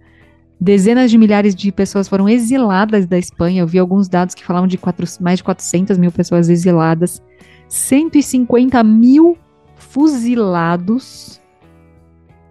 dezenas 0.61 1.11
de 1.11 1.19
milhares 1.19 1.55
de 1.55 1.71
pessoas 1.71 2.09
foram 2.09 2.29
exiladas 2.29 3.07
da 3.07 3.19
Espanha. 3.19 3.63
Eu 3.63 3.67
vi 3.67 3.79
alguns 3.79 4.09
dados 4.09 4.35
que 4.35 4.45
falavam 4.45 4.69
de 4.69 4.79
quatro, 4.79 5.07
mais 5.21 5.39
de 5.39 5.45
400 5.45 5.99
mil 5.99 6.13
pessoas 6.13 6.49
exiladas, 6.49 7.21
150 7.69 8.83
mil 8.85 9.37
fuzilados 9.77 11.41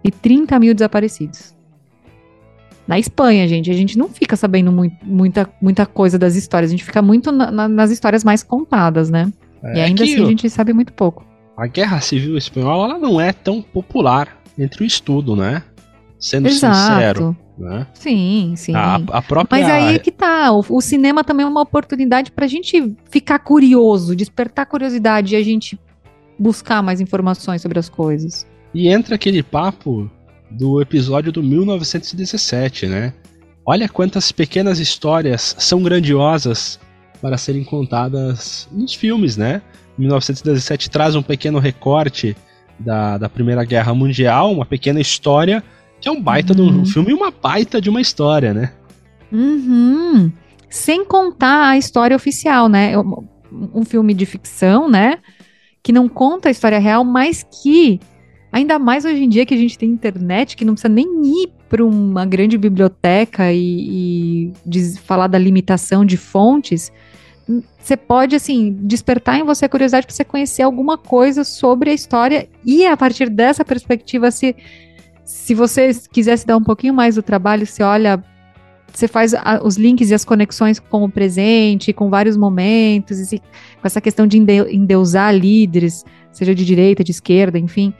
e 0.04 0.10
30 0.10 0.58
mil 0.60 0.74
desaparecidos 0.74 1.54
na 2.86 2.98
Espanha, 2.98 3.46
gente. 3.48 3.70
A 3.70 3.74
gente 3.74 3.96
não 3.96 4.08
fica 4.08 4.36
sabendo 4.36 4.70
muito, 4.70 4.96
muita, 5.04 5.48
muita 5.60 5.86
coisa 5.86 6.18
das 6.18 6.36
histórias. 6.36 6.70
A 6.70 6.72
gente 6.72 6.84
fica 6.84 7.00
muito 7.00 7.32
na, 7.32 7.50
na, 7.50 7.68
nas 7.68 7.90
histórias 7.90 8.22
mais 8.22 8.42
contadas, 8.42 9.10
né? 9.10 9.32
É, 9.62 9.78
e 9.78 9.80
ainda 9.80 10.04
assim 10.04 10.22
a 10.22 10.26
gente 10.26 10.50
sabe 10.50 10.72
muito 10.72 10.92
pouco. 10.92 11.26
A 11.56 11.66
Guerra 11.66 12.00
Civil 12.00 12.36
Espanhola 12.36 12.90
ela 12.90 12.98
não 12.98 13.20
é 13.20 13.32
tão 13.32 13.62
popular 13.62 14.36
entre 14.58 14.84
o 14.84 14.86
estudo, 14.86 15.34
né? 15.34 15.62
Sendo 16.18 16.48
Exato. 16.48 16.76
sincero. 16.76 17.36
Né? 17.56 17.86
Sim, 17.94 18.54
sim. 18.56 18.74
A, 18.74 18.96
a, 18.96 19.22
própria... 19.22 19.60
Mas 19.60 19.70
aí 19.70 19.94
é 19.94 19.98
que 19.98 20.10
tá. 20.10 20.50
O, 20.52 20.64
o 20.68 20.80
cinema 20.80 21.22
também 21.22 21.46
é 21.46 21.48
uma 21.48 21.60
oportunidade 21.60 22.32
pra 22.32 22.46
gente 22.46 22.94
ficar 23.10 23.38
curioso, 23.38 24.16
despertar 24.16 24.66
curiosidade 24.66 25.34
e 25.34 25.36
a 25.36 25.42
gente 25.42 25.78
buscar 26.38 26.82
mais 26.82 27.00
informações 27.00 27.62
sobre 27.62 27.78
as 27.78 27.88
coisas. 27.88 28.46
E 28.74 28.88
entra 28.88 29.14
aquele 29.14 29.42
papo 29.42 30.10
do 30.56 30.80
episódio 30.80 31.32
do 31.32 31.42
1917, 31.42 32.86
né? 32.86 33.12
Olha 33.66 33.88
quantas 33.88 34.30
pequenas 34.30 34.78
histórias 34.78 35.56
são 35.58 35.82
grandiosas 35.82 36.78
para 37.20 37.38
serem 37.38 37.64
contadas 37.64 38.68
nos 38.70 38.94
filmes, 38.94 39.36
né? 39.36 39.62
1917 39.96 40.90
traz 40.90 41.14
um 41.14 41.22
pequeno 41.22 41.58
recorte 41.58 42.36
da, 42.78 43.16
da 43.18 43.28
Primeira 43.28 43.64
Guerra 43.64 43.94
Mundial, 43.94 44.52
uma 44.52 44.66
pequena 44.66 45.00
história, 45.00 45.62
que 46.00 46.08
é 46.08 46.12
um 46.12 46.20
baita 46.20 46.52
uhum. 46.52 46.56
de 46.56 46.62
um 46.62 46.78
uhum. 46.78 46.86
filme 46.86 47.10
e 47.10 47.14
uma 47.14 47.30
baita 47.30 47.80
de 47.80 47.88
uma 47.88 48.00
história, 48.00 48.52
né? 48.52 48.72
Uhum. 49.32 50.30
Sem 50.68 51.04
contar 51.04 51.68
a 51.68 51.78
história 51.78 52.16
oficial, 52.16 52.68
né? 52.68 52.92
Um 53.72 53.84
filme 53.84 54.12
de 54.12 54.26
ficção, 54.26 54.88
né? 54.88 55.18
Que 55.82 55.92
não 55.92 56.08
conta 56.08 56.48
a 56.48 56.52
história 56.52 56.78
real, 56.78 57.04
mas 57.04 57.44
que 57.62 58.00
Ainda 58.54 58.78
mais 58.78 59.04
hoje 59.04 59.24
em 59.24 59.28
dia 59.28 59.44
que 59.44 59.52
a 59.52 59.56
gente 59.56 59.76
tem 59.76 59.90
internet, 59.90 60.56
que 60.56 60.64
não 60.64 60.74
precisa 60.74 60.88
nem 60.88 61.04
ir 61.24 61.48
para 61.68 61.84
uma 61.84 62.24
grande 62.24 62.56
biblioteca 62.56 63.52
e, 63.52 64.52
e 64.64 64.96
falar 65.02 65.26
da 65.26 65.36
limitação 65.36 66.04
de 66.04 66.16
fontes. 66.16 66.92
Você 67.80 67.96
pode, 67.96 68.36
assim, 68.36 68.72
despertar 68.82 69.40
em 69.40 69.42
você 69.42 69.64
a 69.64 69.68
curiosidade 69.68 70.06
para 70.06 70.14
você 70.14 70.22
conhecer 70.22 70.62
alguma 70.62 70.96
coisa 70.96 71.42
sobre 71.42 71.90
a 71.90 71.94
história 71.94 72.48
e, 72.64 72.86
a 72.86 72.96
partir 72.96 73.28
dessa 73.28 73.64
perspectiva, 73.64 74.30
se, 74.30 74.54
se 75.24 75.52
você 75.52 75.90
quisesse 76.12 76.46
dar 76.46 76.56
um 76.56 76.62
pouquinho 76.62 76.94
mais 76.94 77.16
do 77.16 77.24
trabalho, 77.24 77.66
você 77.66 77.82
olha 77.82 78.22
você 78.92 79.08
faz 79.08 79.34
a, 79.34 79.60
os 79.64 79.76
links 79.76 80.10
e 80.10 80.14
as 80.14 80.24
conexões 80.24 80.78
com 80.78 81.02
o 81.02 81.10
presente, 81.10 81.92
com 81.92 82.08
vários 82.08 82.36
momentos, 82.36 83.18
e 83.18 83.26
se, 83.26 83.38
com 83.40 83.82
essa 83.82 84.00
questão 84.00 84.28
de 84.28 84.38
endeusar 84.38 85.34
líderes, 85.34 86.04
seja 86.30 86.54
de 86.54 86.64
direita, 86.64 87.02
de 87.02 87.10
esquerda, 87.10 87.58
enfim. 87.58 87.92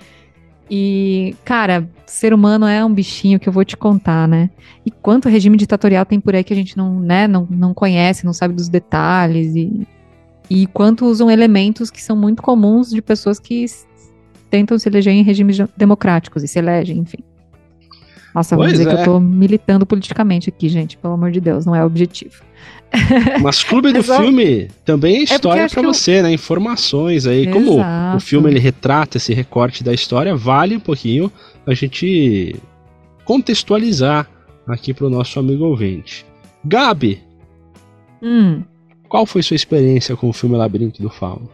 E, 0.70 1.36
cara, 1.44 1.88
ser 2.06 2.32
humano 2.32 2.66
é 2.66 2.84
um 2.84 2.92
bichinho 2.92 3.38
que 3.38 3.48
eu 3.48 3.52
vou 3.52 3.64
te 3.64 3.76
contar, 3.76 4.26
né? 4.26 4.50
E 4.84 4.90
quanto 4.90 5.28
regime 5.28 5.56
ditatorial 5.56 6.06
tem 6.06 6.20
por 6.20 6.34
aí 6.34 6.42
que 6.42 6.52
a 6.52 6.56
gente 6.56 6.76
não, 6.76 6.98
né, 7.00 7.28
não, 7.28 7.46
não 7.50 7.74
conhece, 7.74 8.24
não 8.24 8.32
sabe 8.32 8.54
dos 8.54 8.68
detalhes, 8.68 9.54
e, 9.54 9.86
e 10.48 10.66
quanto 10.68 11.06
usam 11.06 11.30
elementos 11.30 11.90
que 11.90 12.02
são 12.02 12.16
muito 12.16 12.42
comuns 12.42 12.90
de 12.90 13.02
pessoas 13.02 13.38
que 13.38 13.64
tentam 14.50 14.78
se 14.78 14.88
eleger 14.88 15.12
em 15.12 15.22
regimes 15.22 15.58
democráticos 15.76 16.42
e 16.42 16.48
se 16.48 16.58
elegem, 16.58 16.98
enfim. 16.98 17.18
Nossa, 18.35 18.57
vamos 18.57 18.72
dizer 18.72 18.85
é. 18.85 18.87
que 18.87 18.95
eu 18.95 19.01
é. 19.01 19.05
tô 19.05 19.20
militando 19.20 19.87
politicamente 19.87 20.49
aqui, 20.49 20.68
gente, 20.68 20.97
pelo 20.97 21.14
amor 21.14 21.30
de 21.30 21.41
Deus, 21.41 21.64
não 21.64 21.74
é 21.74 21.85
objetivo. 21.85 22.43
Mas 23.41 23.62
Clube 23.62 23.93
do 23.93 24.03
só... 24.03 24.20
Filme 24.20 24.68
também 24.85 25.16
é, 25.16 25.20
é 25.20 25.22
história 25.22 25.62
é 25.62 25.68
para 25.68 25.82
você, 25.82 26.18
eu... 26.18 26.22
né? 26.24 26.32
Informações 26.32 27.26
aí. 27.26 27.43
Exato. 27.43 27.59
Como 27.59 28.16
o 28.16 28.20
filme 28.20 28.51
ele 28.51 28.59
retrata 28.59 29.16
esse 29.16 29.32
recorte 29.32 29.85
da 29.85 29.93
história, 29.93 30.35
vale 30.35 30.76
um 30.76 30.80
pouquinho 30.80 31.30
a 31.66 31.74
gente 31.74 32.57
contextualizar 33.24 34.28
aqui 34.66 34.93
para 34.93 35.07
o 35.07 35.11
nosso 35.11 35.39
amigo 35.39 35.64
ouvinte. 35.64 36.26
Gabi, 36.64 37.22
hum. 38.22 38.62
qual 39.09 39.26
foi 39.26 39.43
sua 39.43 39.55
experiência 39.55 40.16
com 40.16 40.28
o 40.28 40.32
filme 40.32 40.57
Labirinto 40.57 41.03
do 41.03 41.11
Fauno? 41.11 41.49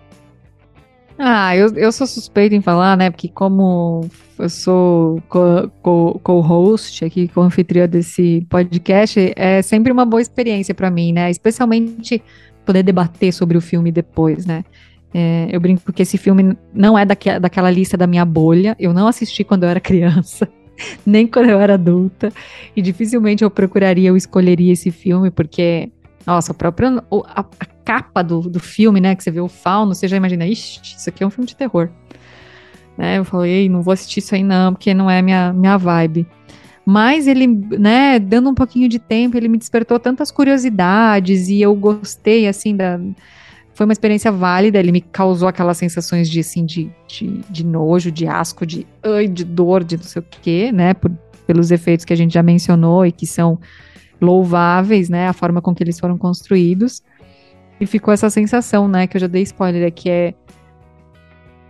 Ah, 1.23 1.55
eu, 1.55 1.69
eu 1.77 1.93
sou 1.93 2.07
suspeita 2.07 2.55
em 2.55 2.63
falar, 2.63 2.97
né? 2.97 3.11
Porque 3.11 3.29
como 3.29 4.09
eu 4.39 4.49
sou 4.49 5.23
co-host 5.29 5.71
co 5.83 6.19
co 6.19 7.07
aqui, 7.07 7.29
com 7.29 7.43
anfitriã 7.43 7.87
desse 7.87 8.47
podcast, 8.49 9.31
é 9.37 9.61
sempre 9.61 9.93
uma 9.93 10.07
boa 10.07 10.23
experiência 10.23 10.75
para 10.75 10.91
mim, 10.91 11.13
né? 11.13 11.31
Especialmente 11.31 12.23
poder 12.65 12.83
debater 12.83 13.35
sobre 13.35 13.59
o 13.59 13.61
filme 13.61 13.93
depois, 13.93 14.47
né? 14.47 14.65
É, 15.13 15.49
eu 15.53 15.61
brinco 15.61 15.83
porque 15.83 16.01
esse 16.01 16.17
filme 16.17 16.57
não 16.73 16.99
é 16.99 17.05
daque, 17.05 17.39
daquela 17.39 17.71
lista 17.71 17.99
da 17.99 18.07
minha 18.07 18.25
bolha. 18.25 18.75
Eu 18.81 18.95
não 18.95 19.07
assisti 19.07 19.45
quando 19.45 19.65
eu 19.65 19.69
era 19.69 19.79
criança, 19.79 20.49
nem 21.05 21.27
quando 21.27 21.51
eu 21.51 21.61
era 21.61 21.75
adulta. 21.75 22.33
E 22.75 22.81
dificilmente 22.81 23.45
eu 23.45 23.51
procuraria 23.51 24.11
ou 24.11 24.17
escolheria 24.17 24.73
esse 24.73 24.91
filme, 24.91 25.31
porque, 25.31 25.93
nossa, 26.27 26.53
a 26.53 26.55
própria 26.55 27.05
a, 27.13 27.41
a 27.41 27.67
capa 27.91 28.23
do, 28.23 28.43
do 28.43 28.61
filme, 28.61 29.01
né? 29.01 29.17
Que 29.17 29.25
você 29.25 29.33
vê 29.33 29.41
o 29.41 29.49
fauno, 29.49 29.97
você 29.97 30.07
já 30.07 30.17
imagina, 30.17 30.47
ixi, 30.47 30.81
isso 30.97 31.09
aqui 31.09 31.25
é 31.25 31.27
um 31.27 31.31
filme 31.31 31.49
de 31.49 31.57
terror. 31.57 31.89
Né, 32.97 33.19
eu 33.19 33.25
falei, 33.25 33.69
não 33.69 33.83
vou 33.83 33.93
assistir 33.93 34.21
isso 34.21 34.35
aí 34.35 34.45
não, 34.45 34.75
porque 34.75 34.93
não 34.95 35.11
é 35.11 35.21
minha, 35.23 35.53
minha 35.53 35.77
vibe. 35.77 36.27
Mas 36.87 37.27
ele, 37.27 37.47
né, 37.47 38.19
dando 38.19 38.49
um 38.49 38.55
pouquinho 38.55 38.89
de 38.89 38.99
tempo, 38.99 39.37
ele 39.37 39.49
me 39.49 39.59
despertou 39.59 39.99
tantas 39.99 40.31
curiosidades 40.31 41.49
e 41.49 41.61
eu 41.61 41.75
gostei, 41.75 42.47
assim, 42.47 42.77
da... 42.77 43.01
Foi 43.75 43.87
uma 43.87 43.93
experiência 43.93 44.31
válida, 44.31 44.79
ele 44.79 44.93
me 44.93 45.01
causou 45.01 45.49
aquelas 45.49 45.79
sensações 45.79 46.29
de, 46.29 46.41
assim, 46.41 46.65
de, 46.65 46.91
de, 47.09 47.39
de 47.49 47.65
nojo, 47.65 48.13
de 48.13 48.27
asco, 48.27 48.67
de, 48.67 48.87
ai, 49.03 49.27
de 49.27 49.45
dor, 49.45 49.83
de 49.83 49.97
não 49.97 50.05
sei 50.05 50.21
o 50.21 50.25
quê, 50.43 50.71
né, 50.71 50.95
por, 50.95 51.11
pelos 51.47 51.71
efeitos 51.71 52.05
que 52.05 52.13
a 52.13 52.17
gente 52.17 52.35
já 52.35 52.43
mencionou 52.43 53.05
e 53.07 53.11
que 53.11 53.27
são 53.27 53.59
louváveis, 54.21 55.09
né, 55.09 55.29
a 55.29 55.33
forma 55.33 55.63
com 55.63 55.75
que 55.75 55.83
eles 55.83 55.99
foram 55.99 56.19
construídos. 56.19 57.03
E 57.81 57.87
ficou 57.87 58.13
essa 58.13 58.29
sensação, 58.29 58.87
né, 58.87 59.07
que 59.07 59.17
eu 59.17 59.21
já 59.21 59.27
dei 59.27 59.43
spoiler, 59.43 59.83
é 59.83 59.91
que 59.91 60.11
é 60.11 60.35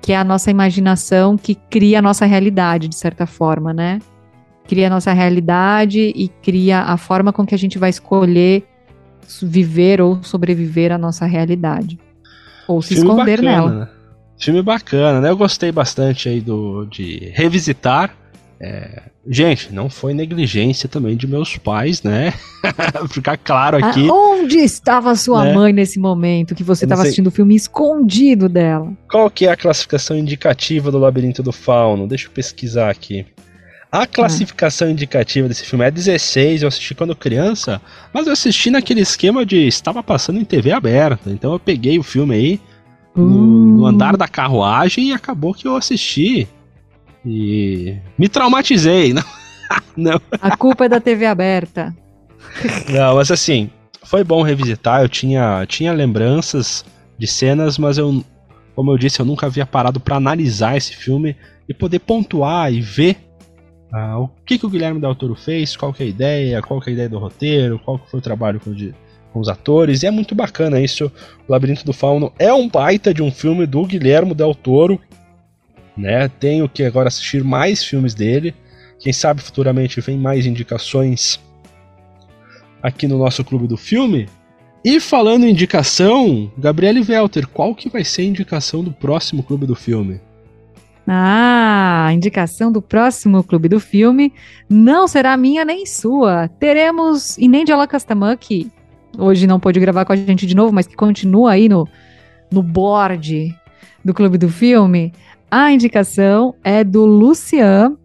que 0.02 0.12
é 0.12 0.16
a 0.16 0.24
nossa 0.24 0.50
imaginação 0.50 1.36
que 1.36 1.54
cria 1.54 1.98
a 1.98 2.02
nossa 2.02 2.24
realidade, 2.24 2.88
de 2.88 2.96
certa 2.96 3.26
forma, 3.26 3.72
né? 3.72 4.00
Cria 4.66 4.86
a 4.86 4.90
nossa 4.90 5.12
realidade 5.12 6.00
e 6.16 6.28
cria 6.42 6.80
a 6.80 6.96
forma 6.96 7.32
com 7.32 7.44
que 7.44 7.54
a 7.54 7.58
gente 7.58 7.78
vai 7.78 7.90
escolher 7.90 8.64
viver 9.42 10.00
ou 10.00 10.22
sobreviver 10.22 10.90
à 10.90 10.98
nossa 10.98 11.26
realidade. 11.26 11.98
Ou 12.66 12.80
se 12.80 12.94
Filme 12.94 13.10
esconder 13.10 13.36
bacana, 13.36 13.50
nela. 13.50 13.70
Né? 13.72 13.88
Filme 14.38 14.62
bacana, 14.62 15.20
né? 15.20 15.30
Eu 15.30 15.36
gostei 15.36 15.70
bastante 15.70 16.28
aí 16.28 16.40
do, 16.40 16.86
de 16.86 17.30
revisitar 17.34 18.16
é, 18.62 19.04
gente, 19.26 19.72
não 19.72 19.88
foi 19.88 20.12
negligência 20.12 20.86
também 20.86 21.16
de 21.16 21.26
meus 21.26 21.56
pais, 21.56 22.02
né? 22.02 22.34
Ficar 23.08 23.38
claro 23.38 23.78
ah, 23.82 23.88
aqui. 23.88 24.06
Ah, 24.06 24.12
onde 24.12 24.58
estava 24.58 25.16
sua 25.16 25.44
né? 25.44 25.54
mãe 25.54 25.72
nesse 25.72 25.98
momento 25.98 26.54
que 26.54 26.62
você 26.62 26.84
estava 26.84 27.00
assistindo 27.02 27.28
o 27.28 27.30
filme 27.30 27.56
escondido 27.56 28.50
dela? 28.50 28.92
Qual 29.10 29.30
que 29.30 29.46
é 29.46 29.50
a 29.50 29.56
classificação 29.56 30.14
indicativa 30.14 30.90
do 30.90 30.98
Labirinto 30.98 31.42
do 31.42 31.52
Fauno? 31.52 32.06
Deixa 32.06 32.26
eu 32.26 32.32
pesquisar 32.32 32.90
aqui. 32.90 33.24
A 33.90 34.06
classificação 34.06 34.88
ah. 34.88 34.90
indicativa 34.90 35.48
desse 35.48 35.64
filme 35.64 35.86
é 35.86 35.90
16, 35.90 36.60
eu 36.60 36.68
assisti 36.68 36.94
quando 36.94 37.16
criança, 37.16 37.80
mas 38.12 38.26
eu 38.26 38.34
assisti 38.34 38.70
naquele 38.70 39.00
esquema 39.00 39.44
de 39.46 39.66
estava 39.66 40.02
passando 40.02 40.38
em 40.38 40.44
TV 40.44 40.70
aberta, 40.70 41.30
então 41.30 41.54
eu 41.54 41.58
peguei 41.58 41.98
o 41.98 42.02
filme 42.02 42.34
aí 42.34 42.60
no, 43.16 43.26
no 43.26 43.82
uh. 43.84 43.86
andar 43.86 44.18
da 44.18 44.28
carruagem 44.28 45.08
e 45.08 45.12
acabou 45.14 45.54
que 45.54 45.66
eu 45.66 45.74
assisti 45.74 46.46
e 47.24 47.96
me 48.18 48.28
traumatizei. 48.28 49.12
Não, 49.14 49.24
não. 49.96 50.20
A 50.40 50.56
culpa 50.56 50.86
é 50.86 50.88
da 50.88 51.00
TV 51.00 51.26
aberta. 51.26 51.94
Não, 52.88 53.14
mas 53.14 53.30
assim, 53.30 53.70
foi 54.02 54.24
bom 54.24 54.42
revisitar. 54.42 55.02
Eu 55.02 55.08
tinha, 55.08 55.64
tinha 55.66 55.92
lembranças 55.92 56.84
de 57.16 57.26
cenas, 57.28 57.78
mas 57.78 57.96
eu, 57.96 58.24
como 58.74 58.90
eu 58.90 58.98
disse, 58.98 59.20
eu 59.20 59.24
nunca 59.24 59.46
havia 59.46 59.64
parado 59.64 60.00
para 60.00 60.16
analisar 60.16 60.76
esse 60.76 60.96
filme 60.96 61.36
e 61.68 61.74
poder 61.74 62.00
pontuar 62.00 62.72
e 62.72 62.80
ver 62.80 63.16
ah, 63.92 64.18
o 64.18 64.28
que, 64.44 64.58
que 64.58 64.66
o 64.66 64.70
Guilherme 64.70 65.00
Del 65.00 65.14
Toro 65.14 65.34
fez, 65.34 65.76
qual 65.76 65.92
que 65.92 66.02
é 66.02 66.06
a 66.06 66.08
ideia, 66.08 66.62
qual 66.62 66.80
que 66.80 66.88
é 66.88 66.92
a 66.92 66.94
ideia 66.94 67.08
do 67.08 67.18
roteiro, 67.18 67.78
qual 67.78 67.98
que 67.98 68.10
foi 68.10 68.18
o 68.18 68.22
trabalho 68.22 68.58
com, 68.58 68.72
de, 68.72 68.94
com 69.32 69.40
os 69.40 69.48
atores. 69.48 70.02
E 70.02 70.06
é 70.06 70.10
muito 70.10 70.34
bacana 70.34 70.80
isso. 70.80 71.12
O 71.46 71.52
Labirinto 71.52 71.84
do 71.84 71.92
Fauno 71.92 72.32
é 72.38 72.52
um 72.52 72.68
baita 72.68 73.12
de 73.12 73.22
um 73.22 73.30
filme 73.30 73.66
do 73.66 73.84
Guilherme 73.84 74.34
Del 74.34 74.54
Toro 74.54 75.00
né? 76.00 76.28
Tenho 76.28 76.68
que 76.68 76.82
agora 76.82 77.08
assistir 77.08 77.44
mais 77.44 77.84
filmes 77.84 78.14
dele. 78.14 78.54
Quem 78.98 79.12
sabe 79.12 79.40
futuramente 79.40 80.00
vem 80.00 80.18
mais 80.18 80.46
indicações 80.46 81.40
aqui 82.82 83.06
no 83.06 83.18
nosso 83.18 83.44
clube 83.44 83.66
do 83.66 83.76
filme. 83.76 84.28
E 84.84 84.98
falando 84.98 85.44
em 85.44 85.50
indicação, 85.50 86.50
Gabriele 86.56 87.04
Welter, 87.06 87.46
qual 87.46 87.74
que 87.74 87.90
vai 87.90 88.02
ser 88.02 88.22
a 88.22 88.26
indicação 88.26 88.82
do 88.82 88.92
próximo 88.92 89.42
clube 89.42 89.66
do 89.66 89.74
filme? 89.74 90.20
Ah, 91.06 92.06
a 92.06 92.12
indicação 92.12 92.70
do 92.70 92.80
próximo 92.80 93.42
clube 93.42 93.68
do 93.68 93.80
filme 93.80 94.32
não 94.68 95.06
será 95.06 95.36
minha 95.36 95.64
nem 95.64 95.84
sua. 95.84 96.48
Teremos 96.58 97.36
Inendiala 97.36 97.86
Castamã, 97.86 98.36
que 98.36 98.70
hoje 99.18 99.46
não 99.46 99.60
pôde 99.60 99.80
gravar 99.80 100.04
com 100.04 100.12
a 100.12 100.16
gente 100.16 100.46
de 100.46 100.54
novo, 100.54 100.72
mas 100.72 100.86
que 100.86 100.94
continua 100.94 101.52
aí 101.52 101.68
no, 101.68 101.86
no 102.50 102.62
board 102.62 103.54
do 104.04 104.14
clube 104.14 104.38
do 104.38 104.48
filme. 104.48 105.12
A 105.50 105.72
indicação 105.72 106.54
é 106.62 106.84
do 106.84 107.04
Lucian, 107.04 107.96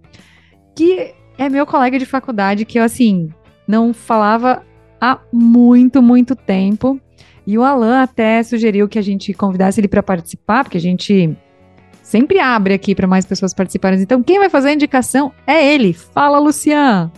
que 0.76 1.14
é 1.38 1.48
meu 1.48 1.66
colega 1.66 2.00
de 2.00 2.06
faculdade, 2.06 2.66
que 2.66 2.80
eu, 2.80 2.84
assim, 2.84 3.30
não 3.68 3.94
falava 3.94 4.64
há 5.00 5.20
muito, 5.32 6.02
muito 6.02 6.36
tempo. 6.36 7.00
E 7.46 7.58
o 7.58 7.64
Alan 7.64 8.02
até 8.02 8.42
sugeriu 8.42 8.90
que 8.90 8.98
a 8.98 9.02
gente 9.02 9.34
convidasse 9.34 9.80
ele 9.80 9.88
para 9.88 10.02
participar, 10.02 10.64
porque 10.64 10.78
a 10.78 10.82
gente 10.82 11.38
sempre 12.02 12.40
abre 12.40 12.74
aqui 12.74 12.96
para 12.96 13.06
mais 13.06 13.26
pessoas 13.26 13.54
participarem. 13.54 14.02
Então, 14.02 14.24
quem 14.24 14.40
vai 14.40 14.50
fazer 14.50 14.70
a 14.70 14.74
indicação 14.74 15.32
é 15.46 15.74
ele. 15.74 15.94
Fala, 15.94 16.40
Lucian! 16.40 17.12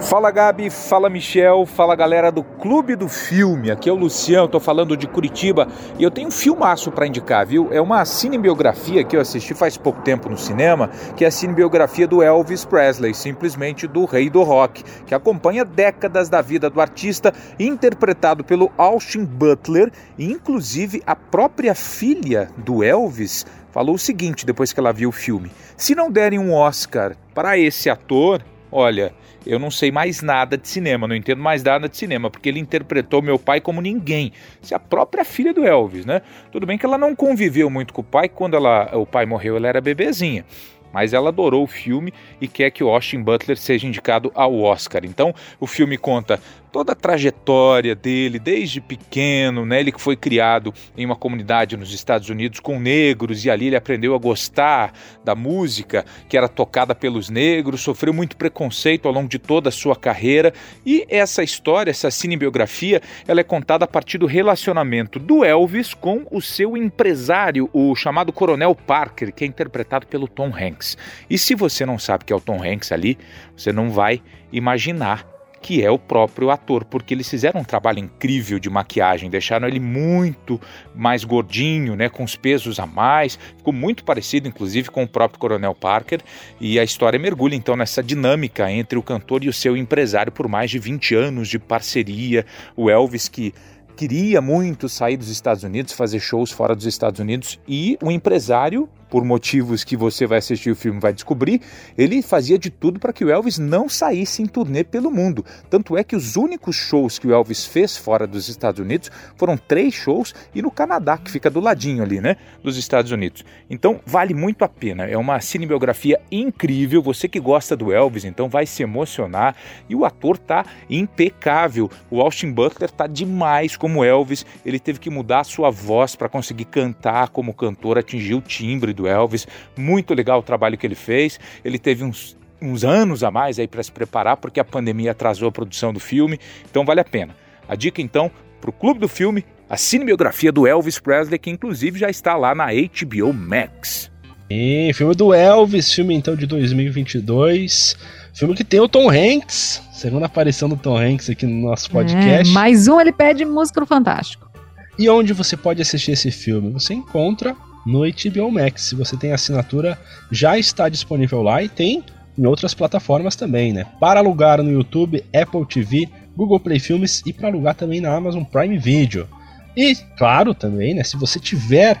Fala 0.00 0.30
Gabi, 0.30 0.68
fala 0.70 1.08
Michel, 1.08 1.66
fala 1.66 1.94
galera 1.94 2.32
do 2.32 2.42
Clube 2.42 2.96
do 2.96 3.08
Filme. 3.08 3.70
Aqui 3.70 3.88
é 3.88 3.92
o 3.92 3.96
Luciano, 3.96 4.48
tô 4.48 4.58
falando 4.58 4.96
de 4.96 5.06
Curitiba 5.06 5.68
e 5.98 6.02
eu 6.02 6.10
tenho 6.10 6.28
um 6.28 6.30
filmaço 6.30 6.90
para 6.90 7.06
indicar, 7.06 7.46
viu? 7.46 7.68
É 7.70 7.80
uma 7.80 8.04
cinebiografia 8.04 9.04
que 9.04 9.16
eu 9.16 9.20
assisti 9.20 9.54
faz 9.54 9.76
pouco 9.76 10.00
tempo 10.02 10.28
no 10.28 10.36
cinema, 10.36 10.88
que 11.16 11.24
é 11.24 11.28
a 11.28 11.30
cinebiografia 11.30 12.06
do 12.06 12.22
Elvis 12.22 12.64
Presley, 12.64 13.14
simplesmente 13.14 13.86
do 13.86 14.04
rei 14.04 14.28
do 14.28 14.42
rock, 14.42 14.82
que 15.06 15.14
acompanha 15.14 15.64
décadas 15.64 16.28
da 16.28 16.40
vida 16.40 16.68
do 16.68 16.80
artista, 16.80 17.32
interpretado 17.58 18.42
pelo 18.42 18.72
Austin 18.76 19.24
Butler, 19.24 19.92
e 20.18 20.30
inclusive 20.30 21.02
a 21.06 21.14
própria 21.14 21.74
filha 21.74 22.48
do 22.56 22.82
Elvis 22.82 23.46
falou 23.70 23.94
o 23.94 23.98
seguinte 23.98 24.44
depois 24.44 24.72
que 24.72 24.80
ela 24.80 24.92
viu 24.92 25.10
o 25.10 25.12
filme: 25.12 25.52
se 25.76 25.94
não 25.94 26.10
derem 26.10 26.38
um 26.38 26.52
Oscar 26.52 27.14
para 27.34 27.56
esse 27.56 27.88
ator, 27.88 28.42
olha, 28.70 29.14
eu 29.46 29.58
não 29.58 29.70
sei 29.70 29.90
mais 29.90 30.22
nada 30.22 30.56
de 30.56 30.68
cinema, 30.68 31.06
não 31.08 31.16
entendo 31.16 31.40
mais 31.40 31.62
nada 31.62 31.88
de 31.88 31.96
cinema, 31.96 32.30
porque 32.30 32.48
ele 32.48 32.60
interpretou 32.60 33.22
meu 33.22 33.38
pai 33.38 33.60
como 33.60 33.80
ninguém. 33.80 34.32
Se 34.60 34.74
é 34.74 34.76
a 34.76 34.80
própria 34.80 35.24
filha 35.24 35.52
do 35.52 35.64
Elvis, 35.64 36.06
né? 36.06 36.22
Tudo 36.50 36.66
bem 36.66 36.78
que 36.78 36.86
ela 36.86 36.98
não 36.98 37.14
conviveu 37.14 37.68
muito 37.68 37.92
com 37.92 38.00
o 38.00 38.04
pai, 38.04 38.28
quando 38.28 38.56
ela, 38.56 38.90
o 38.96 39.06
pai 39.06 39.26
morreu, 39.26 39.56
ela 39.56 39.68
era 39.68 39.80
bebezinha. 39.80 40.44
mas 40.92 41.12
ela 41.12 41.30
adorou 41.30 41.64
o 41.64 41.66
filme 41.66 42.12
e 42.40 42.46
quer 42.46 42.70
que 42.70 42.84
o 42.84 42.88
Austin 42.88 43.22
Butler 43.22 43.56
seja 43.56 43.86
indicado 43.86 44.30
ao 44.34 44.60
Oscar. 44.60 45.04
Então, 45.04 45.34
o 45.58 45.66
filme 45.66 45.96
conta 45.96 46.38
toda 46.72 46.92
a 46.92 46.96
trajetória 46.96 47.94
dele 47.94 48.38
desde 48.38 48.80
pequeno, 48.80 49.66
né? 49.66 49.78
Ele 49.78 49.92
que 49.92 50.00
foi 50.00 50.16
criado 50.16 50.72
em 50.96 51.04
uma 51.04 51.14
comunidade 51.14 51.76
nos 51.76 51.92
Estados 51.92 52.30
Unidos 52.30 52.58
com 52.58 52.80
negros 52.80 53.44
e 53.44 53.50
ali 53.50 53.66
ele 53.66 53.76
aprendeu 53.76 54.14
a 54.14 54.18
gostar 54.18 54.92
da 55.22 55.34
música 55.34 56.04
que 56.28 56.36
era 56.36 56.48
tocada 56.48 56.94
pelos 56.94 57.28
negros, 57.28 57.82
sofreu 57.82 58.14
muito 58.14 58.36
preconceito 58.36 59.06
ao 59.06 59.14
longo 59.14 59.28
de 59.28 59.38
toda 59.38 59.68
a 59.68 59.72
sua 59.72 59.94
carreira 59.94 60.52
e 60.84 61.06
essa 61.08 61.42
história, 61.42 61.90
essa 61.90 62.10
cinebiografia, 62.10 63.02
ela 63.28 63.40
é 63.40 63.44
contada 63.44 63.84
a 63.84 63.88
partir 63.88 64.16
do 64.16 64.26
relacionamento 64.26 65.18
do 65.18 65.44
Elvis 65.44 65.92
com 65.92 66.26
o 66.30 66.40
seu 66.40 66.76
empresário, 66.76 67.68
o 67.72 67.94
chamado 67.94 68.32
Coronel 68.32 68.74
Parker, 68.74 69.32
que 69.34 69.44
é 69.44 69.46
interpretado 69.46 70.06
pelo 70.06 70.26
Tom 70.26 70.50
Hanks. 70.54 70.96
E 71.28 71.36
se 71.36 71.54
você 71.54 71.84
não 71.84 71.98
sabe 71.98 72.24
que 72.24 72.32
é 72.32 72.36
o 72.36 72.40
Tom 72.40 72.62
Hanks 72.62 72.92
ali, 72.92 73.18
você 73.54 73.72
não 73.72 73.90
vai 73.90 74.22
imaginar 74.50 75.31
que 75.62 75.82
é 75.82 75.90
o 75.90 75.98
próprio 75.98 76.50
ator, 76.50 76.84
porque 76.84 77.14
eles 77.14 77.28
fizeram 77.28 77.60
um 77.60 77.64
trabalho 77.64 78.00
incrível 78.00 78.58
de 78.58 78.68
maquiagem, 78.68 79.30
deixaram 79.30 79.68
ele 79.68 79.78
muito 79.78 80.60
mais 80.94 81.22
gordinho, 81.22 81.94
né, 81.94 82.08
com 82.08 82.24
os 82.24 82.34
pesos 82.34 82.80
a 82.80 82.86
mais, 82.86 83.38
ficou 83.56 83.72
muito 83.72 84.02
parecido 84.02 84.48
inclusive 84.48 84.90
com 84.90 85.04
o 85.04 85.08
próprio 85.08 85.38
Coronel 85.38 85.74
Parker, 85.74 86.20
e 86.60 86.78
a 86.78 86.84
história 86.84 87.18
mergulha 87.18 87.54
então 87.54 87.76
nessa 87.76 88.02
dinâmica 88.02 88.70
entre 88.70 88.98
o 88.98 89.02
cantor 89.02 89.44
e 89.44 89.48
o 89.48 89.52
seu 89.52 89.76
empresário 89.76 90.32
por 90.32 90.48
mais 90.48 90.70
de 90.70 90.78
20 90.80 91.14
anos 91.14 91.48
de 91.48 91.58
parceria, 91.58 92.44
o 92.76 92.90
Elvis 92.90 93.28
que 93.28 93.54
queria 93.96 94.40
muito 94.40 94.88
sair 94.88 95.16
dos 95.16 95.28
Estados 95.28 95.62
Unidos, 95.62 95.92
fazer 95.92 96.18
shows 96.18 96.50
fora 96.50 96.74
dos 96.74 96.86
Estados 96.86 97.20
Unidos 97.20 97.60
e 97.68 97.96
o 98.02 98.10
empresário 98.10 98.88
por 99.12 99.26
motivos 99.26 99.84
que 99.84 99.94
você 99.94 100.26
vai 100.26 100.38
assistir 100.38 100.70
o 100.70 100.74
filme 100.74 100.98
vai 100.98 101.12
descobrir, 101.12 101.60
ele 101.98 102.22
fazia 102.22 102.58
de 102.58 102.70
tudo 102.70 102.98
para 102.98 103.12
que 103.12 103.22
o 103.22 103.30
Elvis 103.30 103.58
não 103.58 103.86
saísse 103.86 104.40
em 104.40 104.46
turnê 104.46 104.82
pelo 104.82 105.10
mundo. 105.10 105.44
Tanto 105.68 105.98
é 105.98 106.02
que 106.02 106.16
os 106.16 106.34
únicos 106.34 106.74
shows 106.76 107.18
que 107.18 107.26
o 107.26 107.30
Elvis 107.34 107.66
fez 107.66 107.94
fora 107.94 108.26
dos 108.26 108.48
Estados 108.48 108.80
Unidos 108.80 109.10
foram 109.36 109.54
três 109.58 109.92
shows 109.92 110.34
e 110.54 110.62
no 110.62 110.70
Canadá, 110.70 111.18
que 111.18 111.30
fica 111.30 111.50
do 111.50 111.60
ladinho 111.60 112.02
ali, 112.02 112.22
né, 112.22 112.38
dos 112.64 112.78
Estados 112.78 113.12
Unidos. 113.12 113.44
Então 113.68 114.00
vale 114.06 114.32
muito 114.32 114.64
a 114.64 114.68
pena. 114.68 115.04
É 115.04 115.18
uma 115.18 115.38
cinebiografia 115.42 116.18
incrível. 116.30 117.02
Você 117.02 117.28
que 117.28 117.38
gosta 117.38 117.76
do 117.76 117.92
Elvis, 117.92 118.24
então 118.24 118.48
vai 118.48 118.64
se 118.64 118.82
emocionar. 118.82 119.54
E 119.90 119.94
o 119.94 120.06
ator 120.06 120.38
tá 120.38 120.64
impecável. 120.88 121.90
O 122.10 122.22
Austin 122.22 122.50
Butler 122.50 122.90
tá 122.90 123.06
demais 123.06 123.76
como 123.76 124.02
Elvis. 124.02 124.46
Ele 124.64 124.78
teve 124.78 124.98
que 124.98 125.10
mudar 125.10 125.40
a 125.40 125.44
sua 125.44 125.68
voz 125.68 126.16
para 126.16 126.30
conseguir 126.30 126.64
cantar 126.64 127.28
como 127.28 127.52
cantor, 127.52 127.98
atingir 127.98 128.32
o 128.32 128.40
timbre 128.40 128.94
do 128.94 129.01
do 129.02 129.08
Elvis. 129.08 129.46
Muito 129.76 130.14
legal 130.14 130.38
o 130.38 130.42
trabalho 130.42 130.78
que 130.78 130.86
ele 130.86 130.94
fez. 130.94 131.38
Ele 131.64 131.78
teve 131.78 132.04
uns, 132.04 132.36
uns 132.60 132.84
anos 132.84 133.24
a 133.24 133.30
mais 133.30 133.58
aí 133.58 133.66
para 133.66 133.82
se 133.82 133.90
preparar, 133.90 134.36
porque 134.36 134.60
a 134.60 134.64
pandemia 134.64 135.10
atrasou 135.10 135.48
a 135.48 135.52
produção 135.52 135.92
do 135.92 136.00
filme. 136.00 136.38
Então 136.70 136.84
vale 136.84 137.00
a 137.00 137.04
pena. 137.04 137.34
A 137.68 137.74
dica 137.74 138.00
então 138.00 138.30
para 138.60 138.70
o 138.70 138.72
Clube 138.72 139.00
do 139.00 139.08
Filme, 139.08 139.44
a 139.68 139.76
cinebiografia 139.76 140.52
do 140.52 140.66
Elvis 140.66 141.00
Presley, 141.00 141.38
que 141.38 141.50
inclusive 141.50 141.98
já 141.98 142.08
está 142.08 142.36
lá 142.36 142.54
na 142.54 142.66
HBO 142.66 143.32
Max. 143.32 144.10
E 144.48 144.92
filme 144.94 145.14
do 145.14 145.32
Elvis, 145.32 145.92
filme 145.92 146.14
então 146.14 146.36
de 146.36 146.46
2022. 146.46 147.96
Filme 148.34 148.54
que 148.54 148.62
tem 148.62 148.80
o 148.80 148.88
Tom 148.88 149.10
Hanks, 149.10 149.82
segunda 149.92 150.26
aparição 150.26 150.68
do 150.68 150.76
Tom 150.76 150.96
Hanks 150.96 151.28
aqui 151.28 151.44
no 151.46 151.68
nosso 151.68 151.88
é, 151.88 151.92
podcast. 151.92 152.50
É, 152.50 152.54
mais 152.54 152.86
um 152.86 153.00
ele 153.00 153.12
pede 153.12 153.44
música 153.44 153.80
no 153.80 153.86
Fantástico. 153.86 154.50
E 154.98 155.08
onde 155.08 155.32
você 155.32 155.56
pode 155.56 155.80
assistir 155.80 156.12
esse 156.12 156.30
filme? 156.30 156.70
Você 156.70 156.94
encontra 156.94 157.56
no 157.86 158.00
HBO 158.00 158.50
Max. 158.50 158.82
Se 158.82 158.94
você 158.94 159.16
tem 159.16 159.32
assinatura, 159.32 159.98
já 160.30 160.58
está 160.58 160.88
disponível 160.88 161.42
lá 161.42 161.62
e 161.62 161.68
tem 161.68 162.04
em 162.36 162.46
outras 162.46 162.74
plataformas 162.74 163.36
também, 163.36 163.72
né? 163.72 163.86
Para 164.00 164.20
alugar 164.20 164.62
no 164.62 164.70
YouTube, 164.70 165.24
Apple 165.34 165.66
TV, 165.66 166.08
Google 166.36 166.60
Play 166.60 166.78
Filmes 166.78 167.22
e 167.26 167.32
para 167.32 167.48
alugar 167.48 167.74
também 167.74 168.00
na 168.00 168.14
Amazon 168.14 168.42
Prime 168.42 168.78
Video. 168.78 169.28
E, 169.76 169.94
claro, 170.16 170.54
também, 170.54 170.94
né, 170.94 171.04
se 171.04 171.16
você 171.16 171.38
tiver 171.38 172.00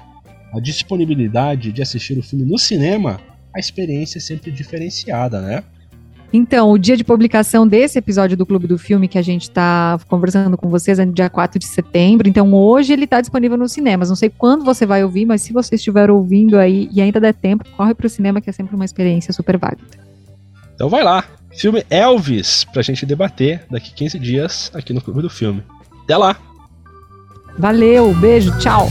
a 0.52 0.60
disponibilidade 0.60 1.72
de 1.72 1.82
assistir 1.82 2.18
o 2.18 2.22
filme 2.22 2.44
no 2.44 2.58
cinema, 2.58 3.20
a 3.54 3.58
experiência 3.58 4.18
é 4.18 4.20
sempre 4.20 4.50
diferenciada, 4.50 5.40
né? 5.40 5.64
Então, 6.32 6.70
o 6.70 6.78
dia 6.78 6.96
de 6.96 7.04
publicação 7.04 7.68
desse 7.68 7.98
episódio 7.98 8.36
do 8.36 8.46
Clube 8.46 8.66
do 8.66 8.78
Filme 8.78 9.06
que 9.06 9.18
a 9.18 9.22
gente 9.22 9.42
está 9.42 9.98
conversando 10.08 10.56
com 10.56 10.68
vocês 10.70 10.98
é 10.98 11.04
no 11.04 11.12
dia 11.12 11.28
4 11.28 11.58
de 11.58 11.66
setembro. 11.66 12.26
Então, 12.26 12.54
hoje 12.54 12.92
ele 12.92 13.04
está 13.04 13.20
disponível 13.20 13.58
nos 13.58 13.72
cinemas. 13.72 14.08
Não 14.08 14.16
sei 14.16 14.30
quando 14.30 14.64
você 14.64 14.86
vai 14.86 15.04
ouvir, 15.04 15.26
mas 15.26 15.42
se 15.42 15.52
você 15.52 15.74
estiver 15.74 16.10
ouvindo 16.10 16.56
aí 16.56 16.88
e 16.90 17.02
ainda 17.02 17.20
der 17.20 17.34
tempo, 17.34 17.64
corre 17.76 17.94
para 17.94 18.06
o 18.06 18.10
cinema, 18.10 18.40
que 18.40 18.48
é 18.48 18.52
sempre 18.52 18.74
uma 18.74 18.84
experiência 18.84 19.32
super 19.32 19.58
válida. 19.58 19.82
Então, 20.74 20.88
vai 20.88 21.04
lá. 21.04 21.24
Filme 21.54 21.84
Elvis, 21.90 22.64
para 22.64 22.80
a 22.80 22.82
gente 22.82 23.04
debater 23.04 23.62
daqui 23.70 23.92
15 23.92 24.18
dias 24.18 24.70
aqui 24.74 24.94
no 24.94 25.02
Clube 25.02 25.20
do 25.20 25.28
Filme. 25.28 25.62
Até 26.04 26.16
lá! 26.16 26.36
Valeu, 27.58 28.14
beijo, 28.14 28.58
tchau! 28.58 28.88